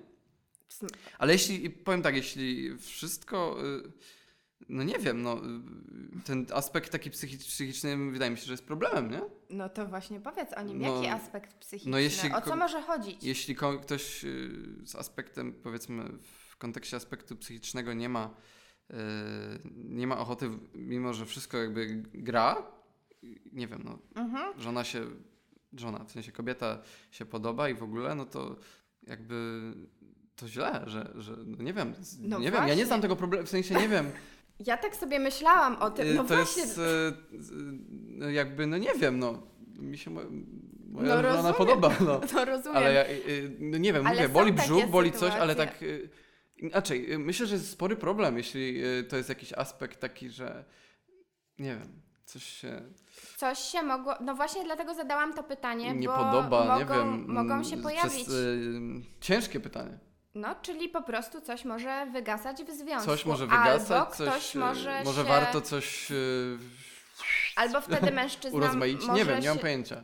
fizyczne. 0.70 0.98
Ale 1.17 1.34
jeśli, 1.34 1.70
powiem 1.70 2.02
tak, 2.02 2.15
jeśli 2.15 2.78
wszystko, 2.78 3.58
y, 3.86 3.91
no 4.71 4.84
nie 4.84 4.99
wiem, 4.99 5.21
no 5.21 5.41
ten 6.25 6.45
aspekt 6.53 6.91
taki 6.91 7.12
psychi- 7.12 7.38
psychiczny 7.38 8.12
wydaje 8.12 8.31
mi 8.31 8.38
się, 8.38 8.45
że 8.45 8.53
jest 8.53 8.65
problemem, 8.65 9.12
nie? 9.12 9.21
No 9.49 9.69
to 9.69 9.86
właśnie 9.88 10.19
powiedz 10.19 10.53
o 10.53 10.62
nim. 10.62 10.79
No, 10.81 10.95
Jaki 10.95 11.07
aspekt 11.07 11.53
psychiczny? 11.53 11.91
no 11.91 11.97
jeśli 11.99 12.31
o 12.31 12.41
co 12.41 12.55
może 12.55 12.81
chodzić? 12.81 13.23
Jeśli 13.23 13.55
ktoś 13.81 14.25
y, 14.25 14.49
z 14.86 14.95
aspektem, 14.95 15.53
powiedzmy, 15.53 16.03
w 16.49 16.57
kontekście 16.57 16.97
aspektu 16.97 17.36
psychicznego 17.36 17.93
nie 17.93 18.10
ma, 18.10 18.29
y, 18.91 18.95
nie 19.75 20.07
ma 20.07 20.17
ochoty, 20.19 20.49
mimo 20.75 21.13
że 21.13 21.25
wszystko 21.25 21.57
jakby 21.57 22.03
gra, 22.13 22.71
nie 23.53 23.67
wiem, 23.67 23.81
no, 23.86 23.99
Mhm. 24.15 24.62
żona 24.62 24.84
się, 24.84 25.05
żona, 25.73 26.03
w 26.03 26.12
sensie 26.12 26.31
kobieta 26.31 26.81
się 27.12 27.25
podoba 27.25 27.69
i 27.69 27.73
w 27.73 27.84
ogóle, 27.84 28.15
no 28.15 28.25
to 28.25 28.55
jakby 29.07 29.62
to 30.36 30.47
źle, 30.47 30.84
że, 30.88 31.13
że 31.15 31.38
no 31.45 31.63
nie 31.63 31.73
wiem, 31.73 31.93
No 32.19 32.39
nie 32.39 32.45
wiem, 32.45 32.53
ja 32.53 32.60
nie 32.62 32.65
właśnie. 32.67 32.86
znam 32.86 33.01
tego 33.01 33.15
problemu, 33.15 33.45
w 33.45 33.49
sensie 33.49 33.75
nie 33.75 33.89
wiem, 33.89 34.12
Ja 34.65 34.78
tak 34.78 34.95
sobie 34.95 35.19
myślałam 35.19 35.76
o 35.76 35.91
tym. 35.91 36.08
Y, 36.08 36.13
No 36.13 36.24
to 36.24 36.36
właśnie. 36.36 36.62
jest 36.62 36.78
y, 36.78 36.82
y, 38.26 38.34
jakby, 38.34 38.67
no 38.67 38.78
nie 38.78 38.93
wiem, 38.93 39.19
no 39.19 39.43
mi 39.80 39.97
się 39.97 40.12
mo- 40.12 40.21
moja 40.91 41.15
No 41.15 41.21
żona 41.21 41.32
rozumiem. 41.32 41.54
podoba. 41.56 41.95
No. 42.06 42.19
To 42.19 42.45
rozumiem. 42.45 42.78
Ale 42.78 42.93
ja, 42.93 43.04
no 43.60 43.78
nie 43.78 43.93
wiem, 43.93 44.08
Ale 44.08 44.15
mówię, 44.15 44.30
boli 44.30 44.54
brzuch, 44.54 44.86
boli 44.86 45.12
coś, 45.12 45.34
ale 45.34 45.54
sytuacje. 45.54 45.74
tak... 45.74 45.82
y, 45.84 46.10
Inaczej, 46.58 47.17
myślę, 47.19 47.45
że 47.45 47.56
jest 47.56 47.69
spory 47.69 47.95
problem, 47.95 48.38
jeśli 48.38 48.82
to 49.10 49.17
jest 49.17 49.30
jakiś 49.30 49.54
aspekt 49.54 50.00
taki, 50.00 50.30
że 50.30 50.65
nie 51.60 51.69
wiem, 51.76 52.02
coś 52.26 52.43
się 52.43 52.82
Coś 53.38 53.60
się 53.60 53.84
mogło. 53.84 54.13
No 54.21 54.36
właśnie 54.36 54.63
dlatego 54.63 54.93
zadałam 54.93 55.34
to 55.34 55.43
pytanie, 55.43 55.93
nie 55.93 56.08
bo 56.08 56.17
podoba, 56.17 56.80
mogą, 56.80 56.80
nie 56.80 56.86
wiem. 56.86 57.26
mogą 57.34 57.63
się 57.63 57.74
mm, 57.74 57.84
pojawić. 57.84 58.24
Przez, 58.24 58.34
ciężkie 59.21 59.60
pytanie. 59.60 60.00
No, 60.36 60.56
czyli 60.62 60.89
po 60.89 61.02
prostu 61.02 61.41
coś 61.41 61.65
może 61.65 62.06
wygasać 62.06 62.63
w 62.63 62.72
związku. 62.72 63.06
Coś 63.10 63.26
może 63.26 63.44
Albo 63.44 63.56
wygasać, 63.58 64.10
ktoś 64.10 64.28
coś, 64.34 64.56
y, 64.56 64.60
może 64.60 65.02
może 65.06 65.22
się... 65.22 65.28
warto 65.28 65.62
coś 65.62 66.12
y, 66.12 66.58
Albo 67.56 67.82
wtedy 67.82 68.12
mężczyzna 68.12 68.58
urozmaicić. 68.58 69.08
może 69.08 69.20
Nie 69.20 69.26
wiem, 69.26 69.39
nie 69.39 69.50
mam 69.50 69.60
pojęcia. 69.60 70.04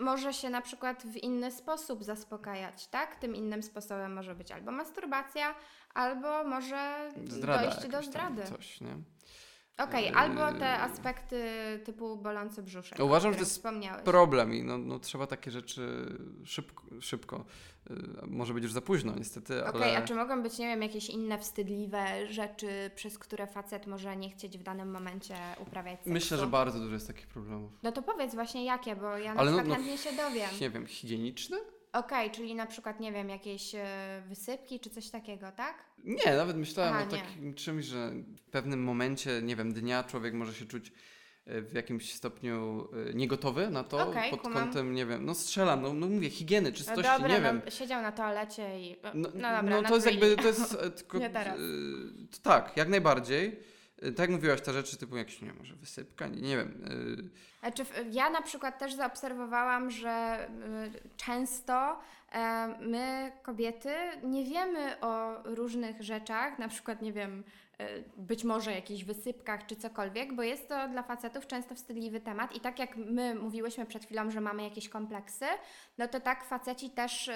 może 0.00 0.34
się 0.34 0.50
na 0.50 0.60
przykład 0.60 1.02
w 1.02 1.16
inny 1.16 1.50
sposób 1.52 2.04
zaspokajać, 2.04 2.86
tak? 2.86 3.16
Tym 3.16 3.36
innym 3.36 3.62
sposobem 3.62 4.14
może 4.14 4.34
być 4.34 4.52
albo 4.52 4.70
masturbacja, 4.72 5.54
albo 5.94 6.44
może 6.44 7.10
Zdrada 7.26 7.62
dojść 7.70 7.88
do 7.88 8.02
zdrady. 8.02 8.42
Coś, 8.44 8.80
nie? 8.80 8.96
Okej, 9.78 10.04
Yy. 10.04 10.14
albo 10.16 10.52
te 10.58 10.78
aspekty 10.78 11.42
typu 11.84 12.16
bolący 12.16 12.62
brzuszek. 12.62 12.98
Uważam, 13.00 13.32
że 13.32 13.38
to 13.38 13.42
jest. 13.44 13.64
Problem 14.04 14.54
i 14.54 14.62
no, 14.64 14.78
no, 14.78 14.98
trzeba 14.98 15.26
takie 15.26 15.50
rzeczy 15.50 16.06
szybko, 16.44 16.82
szybko. 17.00 17.44
Y, 17.90 17.94
może 18.26 18.54
być 18.54 18.62
już 18.62 18.72
za 18.72 18.80
późno 18.80 19.12
niestety, 19.16 19.66
Okej, 19.66 19.82
ale... 19.82 19.98
a 19.98 20.02
czy 20.02 20.14
mogą 20.14 20.42
być, 20.42 20.58
nie 20.58 20.66
wiem, 20.66 20.82
jakieś 20.82 21.10
inne 21.10 21.38
wstydliwe 21.38 22.32
rzeczy, 22.32 22.90
przez 22.94 23.18
które 23.18 23.46
facet 23.46 23.86
może 23.86 24.16
nie 24.16 24.30
chcieć 24.30 24.58
w 24.58 24.62
danym 24.62 24.90
momencie 24.90 25.34
uprawiać 25.60 25.98
seksu? 25.98 26.10
Myślę, 26.10 26.36
że 26.38 26.46
bardzo 26.46 26.78
dużo 26.78 26.94
jest 26.94 27.06
takich 27.06 27.26
problemów. 27.26 27.72
No 27.82 27.92
to 27.92 28.02
powiedz 28.02 28.34
właśnie 28.34 28.64
jakie, 28.64 28.96
bo 28.96 29.16
ja 29.18 29.34
na 29.34 29.40
Ale 29.40 29.50
no- 29.50 29.58
przykład 29.58 29.78
no, 29.78 29.84
chętnie 29.84 30.10
się 30.10 30.16
dowiem. 30.16 30.50
Nie 30.60 30.70
wiem, 30.70 30.86
higieniczne? 30.86 31.56
Okej, 31.92 32.30
czyli 32.30 32.54
na 32.54 32.66
przykład, 32.66 33.00
nie 33.00 33.12
wiem, 33.12 33.28
jakieś 33.28 33.74
e, 33.74 34.22
wysypki 34.28 34.80
czy 34.80 34.90
coś 34.90 35.10
takiego, 35.10 35.52
tak? 35.52 35.84
Nie, 36.04 36.36
nawet 36.36 36.56
myślałem 36.56 36.94
Aha, 36.94 37.06
o 37.10 37.16
nie. 37.16 37.22
takim 37.22 37.54
czymś, 37.54 37.84
że 37.84 38.10
w 38.36 38.50
pewnym 38.50 38.82
momencie, 38.84 39.42
nie 39.42 39.56
wiem, 39.56 39.72
dnia 39.72 40.04
człowiek 40.04 40.34
może 40.34 40.54
się 40.54 40.66
czuć 40.66 40.92
e, 41.46 41.62
w 41.62 41.72
jakimś 41.74 42.14
stopniu 42.14 42.88
e, 43.10 43.14
niegotowy 43.14 43.70
na 43.70 43.84
to, 43.84 44.08
Okej, 44.08 44.30
pod 44.30 44.40
kumam. 44.42 44.58
kątem, 44.64 44.94
nie 44.94 45.06
wiem, 45.06 45.24
no 45.24 45.34
strzelam, 45.34 45.82
no, 45.82 45.92
no 45.94 46.06
mówię, 46.06 46.30
higieny, 46.30 46.70
No 46.70 46.76
czystości, 46.76 47.02
dobra, 47.02 47.28
nie 47.28 47.40
no, 47.40 47.42
wiem. 47.42 47.62
siedział 47.70 48.02
na 48.02 48.12
toalecie 48.12 48.80
i... 48.80 48.96
No, 49.04 49.10
No, 49.14 49.28
no 49.34 49.56
dobra, 49.56 49.62
no 49.62 49.82
to 49.88 49.94
jest 49.94 50.06
jakby, 50.06 50.36
to 50.36 50.46
jest 50.46 50.78
tylko, 50.98 51.18
Nie 51.18 51.30
teraz. 51.30 51.58
tak, 52.42 52.76
jak 52.76 52.88
najbardziej. 52.88 53.60
E, 54.02 54.10
Tak 54.12 54.18
jak 54.18 54.30
mówiłaś, 54.30 54.60
te 54.60 54.72
rzeczy 54.72 54.96
typu 54.96 55.16
jakieś, 55.16 55.40
nie 55.42 55.48
wiem, 55.48 55.56
może 55.58 55.74
wysypka, 55.76 56.26
nie, 56.28 56.40
nie 56.40 56.56
wiem. 56.56 56.84
e, 57.62 57.70
Znaczy, 57.70 57.84
ja 58.10 58.30
na 58.30 58.42
przykład 58.42 58.78
też 58.78 58.94
zaobserwowałam, 58.94 59.90
że 59.90 60.48
y, 60.96 61.08
często 61.16 61.98
e, 62.32 62.68
my, 62.80 63.32
kobiety, 63.42 63.94
nie 64.22 64.44
wiemy 64.44 65.00
o 65.00 65.42
różnych 65.44 66.02
rzeczach, 66.02 66.58
na 66.58 66.68
przykład, 66.68 67.02
nie 67.02 67.12
wiem, 67.12 67.44
y, 67.80 68.04
być 68.16 68.44
może 68.44 68.72
jakichś 68.72 69.04
wysypkach 69.04 69.66
czy 69.66 69.76
cokolwiek, 69.76 70.34
bo 70.34 70.42
jest 70.42 70.68
to 70.68 70.88
dla 70.88 71.02
facetów 71.02 71.46
często 71.46 71.74
wstydliwy 71.74 72.20
temat 72.20 72.56
i 72.56 72.60
tak 72.60 72.78
jak 72.78 72.96
my 72.96 73.34
mówiłyśmy 73.34 73.86
przed 73.86 74.04
chwilą, 74.04 74.30
że 74.30 74.40
mamy 74.40 74.62
jakieś 74.62 74.88
kompleksy, 74.88 75.44
no 75.98 76.08
to 76.08 76.20
tak 76.20 76.44
faceci 76.44 76.90
też, 76.90 77.28
y, 77.28 77.32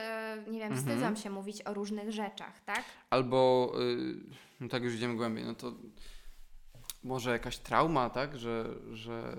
nie 0.50 0.58
wiem, 0.58 0.72
Mhm. 0.72 0.76
wstydzą 0.76 1.14
się 1.22 1.30
mówić 1.30 1.62
o 1.62 1.74
różnych 1.74 2.12
rzeczach, 2.12 2.60
tak? 2.64 2.82
Albo, 3.10 3.72
y, 3.80 4.14
no 4.60 4.68
tak 4.68 4.82
już 4.82 4.94
idziemy 4.94 5.14
głębiej, 5.16 5.44
no 5.44 5.54
to 5.54 5.72
może 7.02 7.30
jakaś 7.30 7.58
trauma, 7.58 8.10
tak, 8.10 8.38
że, 8.38 8.64
że 8.92 9.36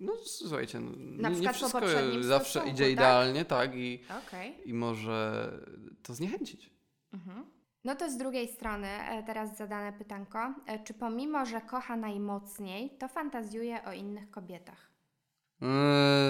no 0.00 0.12
słuchajcie, 0.24 0.80
no, 0.80 0.90
Na 0.96 1.28
nie, 1.28 1.52
wszystko 1.52 1.80
zawsze 2.22 2.50
stosunku, 2.50 2.68
idzie 2.68 2.84
tak? 2.84 2.92
idealnie, 2.92 3.44
tak, 3.44 3.74
i, 3.74 4.00
Okej. 4.26 4.68
i 4.68 4.74
może 4.74 5.50
to 6.02 6.14
zniechęcić. 6.14 6.70
Mhm. 7.12 7.46
No 7.84 7.96
to 7.96 8.10
z 8.10 8.16
drugiej 8.16 8.48
strony 8.48 8.86
e, 8.88 9.22
teraz 9.22 9.56
zadane 9.56 9.92
pytanko. 9.98 10.54
E, 10.66 10.84
Czy 10.84 10.94
pomimo, 10.94 11.46
że 11.46 11.60
kocha 11.60 11.96
najmocniej, 11.96 12.90
to 12.98 13.08
fantazjuje 13.08 13.84
o 13.84 13.92
innych 13.92 14.30
kobietach? 14.30 14.90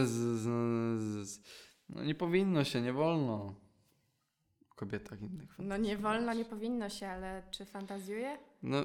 Z- 0.04 1.40
No 1.88 2.04
nie 2.04 2.14
powinno 2.14 2.64
się, 2.64 2.80
nie 2.80 2.92
wolno. 2.92 3.54
Kobietach 4.76 5.22
innych. 5.22 5.50
No 5.58 5.76
nie 5.76 5.96
wolno, 5.96 6.32
nie 6.34 6.44
powinno 6.44 6.88
się, 6.88 7.08
ale 7.08 7.42
czy 7.50 7.64
fantazjuje? 7.64 8.38
No 8.62 8.78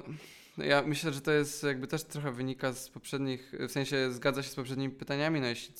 ja 0.58 0.82
myślę, 0.82 1.12
że 1.12 1.20
to 1.20 1.32
jest 1.32 1.62
jakby 1.62 1.86
też 1.86 2.04
trochę 2.04 2.32
wynika 2.32 2.72
z 2.72 2.88
poprzednich, 2.88 3.52
w 3.68 3.70
sensie 3.70 4.12
zgadza 4.12 4.42
się 4.42 4.48
z 4.50 4.54
poprzednimi 4.54 4.94
pytaniami, 4.94 5.40
no 5.40 5.46
jeśli... 5.46 5.74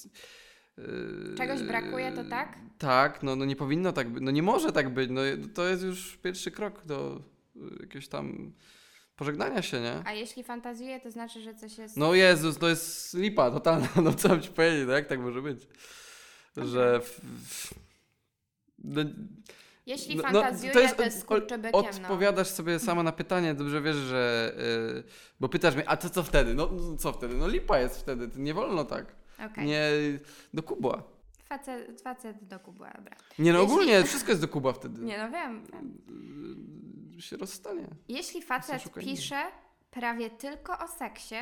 yy, 0.78 0.84
Czegoś 1.36 1.62
brakuje, 1.62 2.12
to 2.12 2.24
tak? 2.24 2.58
Tak, 2.78 3.22
no, 3.22 3.36
no 3.36 3.44
nie 3.44 3.56
powinno 3.56 3.92
tak 3.92 4.10
być, 4.10 4.22
no 4.22 4.30
nie 4.30 4.42
może 4.42 4.72
tak 4.72 4.94
być, 4.94 5.10
no 5.10 5.20
to 5.54 5.68
jest 5.68 5.82
już 5.82 6.16
pierwszy 6.16 6.50
krok 6.50 6.84
do 6.86 7.22
y, 7.56 7.60
jakiegoś 7.80 8.08
tam 8.08 8.52
pożegnania 9.16 9.62
się, 9.62 9.80
nie? 9.80 10.02
A 10.04 10.12
jeśli 10.12 10.44
fantazjuje, 10.44 11.00
to 11.00 11.10
znaczy, 11.10 11.40
że 11.40 11.54
coś 11.54 11.78
jest... 11.78 11.96
No 11.96 12.14
Jezus, 12.14 12.58
to 12.58 12.68
jest 12.68 13.14
lipa 13.14 13.50
totalna, 13.50 13.88
no 14.04 14.14
co 14.14 14.28
mam 14.28 14.40
ci 14.40 14.50
powiedzieć, 14.50 14.84
no 14.86 14.92
jak 14.92 15.06
tak 15.06 15.20
może 15.20 15.42
być? 15.42 15.68
Że... 16.56 17.00
W, 17.00 17.20
w, 17.48 17.74
no, 18.84 19.02
Jeśli 19.86 20.16
no, 20.16 20.22
no, 20.22 20.40
fantazjuje, 20.40 20.72
to 20.72 20.80
jest, 21.02 21.26
no. 21.30 21.78
Odpowiadasz 21.78 22.48
sobie 22.48 22.78
sama 22.78 23.02
na 23.02 23.12
pytanie, 23.12 23.54
dobrze 23.54 23.82
wiesz, 23.82 23.96
że... 23.96 24.52
y, 24.98 25.04
bo 25.40 25.48
pytasz 25.48 25.74
mnie, 25.74 25.88
a 25.88 25.96
to 25.96 26.10
co 26.10 26.22
wtedy? 26.22 26.54
No 26.54 26.68
no 26.72 26.96
co 26.96 27.12
wtedy? 27.12 27.34
No 27.34 27.48
lipa 27.48 27.78
jest 27.78 28.00
wtedy, 28.00 28.28
nie 28.36 28.54
wolno 28.54 28.84
tak. 28.84 29.14
Okej. 29.46 29.66
Nie, 29.66 29.90
do 30.54 30.62
kubła. 30.62 31.02
Facet, 31.44 32.00
facet 32.00 32.44
do 32.44 32.60
kubła, 32.60 32.90
dobra. 32.96 33.16
Nie 33.38 33.52
no 33.52 33.60
Jeśli- 33.60 33.74
ogólnie, 33.74 34.04
wszystko 34.04 34.30
jest 34.30 34.40
do 34.40 34.48
kubła 34.48 34.72
wtedy. 34.72 35.02
Nie 35.02 35.18
no 35.18 35.30
wiem. 35.30 35.64
wiem. 35.72 35.98
Y, 37.18 37.22
się 37.22 37.36
rozstanie. 37.36 37.86
Jeśli 38.08 38.42
facet 38.42 38.82
pisze 38.94 39.42
prawie 39.90 40.30
tylko 40.30 40.78
o 40.78 40.88
seksie, 40.88 41.36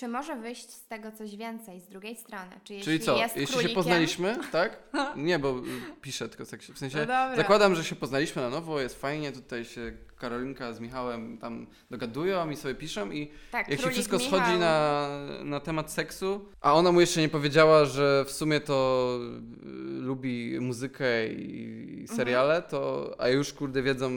czy 0.00 0.08
może 0.08 0.36
wyjść 0.36 0.70
z 0.70 0.86
tego 0.86 1.12
coś 1.12 1.36
więcej 1.36 1.80
z 1.80 1.88
drugiej 1.88 2.16
strony? 2.16 2.60
Czy 2.64 2.80
Czyli 2.80 3.00
co, 3.00 3.16
jeśli 3.16 3.46
królikiem, 3.46 3.68
się 3.68 3.74
poznaliśmy, 3.74 4.36
tak? 4.52 4.78
Nie, 5.16 5.38
bo 5.38 5.58
y, 5.58 5.62
piszę 6.00 6.28
tylko 6.28 6.44
seksie. 6.44 6.72
W 6.72 6.78
sensie 6.78 7.06
No 7.08 7.36
zakładam, 7.36 7.74
że 7.74 7.84
się 7.84 7.96
poznaliśmy 7.96 8.42
na 8.42 8.50
nowo, 8.50 8.80
jest 8.80 9.00
fajnie, 9.00 9.32
tutaj 9.32 9.64
się 9.64 9.92
Karolinka 10.18 10.72
z 10.72 10.80
Michałem 10.80 11.38
tam 11.38 11.66
dogadują 11.90 12.50
i 12.50 12.56
sobie 12.56 12.74
piszą 12.74 13.10
i 13.10 13.30
tak, 13.50 13.68
jak 13.68 13.80
się 13.80 13.90
wszystko 13.90 14.18
Michał, 14.18 14.40
schodzi 14.40 14.58
na, 14.58 15.08
na 15.44 15.60
temat 15.60 15.92
seksu, 15.92 16.48
a 16.60 16.74
ona 16.74 16.92
mu 16.92 17.00
jeszcze 17.00 17.20
nie 17.20 17.28
powiedziała, 17.28 17.84
że 17.84 18.24
w 18.24 18.32
sumie 18.32 18.60
to 18.60 19.18
y, 19.20 19.70
lubi 20.00 20.60
muzykę 20.60 21.28
i 21.28 21.80
Mhm. 22.00 22.16
seriale, 22.16 22.62
to 22.62 23.14
a 23.18 23.28
już 23.28 23.52
kurde 23.52 23.82
wiedzą, 23.82 24.10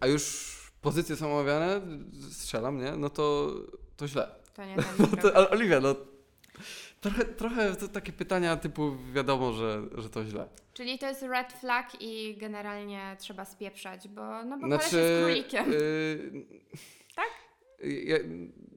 a 0.00 0.06
już 0.06 0.56
pozycje 0.80 1.16
są 1.16 1.32
omawiane, 1.32 1.80
strzelam, 2.30 2.78
nie? 2.78 2.92
No 2.96 3.10
to, 3.10 3.54
to 3.96 4.08
źle. 4.08 4.39
To 4.54 4.64
nie 4.64 4.76
ten 4.82 4.84
No 4.98 5.06
to, 5.22 5.36
ale 5.36 5.50
Oliwia, 5.50 5.80
no 5.80 5.94
trochę, 7.00 7.24
trochę 7.24 7.76
to 7.76 7.88
takie 7.88 8.12
pytania 8.12 8.56
typu 8.56 8.96
wiadomo, 9.12 9.52
że, 9.52 9.82
że 9.94 10.10
to 10.10 10.24
źle. 10.24 10.48
Czyli 10.74 10.98
to 10.98 11.06
jest 11.06 11.22
red 11.22 11.52
flag 11.52 11.86
i 12.00 12.36
generalnie 12.36 13.16
trzeba 13.18 13.44
spieprzać, 13.44 14.08
bo, 14.08 14.44
no 14.44 14.58
bo 14.58 14.66
Znaczy, 14.66 14.96
jest 14.96 15.22
królikiem. 15.24 15.72
y, 15.72 16.46
Tak? 17.16 17.30
Ja 18.04 18.16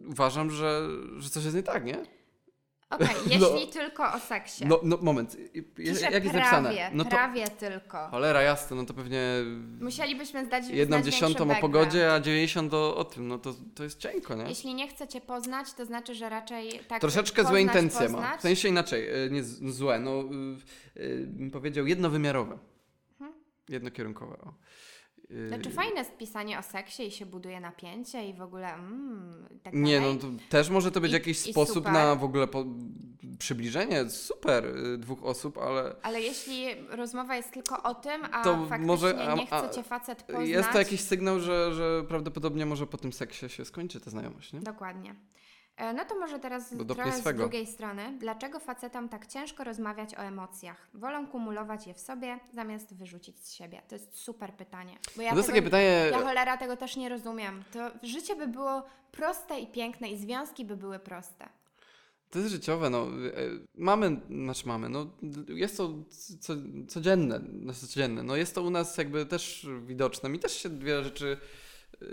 uważam, 0.08 0.52
że, 0.52 0.82
że 1.18 1.30
coś 1.30 1.44
jest 1.44 1.56
nie 1.56 1.64
tak, 1.64 1.86
nie? 1.86 2.06
Okej, 2.96 3.16
jeśli 3.40 3.68
tylko 3.68 4.14
o 4.14 4.20
seksie. 4.20 4.66
No, 4.66 4.80
no 4.84 4.98
moment, 5.02 5.38
Pisze 5.76 6.12
jak 6.12 6.24
jest 6.24 6.36
prawie, 6.36 6.62
napisane? 6.62 6.90
No 6.94 7.04
to 7.04 7.10
prawie 7.10 7.48
tylko. 7.48 8.08
cholera 8.08 8.42
jasne, 8.42 8.76
no 8.76 8.86
to 8.86 8.94
pewnie 8.94 9.22
Musielibyśmy 9.82 10.46
zdać 10.46 10.68
jedną 10.70 11.02
dziesiątą 11.02 11.52
o 11.52 11.56
pogodzie, 11.56 12.14
a 12.14 12.20
90 12.20 12.74
o, 12.74 12.96
o 12.96 13.04
tym, 13.04 13.28
no 13.28 13.38
to, 13.38 13.54
to 13.76 13.84
jest 13.84 14.00
cienko, 14.00 14.36
nie? 14.36 14.44
Jeśli 14.44 14.74
nie 14.76 14.88
chce 14.88 15.08
Cię 15.08 15.22
poznać, 15.22 15.74
to 15.74 15.86
znaczy, 15.86 16.16
że 16.16 16.30
raczej 16.30 16.80
tak 16.88 17.02
Troszeczkę 17.02 17.42
złe 17.42 17.52
poznać, 17.52 17.62
intencje 17.62 18.10
ma. 18.10 18.18
poznać. 18.18 18.40
W 18.40 18.42
sensie 18.42 18.70
inaczej, 18.70 19.26
y, 19.26 19.32
nie 19.32 19.44
złe, 19.72 20.00
no 20.00 20.22
y, 20.22 21.02
y, 21.02 21.28
bym 21.28 21.52
powiedział 21.52 21.88
jednowymiarowe. 21.88 22.58
Jednokierunkowe, 23.70 24.38
o. 24.38 24.54
Y, 25.34 25.48
Znaczy 25.48 25.70
fajne 25.70 25.96
jest 26.00 26.18
pisanie 26.18 26.60
o 26.60 26.62
seksie 26.64 27.08
i 27.08 27.12
się 27.12 27.26
buduje 27.26 27.60
napięcie 27.60 28.30
i 28.30 28.34
w 28.34 28.42
ogóle 28.42 28.74
mm, 28.74 29.48
tak 29.64 29.74
Nie, 29.74 30.00
dalej. 30.00 30.16
no 30.16 30.22
to 30.22 30.28
też 30.50 30.70
może 30.70 30.92
to 30.92 31.02
być 31.02 31.12
I- 31.12 31.14
jakiś 31.14 31.48
i 31.48 31.52
sposób 31.52 31.76
super. 31.76 31.94
na 31.94 32.16
w 32.16 32.24
ogóle 32.24 32.48
po, 32.48 32.66
przybliżenie, 33.40 34.10
super, 34.10 34.66
y, 34.66 34.98
dwóch 34.98 35.24
osób, 35.24 35.58
ale 35.58 35.96
Ale 36.04 36.22
jeśli 36.22 36.66
rozmowa 36.90 37.36
jest 37.36 37.52
tylko 37.52 37.84
o 37.84 37.96
tym, 37.96 38.22
a 38.32 38.44
To 38.44 38.58
faktycznie 38.58 38.86
może- 38.88 39.28
a- 39.32 39.36
nie 39.36 39.46
chce 39.46 39.56
a- 39.56 39.70
Cię 39.70 39.84
facet 39.84 40.24
poznać... 40.24 40.50
jest 40.50 40.72
to 40.72 40.78
jakiś 40.78 41.02
sygnał, 41.02 41.40
że, 41.40 41.74
że 41.74 42.04
prawdopodobnie 42.08 42.66
może 42.66 42.88
po 42.88 42.98
tym 42.98 43.14
seksie 43.14 43.50
się 43.50 43.66
skończy 43.66 44.00
ta 44.00 44.10
znajomość, 44.12 44.54
nie? 44.54 44.60
Dokładnie. 44.60 45.16
E, 45.78 45.94
No 45.94 46.06
to 46.06 46.20
może 46.20 46.40
teraz 46.40 46.70
trochę 46.88 47.12
z 47.12 47.16
swego. 47.20 47.40
drugiej 47.40 47.68
strony. 47.68 48.14
Dlaczego 48.20 48.60
facetom 48.60 49.10
tak 49.10 49.28
ciężko 49.28 49.64
rozmawiać 49.64 50.16
o 50.16 50.18
emocjach? 50.22 50.88
Wolą 50.94 51.28
kumulować 51.28 51.88
je 51.88 51.94
w 51.94 52.00
sobie, 52.00 52.40
zamiast 52.54 52.94
wyrzucić 52.96 53.40
z 53.40 53.52
siebie? 53.54 53.82
To 53.88 53.96
jest 53.96 54.18
super 54.18 54.54
pytanie. 54.54 54.98
Bo 55.16 55.22
ja 55.22 55.32
to 55.32 55.38
jest 55.38 55.48
tego, 55.48 55.56
takie 55.56 55.66
pytanie, 55.66 56.08
Ja 56.12 56.20
cholera 56.20 56.58
tego 56.58 56.78
też 56.78 56.96
nie 56.96 57.10
rozumiem. 57.10 57.64
To 57.74 57.92
życie 58.08 58.36
by 58.36 58.48
było 58.48 58.84
proste 59.12 59.60
i 59.60 59.68
piękne 59.68 60.10
i 60.10 60.18
związki 60.18 60.66
by 60.66 60.78
były 60.78 61.00
proste. 61.00 61.50
To 62.30 62.40
jest 62.40 62.52
życiowe, 62.52 62.90
no. 62.90 63.08
e, 63.08 63.10
Mamy, 63.76 64.22
znaczy 64.30 64.68
mamy, 64.68 64.90
no 64.90 65.08
jest 65.48 65.78
to 65.78 65.94
co, 66.40 66.54
codzienne, 66.88 67.42
znaczy 67.64 67.80
codzienne. 67.88 68.24
No 68.24 68.36
jest 68.36 68.56
to 68.56 68.62
u 68.64 68.70
nas 68.70 68.98
jakby 68.98 69.26
też 69.26 69.68
widoczne. 69.86 70.30
Mi 70.30 70.40
też 70.40 70.58
się 70.58 70.70
wiele 70.70 71.04
rzeczy, 71.04 71.38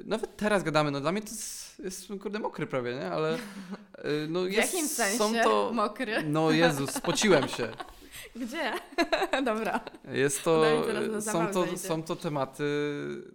nawet 0.04 0.36
teraz 0.36 0.62
gadamy, 0.62 0.90
no 0.90 1.00
dla 1.00 1.12
mnie 1.12 1.22
to 1.22 1.28
jest, 1.28 1.78
jest 1.78 2.08
kurde 2.22 2.38
mokry 2.38 2.66
prawie, 2.66 2.94
nie? 2.94 3.10
Ale 3.10 3.34
e, 3.34 3.38
no 4.28 4.42
W 4.42 4.52
jest, 4.52 4.74
jakim 4.74 4.88
sensie? 4.88 5.18
są 5.18 5.32
to, 5.44 5.70
Mokry. 5.74 6.22
no 6.22 6.50
Jezus, 6.50 6.90
spociłem 6.90 7.48
się. 7.48 7.68
Gdzie? 8.36 8.72
Dobra. 9.44 9.80
Jest 10.12 10.44
to, 10.44 10.64
są, 11.20 11.46
to, 11.46 11.78
są 11.78 12.02
to 12.02 12.16
tematy, 12.16 12.64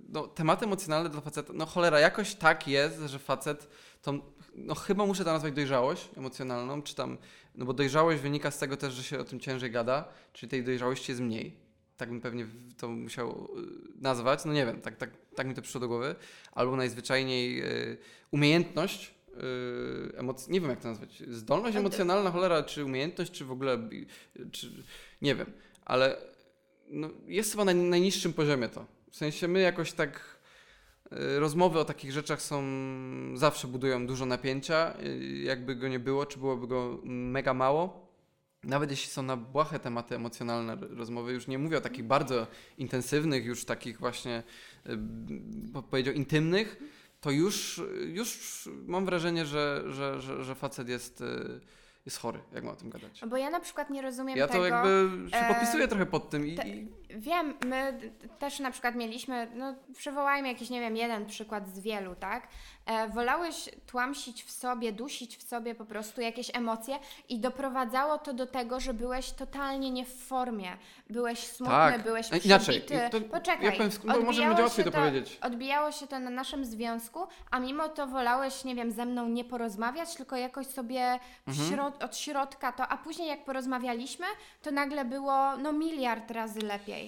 no 0.10 0.28
tematy 0.28 0.66
emocjonalne 0.66 1.10
dla 1.10 1.22
faceta, 1.22 1.53
no 1.56 1.66
cholera, 1.66 1.99
jakoś 1.99 2.36
tak 2.36 2.68
jest, 2.68 2.99
że 2.99 3.20
facet, 3.20 3.70
to, 4.01 4.14
no 4.56 4.76
chyba 4.76 5.06
muszę 5.06 5.24
to 5.26 5.34
nazwać 5.34 5.53
dojrzałość 5.53 6.10
emocjonalną, 6.18 6.82
czy 6.82 6.95
tam, 6.95 7.18
no 7.56 7.66
bo 7.66 7.74
dojrzałość 7.74 8.22
wynika 8.22 8.51
z 8.51 8.58
tego 8.58 8.78
też, 8.78 8.93
że 8.93 9.03
się 9.03 9.20
o 9.20 9.24
tym 9.24 9.39
ciężej 9.39 9.72
gada, 9.72 10.08
czyli 10.34 10.49
tej 10.49 10.64
dojrzałości 10.64 11.12
jest 11.12 11.22
mniej. 11.22 11.64
Tak 11.97 12.09
bym 12.09 12.21
pewnie 12.21 12.47
to 12.77 12.87
musiał 12.87 13.49
y, 13.97 14.01
nazwać, 14.01 14.45
no 14.45 14.53
nie 14.53 14.65
wiem, 14.65 14.81
tak, 14.81 14.97
tak, 14.97 15.09
tak 15.35 15.47
mi 15.47 15.53
to 15.53 15.61
przyszło 15.61 15.81
do 15.81 15.87
głowy. 15.87 16.15
Albo 16.51 16.75
najzwyczajniej 16.75 17.63
y, 17.63 17.97
umiejętność, 18.31 19.15
y, 19.29 20.17
emoc- 20.17 20.49
nie 20.49 20.61
wiem 20.61 20.69
jak 20.69 20.79
to 20.79 20.87
nazwać, 20.87 21.23
zdolność 21.27 21.77
emocjonalna, 21.77 22.31
cholera, 22.31 22.63
czy 22.63 22.85
umiejętność, 22.85 23.31
czy 23.31 23.45
w 23.45 23.51
ogóle, 23.51 23.89
czy, 24.51 24.71
nie 25.21 25.35
wiem, 25.35 25.51
ale 25.85 26.17
no, 26.89 27.09
jest 27.27 27.51
chyba 27.51 27.65
na 27.65 27.73
najniższym 27.73 28.33
poziomie 28.33 28.69
to. 28.69 28.85
W 29.11 29.17
sensie 29.17 29.47
my 29.47 29.61
jakoś 29.61 29.91
tak 29.93 30.35
rozmowy 31.37 31.79
o 31.79 31.85
takich 31.85 32.11
rzeczach 32.11 32.41
są 32.41 32.63
zawsze 33.33 33.67
budują 33.67 34.07
dużo 34.07 34.25
napięcia, 34.25 34.93
jakby 35.43 35.75
go 35.75 35.87
nie 35.87 35.99
było, 35.99 36.25
czy 36.25 36.39
byłoby 36.39 36.67
go 36.67 36.99
mega 37.03 37.53
mało. 37.53 38.05
Nawet 38.66 38.91
jeśli 38.91 39.09
są 39.09 39.24
na 39.24 39.38
błahe 39.38 39.80
tematy 39.80 40.16
emocjonalne 40.16 40.78
rozmowy, 40.89 41.34
już 41.34 41.47
nie 41.47 41.57
mówię 41.57 41.78
o 41.78 41.82
takich 41.82 42.03
bardzo 42.05 42.47
intensywnych, 42.78 43.45
już 43.45 43.66
takich 43.66 43.99
właśnie, 43.99 44.43
y, 44.86 44.97
powiedział, 45.89 46.13
intymnych, 46.13 46.78
to 47.22 47.32
już, 47.32 47.82
już 48.07 48.70
mam 48.88 49.05
wrażenie, 49.05 49.45
że, 49.45 49.84
że, 49.88 50.22
że, 50.22 50.43
że 50.43 50.55
facet 50.55 50.89
jest, 50.89 51.22
y, 51.22 51.59
jest 52.05 52.18
chory, 52.18 52.39
jak 52.53 52.63
ma 52.63 52.72
o 52.72 52.76
tym 52.76 52.89
gadać. 52.89 53.22
Bo 53.30 53.38
ja 53.38 53.49
na 53.49 53.59
przykład 53.59 53.89
nie 53.89 54.01
rozumiem 54.01 54.38
Ja 54.38 54.47
tego. 54.47 54.59
to 54.59 54.66
jakby 54.66 55.30
się 55.32 55.38
e, 55.38 55.53
podpisuję 55.53 55.88
trochę 55.88 56.05
pod 56.05 56.30
tym 56.30 56.47
i, 56.47 56.55
te- 56.55 56.68
i 56.70 56.88
Wiem, 57.10 57.53
my 57.66 57.99
też 58.39 58.60
na 58.60 58.72
przykład 58.72 58.95
mieliśmy, 58.95 59.47
no 59.56 59.76
przywołajmy 59.97 60.47
jakiś, 60.47 60.70
nie 60.70 60.80
wiem, 60.82 60.97
jeden 60.97 61.26
przykład 61.26 61.70
z 61.70 61.80
wielu, 61.80 62.16
tak? 62.16 62.47
E, 62.86 63.10
wolałeś 63.10 63.70
tłamsić 63.88 64.43
w 64.43 64.51
sobie, 64.51 64.91
dusić 64.91 65.38
w 65.38 65.43
sobie 65.43 65.76
po 65.76 65.86
prostu 65.86 66.22
jakieś 66.22 66.56
emocje 66.56 66.99
i 67.30 67.39
doprowadzało 67.39 68.18
to 68.18 68.34
do 68.34 68.47
tego, 68.47 68.80
że 68.80 68.93
byłeś 68.93 69.32
totalnie 69.32 69.91
nie 69.91 70.06
w 70.06 70.16
formie. 70.28 70.78
Byłeś 71.10 71.39
smutny, 71.39 71.76
Tak. 71.76 72.03
byłeś 72.03 72.34
E, 72.34 72.38
inaczej, 72.38 72.82
przybity. 72.82 73.10
to- 73.12 73.22
Poczekaj, 73.22 73.66
ja 73.66 73.72
powiem, 73.72 73.89
bo 74.03 74.08
może 74.08 74.20
odbijało 74.20 74.47
będzie 74.47 74.64
łatwiej 74.64 74.86
się 74.86 74.91
to 74.91 74.97
powiedzieć. 74.97 75.38
Odbijało 75.41 75.91
się 75.91 76.08
to 76.08 76.20
na 76.20 76.30
naszym 76.30 76.66
związku, 76.66 77.28
a 77.51 77.60
mimo 77.60 77.89
to 77.89 78.08
wolałeś, 78.08 78.64
nie 78.64 78.76
wiem, 78.76 78.91
ze 78.91 79.06
mną 79.06 79.28
nie 79.28 79.43
porozmawiać, 79.45 80.16
tylko 80.16 80.36
jakoś 80.36 80.68
sobie 80.68 81.20
Mhm. 81.47 81.70
środ- 81.70 82.03
od 82.03 82.18
środka 82.18 82.72
to, 82.72 82.88
a 82.88 82.97
później 82.97 83.28
jak 83.28 83.45
porozmawialiśmy, 83.45 84.26
to 84.62 84.72
nagle 84.72 85.06
było 85.06 85.58
no 85.58 85.74
miliard 85.74 86.32
razy 86.32 86.60
lepiej. 86.60 87.05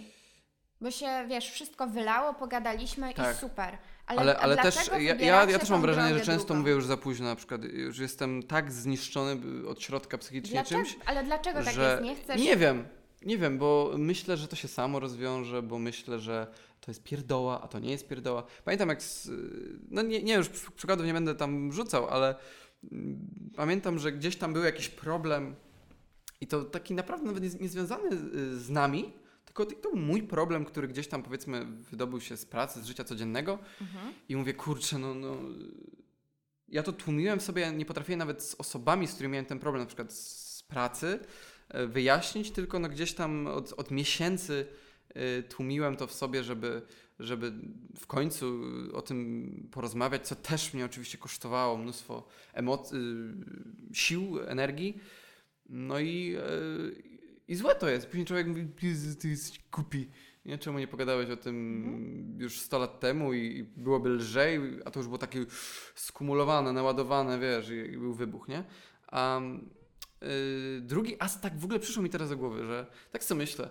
Bo 0.82 0.92
się, 0.92 1.26
wiesz, 1.30 1.50
wszystko 1.52 1.88
wylało, 1.88 2.34
pogadaliśmy 2.34 3.14
Tak. 3.14 3.36
i 3.36 3.40
super. 3.40 3.78
Ale, 4.08 4.20
Ale, 4.22 4.38
ale 4.38 4.58
też 4.58 4.76
ja, 5.00 5.16
ja, 5.46 5.60
też 5.60 5.70
mam 5.70 5.82
wrażenie, 5.82 6.14
że 6.14 6.26
często 6.26 6.46
drugą? 6.48 6.60
mówię 6.60 6.72
już 6.72 6.86
za 6.86 6.98
późno 6.98 7.26
na 7.26 7.36
przykład, 7.36 7.64
już 7.64 8.00
jestem 8.00 8.44
tak 8.44 8.72
zniszczony 8.72 9.38
od 9.68 9.82
środka 9.82 10.18
psychicznie 10.18 10.52
Dlaczego? 10.52 10.82
czymś, 10.84 10.98
Ale 11.06 11.24
dlaczego 11.24 11.64
tak 11.64 11.76
jest? 11.78 12.04
Nie 12.04 12.16
chcesz... 12.16 12.42
nie 12.42 12.58
wiem, 12.58 12.88
nie 13.22 13.38
wiem, 13.38 13.58
bo 13.58 13.92
myślę, 13.98 14.38
że 14.38 14.48
to 14.48 14.56
się 14.56 14.68
samo 14.68 15.00
rozwiąże, 15.00 15.62
bo 15.62 15.80
myślę, 15.80 16.20
że 16.20 16.48
to 16.82 16.92
jest 16.92 17.04
pierdoła, 17.04 17.62
a 17.62 17.68
to 17.68 17.80
nie 17.80 17.92
jest 17.92 18.08
pierdoła. 18.08 18.44
Pamiętam 18.66 18.90
jak, 18.90 19.04
z, 19.04 19.30
no 19.90 20.02
nie, 20.02 20.24
nie 20.24 20.34
już 20.34 20.50
przy- 20.50 20.72
przykładów 20.72 21.06
nie 21.06 21.14
będę 21.14 21.36
tam 21.36 21.72
rzucał, 21.72 22.08
ale 22.10 22.36
mm, 22.92 23.20
pamiętam, 23.56 24.00
że 24.00 24.12
gdzieś 24.12 24.36
tam 24.36 24.54
był 24.54 24.64
jakiś 24.64 24.90
problem 24.90 25.56
i 26.42 26.48
to 26.48 26.64
taki 26.64 26.94
naprawdę 26.94 27.26
nawet 27.26 27.44
nie, 27.44 27.60
niezwiązany 27.60 28.18
z- 28.18 28.62
z 28.62 28.70
nami, 28.70 29.14
tylko 29.66 29.82
to 29.82 29.90
był 29.90 30.00
mój 30.00 30.24
problem, 30.24 30.66
który 30.66 30.88
gdzieś 30.88 31.08
tam 31.08 31.24
powiedzmy 31.24 31.66
wydobył 31.66 32.22
się 32.22 32.38
z 32.38 32.46
pracy, 32.46 32.82
z 32.82 32.86
życia 32.86 33.04
codziennego 33.04 33.60
Mhm. 33.82 34.14
i 34.30 34.36
mówię, 34.36 34.54
kurczę, 34.54 35.00
no, 35.00 35.14
no. 35.14 35.38
Ja 36.68 36.84
to 36.84 36.94
tłumiłem 36.94 37.42
sobie, 37.42 37.62
ja 37.62 37.72
nie 37.72 37.86
potrafiłem 37.86 38.20
nawet 38.20 38.44
z 38.44 38.56
osobami, 38.56 39.08
z 39.08 39.14
którymi 39.14 39.34
miałem 39.34 39.46
ten 39.46 39.60
problem, 39.60 39.82
na 39.82 39.88
przykład 39.88 40.14
z 40.14 40.64
pracy, 40.64 41.20
e, 41.70 41.88
wyjaśnić, 41.88 42.52
tylko 42.52 42.80
no 42.80 42.90
gdzieś 42.90 43.14
tam 43.14 43.48
od, 43.48 43.74
od 43.78 43.92
miesięcy 43.92 44.66
e, 45.10 45.44
tłumiłem 45.44 45.96
to 45.96 46.08
w 46.08 46.14
sobie, 46.14 46.44
żeby, 46.44 46.82
żeby 47.20 47.54
w 48.00 48.08
końcu 48.08 48.62
o 48.94 49.02
tym 49.02 49.70
porozmawiać, 49.72 50.28
co 50.28 50.36
też 50.36 50.74
mnie 50.74 50.86
oczywiście 50.86 51.18
kosztowało 51.18 51.78
mnóstwo 51.78 52.28
emocji, 52.54 52.98
sił, 53.94 54.40
energii. 54.48 55.00
No 55.70 56.00
i, 56.00 56.36
e, 56.36 56.42
i 57.48 57.56
złe 57.56 57.76
to 57.76 57.90
jest. 57.90 58.08
Później 58.08 58.26
człowiek 58.26 58.48
mówi, 58.48 58.68
ty 59.20 59.28
jesteś 59.28 59.60
kupi. 59.72 60.10
Nie, 60.46 60.58
czemu 60.58 60.80
nie 60.80 60.88
pogadałeś 60.88 61.30
o 61.30 61.38
tym 61.38 62.38
już 62.40 62.60
100 62.60 62.80
lat 62.80 63.00
temu 63.00 63.34
i 63.34 63.58
i 63.58 63.64
byłoby 63.64 64.10
lżej, 64.10 64.60
a 64.86 64.92
to 64.92 65.00
już 65.00 65.08
było 65.08 65.18
takie 65.18 65.46
skumulowane, 65.96 66.74
naładowane, 66.74 67.40
wiesz, 67.40 67.70
i, 67.70 67.94
i 67.94 67.98
był 67.98 68.14
wybuch, 68.14 68.48
nie? 68.48 68.64
A 69.08 69.42
y, 70.24 70.82
drugi 70.82 71.16
aspekt 71.20 71.60
w 71.60 71.64
ogóle 71.64 71.80
przyszło 71.80 72.04
mi 72.04 72.10
teraz 72.10 72.30
do 72.30 72.38
głowy, 72.38 72.66
że 72.66 72.88
tak 73.12 73.24
sobie 73.24 73.40
myślę, 73.40 73.70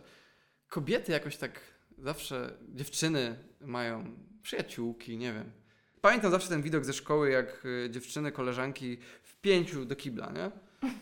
kobiety 0.69 1.13
jakoś 1.13 1.37
tak 1.37 1.61
zawsze, 1.99 2.59
dziewczyny 2.69 3.39
mają 3.61 4.17
przyjaciółki, 4.43 5.19
nie 5.19 5.33
wiem. 5.33 5.53
Pamiętam 6.01 6.31
zawsze 6.31 6.49
ten 6.49 6.63
widok 6.63 6.85
ze 6.85 6.93
szkoły, 6.93 7.31
jak 7.31 7.65
y, 7.65 7.91
dziewczyny, 7.91 8.33
koleżanki 8.33 8.99
w 9.23 9.37
pięciu 9.41 9.85
do 9.85 9.97
kibla, 9.97 10.33
nie? 10.33 10.51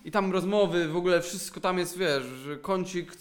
I 0.04 0.10
tam 0.10 0.32
rozmowy, 0.32 0.88
w 0.88 0.96
ogóle 0.96 1.22
wszystko 1.22 1.60
tam 1.60 1.78
jest, 1.78 1.98
wiesz, 1.98 2.22
kącik, 2.62 3.12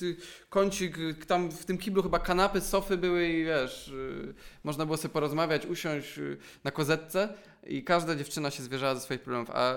kącik, 0.50 0.98
y, 0.98 1.14
tam 1.28 1.52
w 1.52 1.66
tym 1.66 1.78
kiblu 1.78 2.04
chyba 2.04 2.20
kanapy, 2.20 2.62
sofy 2.62 2.98
były 2.98 3.28
i 3.28 3.46
wiesz, 3.46 3.88
y, 3.88 4.34
można 4.64 4.86
było 4.86 4.98
sobie 4.98 5.14
porozmawiać, 5.14 5.66
usiąść 5.66 6.18
y, 6.18 6.38
na 6.64 6.72
kozetce 6.72 7.30
i 7.68 7.84
każda 7.84 8.16
dziewczyna 8.16 8.52
się 8.52 8.64
zwierzała 8.64 8.96
ze 8.96 9.02
swoich 9.02 9.22
problemów, 9.22 9.52
a 9.52 9.76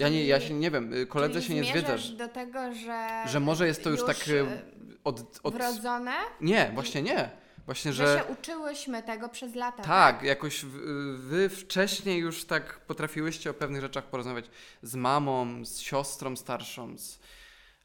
ja 0.00 0.08
nie, 0.08 0.26
ja 0.26 0.40
się 0.40 0.54
nie 0.54 0.70
wiem, 0.70 0.92
koledze 1.08 1.42
się 1.42 1.54
nie 1.54 1.64
zwiedzasz. 1.64 2.10
do 2.10 2.28
tego, 2.28 2.74
że... 2.74 3.22
Że 3.26 3.40
może 3.40 3.66
jest 3.66 3.84
to 3.84 3.90
już 3.90 4.04
tak, 4.04 4.28
y, 4.28 4.40
e, 4.40 4.62
Od, 5.04 5.40
od... 5.42 5.54
Wrodzone? 5.54 6.12
Nie, 6.40 6.70
właśnie 6.74 7.02
nie. 7.02 7.43
Właśnie, 7.66 7.92
Że... 7.92 8.06
że... 8.06 8.18
się 8.18 8.32
uczyłyśmy 8.32 9.02
tego 9.02 9.28
przez 9.28 9.54
lata. 9.54 9.82
Tak, 9.82 10.22
jakoś 10.22 10.64
w- 10.64 11.18
wy 11.20 11.48
wcześniej 11.48 12.20
już 12.20 12.44
tak 12.44 12.80
potrafiłyście 12.80 13.50
o 13.50 13.54
pewnych 13.54 13.80
rzeczach 13.80 14.04
porozmawiać 14.04 14.50
z 14.82 14.94
mamą, 14.94 15.64
z 15.64 15.78
siostrą 15.78 16.36
starszą, 16.36 16.98
z, 16.98 17.18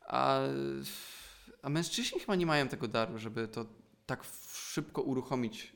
a, 0.07 0.39
a 1.61 1.69
mężczyźni 1.69 2.19
chyba 2.19 2.35
nie 2.35 2.45
mają 2.45 2.67
tego 2.67 2.87
daru, 2.87 3.17
żeby 3.17 3.47
to 3.47 3.65
tak 4.05 4.23
szybko 4.53 5.01
uruchomić, 5.01 5.73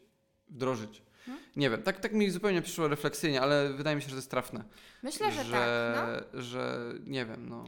wdrożyć. 0.50 1.02
Hmm? 1.26 1.44
Nie 1.56 1.70
wiem, 1.70 1.84
tak, 1.84 2.00
tak 2.00 2.14
mi 2.14 2.30
zupełnie 2.32 2.62
przyszło 2.62 2.88
refleksyjnie, 2.88 3.42
ale 3.42 3.74
wydaje 3.74 3.96
mi 3.96 4.02
się, 4.02 4.08
że 4.08 4.14
to 4.16 4.18
jest 4.18 4.32
trafne. 4.32 4.64
Myślę, 5.04 5.32
że, 5.32 5.44
że, 5.44 5.94
tak. 5.96 6.26
No. 6.34 6.42
że 6.42 6.94
nie 7.06 7.26
wiem, 7.26 7.50
no. 7.50 7.64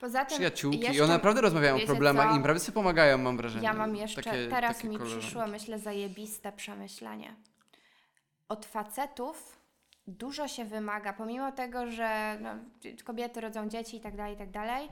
Poza 0.00 0.24
tym 0.24 0.36
Przyjaciółki, 0.36 0.94
i 0.94 1.00
one 1.00 1.12
naprawdę 1.12 1.40
rozmawiają 1.40 1.76
o 1.76 1.86
problemach 1.86 2.28
co? 2.28 2.32
i 2.32 2.36
im 2.36 2.42
prawie 2.42 2.60
sobie 2.60 2.74
pomagają, 2.74 3.18
mam 3.18 3.36
wrażenie. 3.36 3.64
Ja 3.64 3.72
mam 3.74 3.96
jeszcze, 3.96 4.22
Takie- 4.22 4.48
teraz 4.48 4.76
takie 4.76 4.88
mi 4.88 4.96
koleżanki. 4.96 5.24
przyszło, 5.26 5.46
myślę, 5.46 5.78
zajebiste 5.78 6.52
przemyślenie. 6.52 7.34
Od 8.48 8.66
facetów 8.66 9.58
dużo 10.06 10.48
się 10.48 10.64
wymaga, 10.64 11.12
pomimo 11.12 11.52
tego, 11.52 11.90
że 11.90 12.38
no, 12.40 12.50
kobiety 13.04 13.40
rodzą 13.40 13.68
dzieci 13.68 13.96
i 13.96 14.00
tak 14.00 14.16
dalej, 14.16 14.34
i 14.34 14.38
tak 14.38 14.50
dalej, 14.50 14.88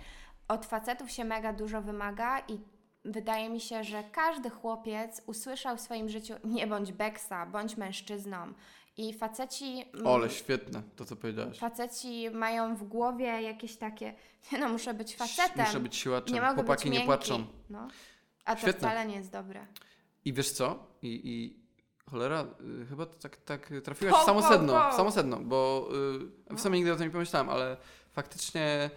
od 0.49 0.67
facetów 0.67 1.11
się 1.11 1.25
mega 1.25 1.53
dużo 1.53 1.83
wymaga 1.83 2.41
i 2.49 2.59
wydaje 3.05 3.51
mi 3.51 3.61
się, 3.61 3.85
że 3.85 4.05
każdy 4.13 4.51
chłopiec 4.51 5.23
usłyszał 5.27 5.77
w 5.77 5.81
swoim 5.81 6.09
życiu 6.09 6.35
nie 6.45 6.67
bądź 6.67 6.93
beksa, 6.93 7.47
bądź 7.47 7.77
mężczyzną. 7.77 8.53
I 8.99 9.13
faceci... 9.13 9.85
Ole, 10.05 10.31
świetne 10.31 10.83
to, 10.97 11.05
co 11.05 11.17
powiedziałaś. 11.17 11.59
Faceci 11.59 12.31
mają 12.31 12.77
w 12.77 12.85
głowie 12.85 13.43
jakieś 13.43 13.77
takie, 13.77 14.15
nie 14.53 14.59
no, 14.59 14.69
muszę 14.69 14.95
być 14.95 15.17
facetem. 15.17 15.67
Muszę 15.67 15.81
być 15.81 15.97
siłaczem. 15.97 16.35
Nie 16.35 16.41
Chłopaki 16.41 16.91
być 16.91 16.99
nie 16.99 17.05
płaczą. 17.05 17.47
No. 17.71 17.89
A 18.45 18.55
to 18.55 18.61
Świetne. 18.61 18.89
wcale 18.89 19.07
nie 19.07 19.17
jest 19.17 19.33
dobre. 19.33 19.67
I 20.25 20.33
wiesz 20.33 20.51
co? 20.51 20.87
I, 21.03 21.21
i 21.25 21.57
cholera, 22.11 22.47
y, 22.83 22.87
chyba 22.87 23.07
to 23.07 23.15
tak, 23.15 23.37
tak 23.37 23.71
trafiłaś 23.85 24.15
Po, 24.15 24.23
w 24.23 24.25
samo 24.25 24.43
sedno, 24.43 24.91
w 24.91 24.95
samo 24.95 25.11
sedno, 25.11 25.37
bo 25.41 25.89
y, 26.17 26.19
No. 26.51 26.57
w 26.57 26.61
sumie 26.61 26.79
nigdy 26.79 26.93
o 26.93 26.97
tym 26.97 27.07
nie 27.07 27.13
pomyślałem, 27.13 27.49
ale 27.49 27.77
faktycznie 28.13 28.91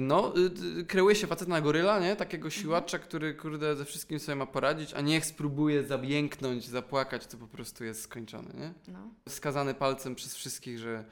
no, 0.00 0.32
y, 0.80 0.84
kreuje 0.84 1.14
się 1.14 1.26
facet 1.26 1.48
na 1.48 1.60
goryla, 1.60 2.00
nie? 2.00 2.16
Takiego 2.16 2.50
siłacza, 2.50 2.98
który 2.98 3.34
kurde 3.34 3.76
ze 3.76 3.84
wszystkim 3.84 4.18
sobie 4.18 4.36
ma 4.36 4.46
poradzić, 4.46 4.94
a 4.94 5.00
niech 5.00 5.26
spróbuje 5.26 5.84
zabięknąć, 5.84 6.68
zapłakać, 6.68 7.26
to 7.26 7.36
po 7.36 7.46
prostu 7.46 7.84
jest 7.84 8.02
skończony, 8.02 8.54
nie? 8.54 8.92
No. 8.92 8.98
Skazany 9.28 9.74
palcem 9.74 10.14
przez 10.14 10.34
wszystkich, 10.34 10.78
że 10.78 11.04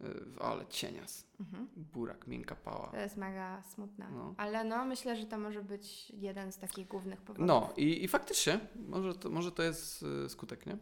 Y, 0.00 0.40
Ale 0.40 0.66
cienias. 0.66 1.26
Mhm. 1.40 1.68
Burak, 1.76 2.26
miękka 2.26 2.54
pała. 2.54 2.88
To 2.90 2.96
jest 2.96 3.16
mega 3.16 3.62
smutne. 3.62 4.10
No. 4.10 4.34
Ale 4.36 4.64
no, 4.64 4.84
myślę, 4.84 5.16
że 5.16 5.26
to 5.26 5.38
może 5.38 5.62
być 5.62 6.10
jeden 6.10 6.52
z 6.52 6.58
takich 6.58 6.88
głównych 6.88 7.20
powodów. 7.20 7.46
No 7.46 7.72
i, 7.76 8.04
i 8.04 8.08
faktycznie, 8.08 8.60
może 8.88 9.14
to, 9.14 9.30
może 9.30 9.52
to 9.52 9.62
jest 9.62 10.02
y, 10.02 10.28
skutek, 10.28 10.66
nie? 10.66 10.76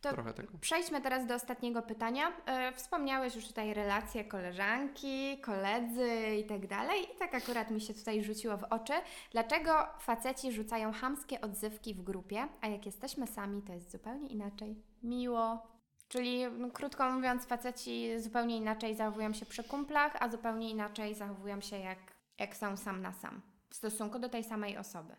To 0.00 0.12
Trochę 0.12 0.32
tego. 0.32 0.58
Przejdźmy 0.60 1.00
teraz 1.00 1.26
do 1.26 1.34
ostatniego 1.34 1.82
pytania. 1.82 2.32
E, 2.46 2.72
Wspomniałeś 2.72 3.34
już 3.34 3.46
tutaj 3.46 3.74
relacje 3.74 4.24
koleżanki, 4.24 5.38
koledzy 5.40 6.36
i 6.40 6.44
tak 6.44 6.66
dalej. 6.66 7.02
I 7.14 7.18
tak 7.18 7.34
akurat 7.34 7.70
mi 7.70 7.80
się 7.80 7.94
tutaj 7.94 8.24
rzuciło 8.24 8.56
w 8.56 8.64
oczy. 8.64 8.92
Dlaczego 9.32 9.86
faceci 9.98 10.52
rzucają 10.52 10.92
chamskie 10.92 11.40
odzywki 11.40 11.94
w 11.94 12.02
grupie, 12.02 12.48
a 12.60 12.66
jak 12.66 12.86
jesteśmy 12.86 13.26
sami, 13.26 13.62
to 13.62 13.72
jest 13.72 13.90
zupełnie 13.92 14.28
inaczej. 14.28 14.82
Miło. 15.02 15.66
Czyli 16.08 16.42
krótko 16.72 17.10
mówiąc, 17.10 17.46
faceci 17.46 18.20
zupełnie 18.20 18.56
inaczej 18.56 18.94
zachowują 18.94 19.32
się 19.32 19.46
przy 19.46 19.64
kumplach, 19.64 20.16
a 20.20 20.28
zupełnie 20.28 20.70
inaczej 20.70 21.14
zachowują 21.14 21.60
się 21.60 21.78
jak, 21.78 21.98
jak 22.38 22.56
są 22.56 22.76
sam 22.76 23.02
na 23.02 23.12
sam 23.12 23.42
w 23.70 23.74
stosunku 23.74 24.18
do 24.18 24.28
tej 24.28 24.44
samej 24.44 24.78
osoby. 24.78 25.16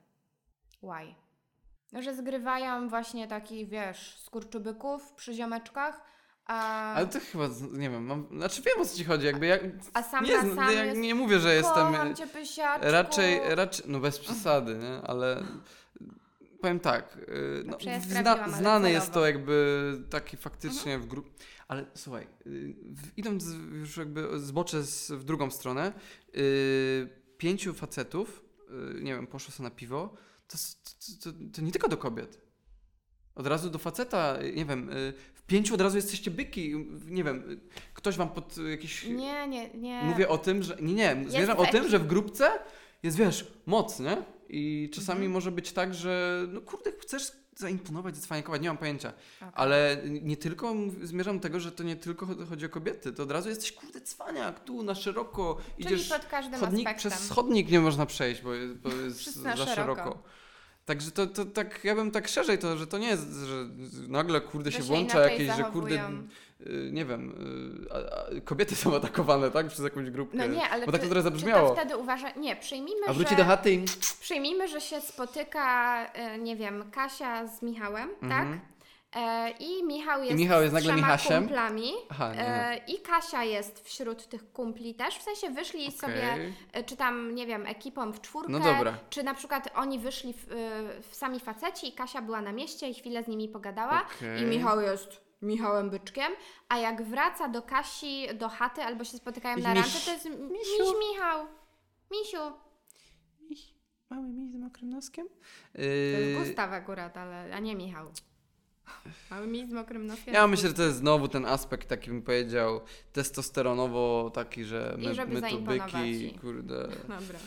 Why? 0.84 1.26
Że 1.93 2.15
zgrywają 2.15 2.89
właśnie 2.89 3.27
takich, 3.27 3.69
wiesz, 3.69 4.17
skurczybyków 4.19 5.13
przy 5.13 5.33
ziomeczkach, 5.33 6.01
a, 6.45 6.93
Ale 6.93 7.07
to 7.07 7.19
chyba, 7.31 7.49
nie 7.71 7.89
wiem, 7.89 8.05
mam, 8.05 8.27
znaczy 8.31 8.61
wiem 8.61 8.81
o 8.81 8.85
co 8.85 8.97
ci 8.97 9.03
chodzi, 9.03 9.25
jakby 9.25 9.45
ja 9.45 9.57
a 9.93 10.03
sam 10.03 10.25
nie, 10.25 10.43
na 10.43 10.55
sam 10.55 10.73
ja 10.73 10.85
jest 10.85 10.99
nie 10.99 11.15
mówię, 11.15 11.39
że 11.39 11.55
jestem 11.55 12.15
cię, 12.15 12.27
pysiaczku. 12.27 12.91
raczej, 12.91 13.39
raczej, 13.55 13.85
no 13.88 13.99
bez 13.99 14.19
przesady, 14.19 14.75
nie? 14.75 15.01
ale 15.07 15.43
powiem 16.61 16.79
tak, 16.79 17.17
y, 17.17 17.63
no, 17.65 17.77
ja 17.81 17.99
zna, 17.99 18.49
znane 18.49 18.91
jest 18.91 19.11
to 19.11 19.25
jakby 19.25 19.93
taki 20.09 20.38
faktycznie 20.38 20.99
w 20.99 21.05
grupie, 21.05 21.29
ale 21.67 21.85
słuchaj, 21.95 22.27
y, 22.47 22.75
idąc 23.17 23.45
już 23.71 23.97
jakby 23.97 24.39
zbocze 24.39 24.83
z, 24.83 25.11
w 25.11 25.23
drugą 25.23 25.51
stronę, 25.51 25.93
y, 26.38 27.09
pięciu 27.38 27.73
facetów, 27.73 28.43
y, 28.97 29.01
nie 29.01 29.15
wiem, 29.15 29.27
poszło 29.27 29.51
sobie 29.51 29.69
na 29.69 29.75
piwo, 29.75 30.13
to, 30.47 30.57
to, 31.21 31.31
to, 31.31 31.37
to 31.53 31.61
nie 31.61 31.71
tylko 31.71 31.87
do 31.87 31.97
kobiet. 31.97 32.41
Od 33.35 33.47
razu 33.47 33.69
do 33.69 33.79
faceta, 33.79 34.37
nie 34.55 34.65
wiem, 34.65 34.89
y, 34.89 35.13
w 35.33 35.41
pięciu 35.41 35.73
od 35.73 35.81
razu 35.81 35.95
jesteście 35.95 36.31
byki, 36.31 36.75
y, 36.75 36.85
nie 37.05 37.23
wiem, 37.23 37.51
y, 37.51 37.59
ktoś 37.93 38.17
wam 38.17 38.29
pod 38.29 38.57
jakieś... 38.57 39.03
Nie, 39.03 39.47
nie, 39.47 39.69
nie. 39.73 40.01
Mówię 40.03 40.29
o 40.29 40.37
tym, 40.37 40.63
że. 40.63 40.77
Nie, 40.81 40.93
nie, 40.93 41.29
zmierzam 41.29 41.57
w 41.57 41.59
o 41.59 41.65
tym, 41.65 41.89
że 41.89 41.99
w 41.99 42.07
grupce 42.07 42.51
jest, 43.03 43.17
wiesz, 43.17 43.51
moc, 43.65 43.99
nie? 43.99 44.17
I 44.49 44.89
czasami 44.93 45.17
Mhm. 45.17 45.31
może 45.31 45.51
być 45.51 45.71
tak, 45.71 45.93
że 45.93 46.45
no 46.53 46.61
kurde, 46.61 46.91
chcesz 46.99 47.31
zaimponować, 47.57 48.15
zacwaniakować, 48.15 48.61
nie 48.61 48.67
mam 48.67 48.77
pojęcia. 48.77 49.13
Okej. 49.41 49.49
Ale 49.53 49.97
nie 50.21 50.37
tylko 50.37 50.75
zmierzam 51.03 51.37
do 51.37 51.43
tego, 51.43 51.59
że 51.59 51.71
to 51.71 51.83
nie 51.83 51.95
tylko 51.95 52.25
cho- 52.25 52.45
chodzi 52.49 52.65
o 52.65 52.69
kobiety, 52.69 53.13
to 53.13 53.23
od 53.23 53.31
razu 53.31 53.49
jesteś 53.49 53.71
kurde 53.71 54.01
cwaniak, 54.01 54.63
tu 54.63 54.83
na 54.83 54.95
szeroko, 54.95 55.57
Czyli 55.77 55.93
idziesz 55.93 56.09
pod 56.09 56.25
każdym 56.25 56.59
chodnik, 56.59 56.87
aspektem. 56.87 57.11
przez 57.11 57.29
chodnik 57.29 57.71
nie 57.71 57.79
można 57.79 58.05
przejść, 58.05 58.41
bo 58.41 58.53
jest, 58.53 58.73
bo 58.73 58.89
jest 58.89 59.35
za 59.35 59.55
szeroko. 59.55 59.75
szeroko. 59.75 60.23
Także 60.85 61.11
to, 61.11 61.27
to 61.27 61.45
tak, 61.45 61.79
ja 61.83 61.95
bym 61.95 62.11
tak 62.11 62.27
szerzej 62.27 62.57
to, 62.59 62.77
że 62.77 62.87
to 62.87 62.97
nie 62.97 63.07
jest, 63.07 63.33
że 63.33 63.65
nagle 64.07 64.41
kurde 64.41 64.71
Że 64.71 64.77
się 64.77 64.83
włącza 64.83 65.19
jakieś, 65.31 65.47
że 65.47 65.63
kurde, 65.63 65.95
zachowują. 65.95 66.27
Nie 66.91 67.05
wiem, 67.05 67.33
y, 68.37 68.41
kobiety 68.41 68.75
są 68.75 68.95
atakowane, 68.95 69.51
tak, 69.51 69.67
przez 69.67 69.83
jakąś 69.83 70.09
grupkę. 70.09 70.37
No 70.37 70.45
nie, 70.47 70.69
ale 70.69 70.85
Bo 70.85 70.91
tak 70.91 71.01
to 71.01 71.15
czy 71.15 71.21
zabrzmiało. 71.21 71.69
to 71.69 71.75
wtedy 71.75 71.97
uważa... 71.97 72.29
Nie, 72.31 72.55
przyjmijmy, 72.55 73.07
A 73.07 73.13
wróci 73.13 73.29
że... 73.29 73.35
do 73.35 73.45
chaty 73.45 73.71
i... 73.71 73.85
Przyjmijmy, 74.19 74.67
że 74.67 74.81
się 74.81 75.01
spotyka, 75.01 76.05
e, 76.13 76.37
nie 76.37 76.55
wiem, 76.55 76.91
Kasia 76.91 77.47
z 77.47 77.61
Michałem, 77.61 78.09
Mhm. 78.21 78.29
tak? 78.29 78.61
I 79.59 79.83
Michał 79.83 80.23
jest, 80.23 80.37
Michał 80.37 80.61
jest 80.61 80.71
z 80.71 80.73
nagle 80.73 80.93
Michasiem? 80.95 81.43
kumplami. 81.43 81.91
Aha, 82.09 82.33
nie. 82.33 82.41
E, 82.47 82.77
I 82.87 82.99
Kasia 83.01 83.43
jest 83.43 83.85
wśród 83.85 84.27
tych 84.27 84.51
kumpli 84.51 84.95
też, 84.95 85.15
w 85.17 85.21
sensie 85.21 85.49
wyszli 85.49 85.91
sobie, 85.91 86.29
Okej. 86.33 86.53
e, 86.73 86.83
czy 86.83 86.95
tam, 86.95 87.35
nie 87.35 87.47
wiem, 87.47 87.65
ekipą 87.65 88.11
w 88.11 88.21
czwórkę, 88.21 88.51
No 88.51 88.59
dobra. 88.59 88.97
czy 89.09 89.23
na 89.23 89.33
przykład 89.33 89.69
oni 89.75 89.99
wyszli 89.99 90.33
w, 90.33 90.45
w 91.09 91.15
sami 91.15 91.39
faceci 91.39 91.87
i 91.87 91.91
Kasia 91.91 92.21
była 92.21 92.41
na 92.41 92.51
mieście 92.51 92.89
i 92.89 92.93
chwilę 92.93 93.23
z 93.23 93.27
nimi 93.27 93.49
pogadała 93.49 94.01
Okej. 94.17 94.41
i 94.41 94.45
Michał 94.45 94.81
jest 94.81 95.26
Michałem 95.41 95.89
Byczkiem, 95.89 96.31
a 96.69 96.77
jak 96.77 97.03
wraca 97.03 97.47
do 97.47 97.61
Kasi, 97.61 98.27
do 98.35 98.49
chaty 98.49 98.81
albo 98.81 99.03
się 99.03 99.17
spotykają 99.17 99.57
na 99.57 99.73
Miś- 99.73 99.81
randce, 99.81 99.99
to 100.05 100.11
jest 100.11 100.25
Misiu. 100.25 100.49
Miś 100.51 101.09
Michał, 101.11 101.45
Misiu. 102.11 102.38
Mały 104.09 104.27
miś 104.27 104.51
z 104.51 104.55
mokrym 104.55 104.89
noskiem? 104.89 105.27
To 105.75 105.81
jest 105.81 106.27
Yy, 106.39 106.45
Gustaw 106.45 106.71
akurat, 106.71 107.17
ale, 107.17 107.55
a 107.55 107.59
nie 107.59 107.75
Michał. 107.75 108.11
Mały 109.31 109.47
mi 109.47 109.67
z 109.67 109.71
mokrym 109.73 110.05
noskiem. 110.07 110.33
ja 110.33 110.47
myślę, 110.47 110.69
że 110.69 110.75
to 110.75 110.83
jest 110.83 110.97
znowu 110.97 111.27
ten 111.27 111.45
aspekt, 111.45 111.88
taki 111.89 112.09
bym 112.09 112.21
powiedział, 112.21 112.81
testosteronowo 113.13 114.31
taki, 114.33 114.63
że 114.63 114.95
I 114.99 115.07
my, 115.07 115.13
żeby 115.15 115.41
my 115.41 115.49
tu 115.49 115.61
byki, 115.61 116.25
i- 116.35 116.39
kurde, 116.39 116.88
Dobra. 117.19 117.39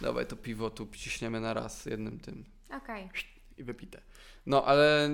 dawaj 0.00 0.26
to 0.26 0.36
piwo 0.36 0.70
tu 0.70 0.86
ciśniemy 0.86 1.40
na 1.40 1.54
raz 1.54 1.86
jednym 1.86 2.20
tym 2.20 2.44
Okej. 2.76 3.08
I 3.58 3.64
wypite. 3.64 4.00
No, 4.46 4.64
ale 4.64 5.10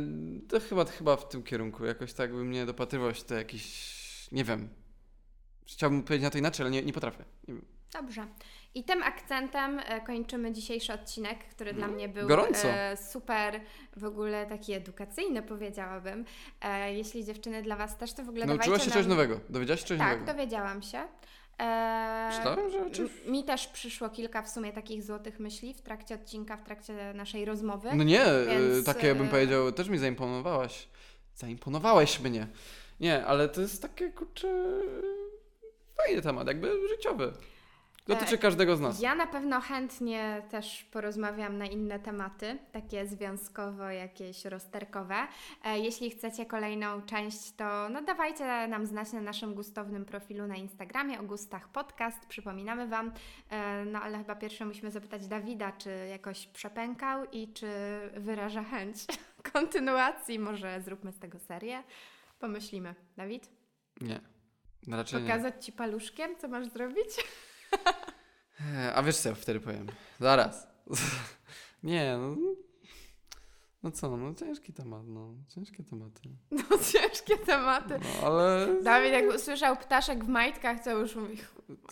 to 0.49 0.61
chyba, 0.61 0.85
chyba 0.85 1.17
w 1.17 1.29
tym 1.29 1.43
kierunku, 1.43 1.85
jakoś 1.85 2.13
tak 2.13 2.33
bym 2.33 2.51
nie 2.51 2.67
dopatrywał 2.67 3.15
się 3.15 3.25
to 3.25 3.35
jakiś, 3.35 3.93
nie 4.33 4.45
wiem, 4.45 4.69
chciałbym 5.67 6.03
powiedzieć 6.03 6.25
na 6.25 6.31
to 6.31 6.39
inaczej, 6.39 6.65
ale 6.65 6.71
nie, 6.71 6.83
nie 6.83 6.93
potrafię. 6.93 7.25
Nie 7.49 7.55
wiem. 7.55 7.65
Dobrze. 7.93 8.27
I 8.75 8.85
tym 8.85 9.03
akcentem 9.03 9.79
e, 9.85 10.01
kończymy 10.01 10.53
dzisiejszy 10.53 10.93
odcinek, 10.93 11.39
który 11.49 11.73
dla 11.75 11.89
mnie 11.89 12.09
był 12.09 12.29
gorąco. 12.29 12.69
e, 12.69 12.97
super, 12.97 13.61
w 13.97 14.05
ogóle 14.05 14.47
taki 14.47 14.73
edukacyjny, 14.73 15.43
powiedziałabym. 15.43 16.25
E, 16.61 16.95
jeśli 16.95 17.25
dziewczyny 17.25 17.63
dla 17.63 17.77
Was 17.77 17.97
też, 17.99 18.13
to 18.13 18.25
w 18.25 18.29
ogóle 18.29 18.47
Nauczyłaś 18.47 18.67
dawajcie 18.67 18.85
się 18.85 18.91
nam... 18.91 18.95
czegoś 19.05 19.09
nowego, 19.11 19.41
dowiedziałaś 19.49 19.81
się 19.81 19.87
czegoś 19.87 20.07
Tak, 20.07 20.21
nowego. 20.21 20.33
dowiedziałam 20.39 20.83
się. 20.83 21.03
E, 21.63 22.31
Myślałem, 22.37 22.71
że 22.71 22.91
czy... 22.91 23.09
Mi 23.27 23.45
też 23.45 23.67
przyszło 23.67 24.09
kilka 24.09 24.43
w 24.43 24.49
sumie 24.49 24.73
takich 24.73 25.03
złotych 25.03 25.41
myśli 25.41 25.75
w 25.75 25.83
trakcie 25.83 26.15
odcinka, 26.15 26.57
w 26.57 26.65
trakcie 26.65 27.13
naszej 27.15 27.45
rozmowy. 27.45 27.89
No 27.95 28.05
nie, 28.05 28.25
Więc, 28.49 28.77
y, 28.79 28.85
takie 28.85 29.15
bym 29.15 29.27
y- 29.27 29.31
powiedział, 29.31 29.73
też 29.73 29.89
mi 29.89 29.99
zaimponowałaś. 29.99 30.89
Zaimponowałeś 31.37 32.21
mnie. 32.21 32.47
Nie, 33.01 33.27
ale 33.27 33.49
to 33.49 33.61
jest 33.61 33.83
takie, 33.83 34.11
kurczę, 34.11 34.49
fajny 35.97 36.23
temat, 36.23 36.47
jakby 36.47 36.89
życiowy. 36.89 37.33
Dotyczy 38.07 38.39
każdego 38.39 38.77
z 38.77 38.81
nas. 38.81 39.01
Ja 39.01 39.15
na 39.15 39.27
pewno 39.27 39.61
chętnie 39.61 40.43
też 40.51 40.85
porozmawiam 40.85 41.59
na 41.59 41.67
inne 41.67 41.99
tematy, 41.99 42.59
takie 42.73 43.07
związkowo, 43.07 43.89
jakieś 43.91 44.45
rozterkowe. 44.45 45.15
E, 45.65 45.79
Jeśli 45.79 46.11
chcecie 46.11 46.47
kolejną 46.47 47.03
część, 47.03 47.53
to 47.57 47.89
no 47.89 48.03
dawajcie 48.03 48.67
nam 48.69 48.87
znać 48.87 49.13
na 49.13 49.21
naszym 49.21 49.55
gustownym 49.55 50.05
profilu 50.05 50.47
na 50.47 50.57
Instagramie 50.57 51.21
o 51.21 51.23
gustach 51.23 51.69
podcast. 51.69 52.27
Przypominamy 52.27 52.89
Wam. 52.89 53.13
E, 53.51 53.85
No 53.85 54.01
ale 54.03 54.19
chyba 54.19 54.35
pierwsze 54.35 54.65
musimy 54.65 54.91
zapytać 54.91 55.27
Dawida, 55.27 55.73
czy 55.73 55.91
jakoś 56.11 56.47
przepękał 56.47 57.25
i 57.33 57.53
czy 57.53 57.69
wyraża 58.17 58.63
chęć 58.63 58.97
kontynuacji. 59.53 60.39
Może 60.39 60.81
zróbmy 60.81 61.13
z 61.13 61.19
tego 61.19 61.39
serię. 61.39 61.83
Pomyślimy. 62.39 62.95
Dawid? 63.17 63.49
Nie. 64.01 64.21
Raczej 64.89 65.23
nie. 65.23 65.29
Pokazać 65.29 65.65
Ci 65.65 65.73
paluszkiem, 65.73 66.37
co 66.37 66.49
masz 66.49 66.67
zrobić? 66.67 67.09
A 68.95 69.03
wiesz 69.03 69.17
co 69.17 69.29
ja 69.29 69.35
wtedy 69.35 69.61
powiem? 69.61 69.87
Zaraz. 70.21 70.67
nie, 71.83 72.17
no... 72.19 72.37
No 73.83 73.91
co, 73.91 74.17
no 74.17 74.35
ciężki 74.35 74.73
temat, 74.73 75.03
no. 75.07 75.35
Ciężkie 75.55 75.85
tematy. 75.85 76.21
No 76.71 76.79
ciężkie 76.93 77.37
tematy. 77.37 77.99
No, 78.01 78.27
ale... 78.27 78.69
Dawid 78.83 79.13
jak 79.13 79.35
usłyszał 79.35 79.77
ptaszek 79.77 80.25
w 80.25 80.29
majtkach, 80.29 80.85
to 80.85 80.91
już 80.99 81.17
mówi, 81.17 81.37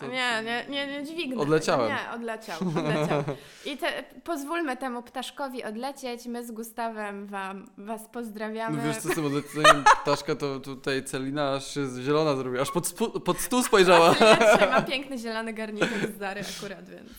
To- 0.01 0.07
nie, 0.07 0.43
nie, 0.45 0.66
nie, 0.68 0.86
nie 0.86 1.05
dźwignę. 1.05 1.43
Odleciałem. 1.43 1.88
Nie, 1.88 2.11
odleciał, 2.14 2.59
odleciał. 2.61 3.24
I 3.66 3.76
te, 3.76 4.05
pozwólmy 4.24 4.76
temu 4.76 5.03
ptaszkowi 5.03 5.64
odlecieć, 5.64 6.26
my 6.26 6.47
z 6.47 6.51
Gustawem 6.51 7.26
wam, 7.26 7.66
Was 7.78 8.09
pozdrawiamy. 8.12 8.76
No 8.76 8.82
wiesz 8.84 8.97
co, 8.97 9.09
z 9.09 9.14
tym 9.14 9.26
odleceniem 9.26 9.84
ptaszka 10.03 10.34
to 10.34 10.61
tutaj 10.61 11.05
Celina 11.05 11.55
aż 11.55 11.74
się 11.74 11.86
zielona 12.03 12.36
zrobiła, 12.36 12.62
aż 12.62 12.70
pod, 12.70 12.84
spu- 12.86 13.20
pod 13.20 13.38
stół 13.41 13.62
spojrzała. 13.62 14.14
Dzisiaj 14.41 14.70
ma 14.70 14.82
piękny 14.82 15.18
zielony 15.18 15.53
garnitur 15.53 15.88
z 16.14 16.18
Zary 16.18 16.41
akurat, 16.59 16.88
więc... 16.88 17.11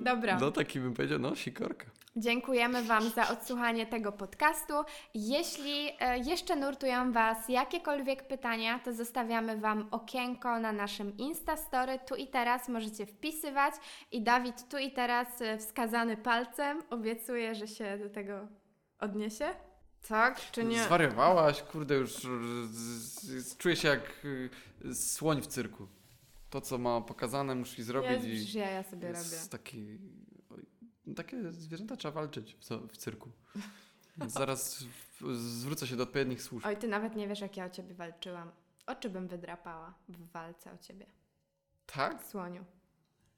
Dobra. 0.00 0.38
No 0.40 0.50
taki 0.50 0.80
bym 0.80 0.94
powiedział, 0.94 1.18
no 1.18 1.34
sikorka. 1.34 1.86
Dziękujemy 2.16 2.82
Wam 2.82 3.10
za 3.10 3.28
odsłuchanie 3.28 3.86
tego 3.86 4.12
podcastu. 4.12 4.74
Jeśli 5.14 5.88
e, 6.00 6.18
jeszcze 6.18 6.56
nurtują 6.56 7.12
Was 7.12 7.48
jakiekolwiek 7.48 8.28
pytania, 8.28 8.78
to 8.78 8.92
zostawiamy 8.92 9.56
Wam 9.56 9.88
okienko 9.90 10.58
na 10.60 10.72
naszym 10.72 11.16
Instastory. 11.16 11.98
Tu 12.08 12.14
i 12.14 12.26
teraz 12.26 12.68
możecie 12.68 13.06
wpisywać 13.06 13.74
i 14.12 14.22
Dawid 14.22 14.68
tu 14.68 14.78
i 14.78 14.92
teraz 14.92 15.42
e, 15.42 15.58
wskazany 15.58 16.16
palcem 16.16 16.82
obiecuje, 16.90 17.54
że 17.54 17.68
się 17.68 17.98
do 17.98 18.10
tego 18.10 18.48
odniesie. 18.98 19.54
Tak, 20.08 20.50
czy 20.50 20.64
nie? 20.64 20.84
Zwariowałaś, 20.84 21.62
kurde, 21.62 21.94
już 21.94 22.26
czuję 23.58 23.76
się 23.76 23.88
jak 23.88 24.24
y, 24.84 24.94
słoń 24.94 25.42
w 25.42 25.46
cyrku. 25.46 25.88
To, 26.50 26.60
co 26.60 26.78
ma 26.78 27.00
pokazane, 27.00 27.54
musi 27.54 27.82
zrobić 27.82 28.24
Jezu, 28.24 28.56
i 28.56 28.58
ja, 28.58 28.70
ja 28.70 28.82
sobie 28.82 29.08
robię. 29.08 29.20
jest 29.20 29.52
taki... 29.52 29.98
oj, 31.10 31.14
Takie 31.14 31.52
zwierzęta 31.52 31.96
trzeba 31.96 32.12
walczyć 32.12 32.54
w, 32.54 32.88
w 32.92 32.96
cyrku. 32.96 33.30
Więc 34.16 34.32
zaraz 34.32 34.84
w, 35.20 35.34
zwrócę 35.36 35.86
się 35.86 35.96
do 35.96 36.02
odpowiednich 36.02 36.42
służb. 36.42 36.66
Oj, 36.66 36.76
Ty 36.76 36.88
nawet 36.88 37.16
nie 37.16 37.28
wiesz, 37.28 37.40
jak 37.40 37.56
ja 37.56 37.64
o 37.64 37.70
Ciebie 37.70 37.94
walczyłam. 37.94 38.50
Oczy 38.86 39.10
bym 39.10 39.28
wydrapała 39.28 39.94
w 40.08 40.32
walce 40.32 40.72
o 40.72 40.78
ciebie. 40.78 41.06
Tak? 41.86 42.24
Słoniu. 42.24 42.64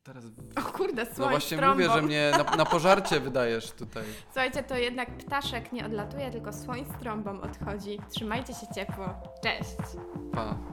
Teraz. 0.03 0.25
O 0.57 0.63
kurde, 0.63 1.07
słoń 1.07 1.17
No 1.19 1.29
właśnie 1.29 1.57
trąbą. 1.59 1.75
mówię, 1.75 1.95
że 1.95 2.03
mnie 2.03 2.31
na, 2.31 2.57
na 2.57 2.65
pożarcie 2.65 3.21
wydajesz 3.21 3.71
tutaj. 3.71 4.05
Słuchajcie, 4.25 4.63
to 4.63 4.77
jednak 4.77 5.19
ptaszek 5.19 5.73
nie 5.73 5.87
odlatuje, 5.87 6.31
tylko 6.31 6.53
słoń 6.53 6.85
z 6.97 7.01
trąbą 7.01 7.41
odchodzi. 7.41 7.99
Trzymajcie 8.11 8.55
się 8.55 8.67
ciepło. 8.75 9.15
Cześć! 9.43 9.77
Pa. 10.33 10.72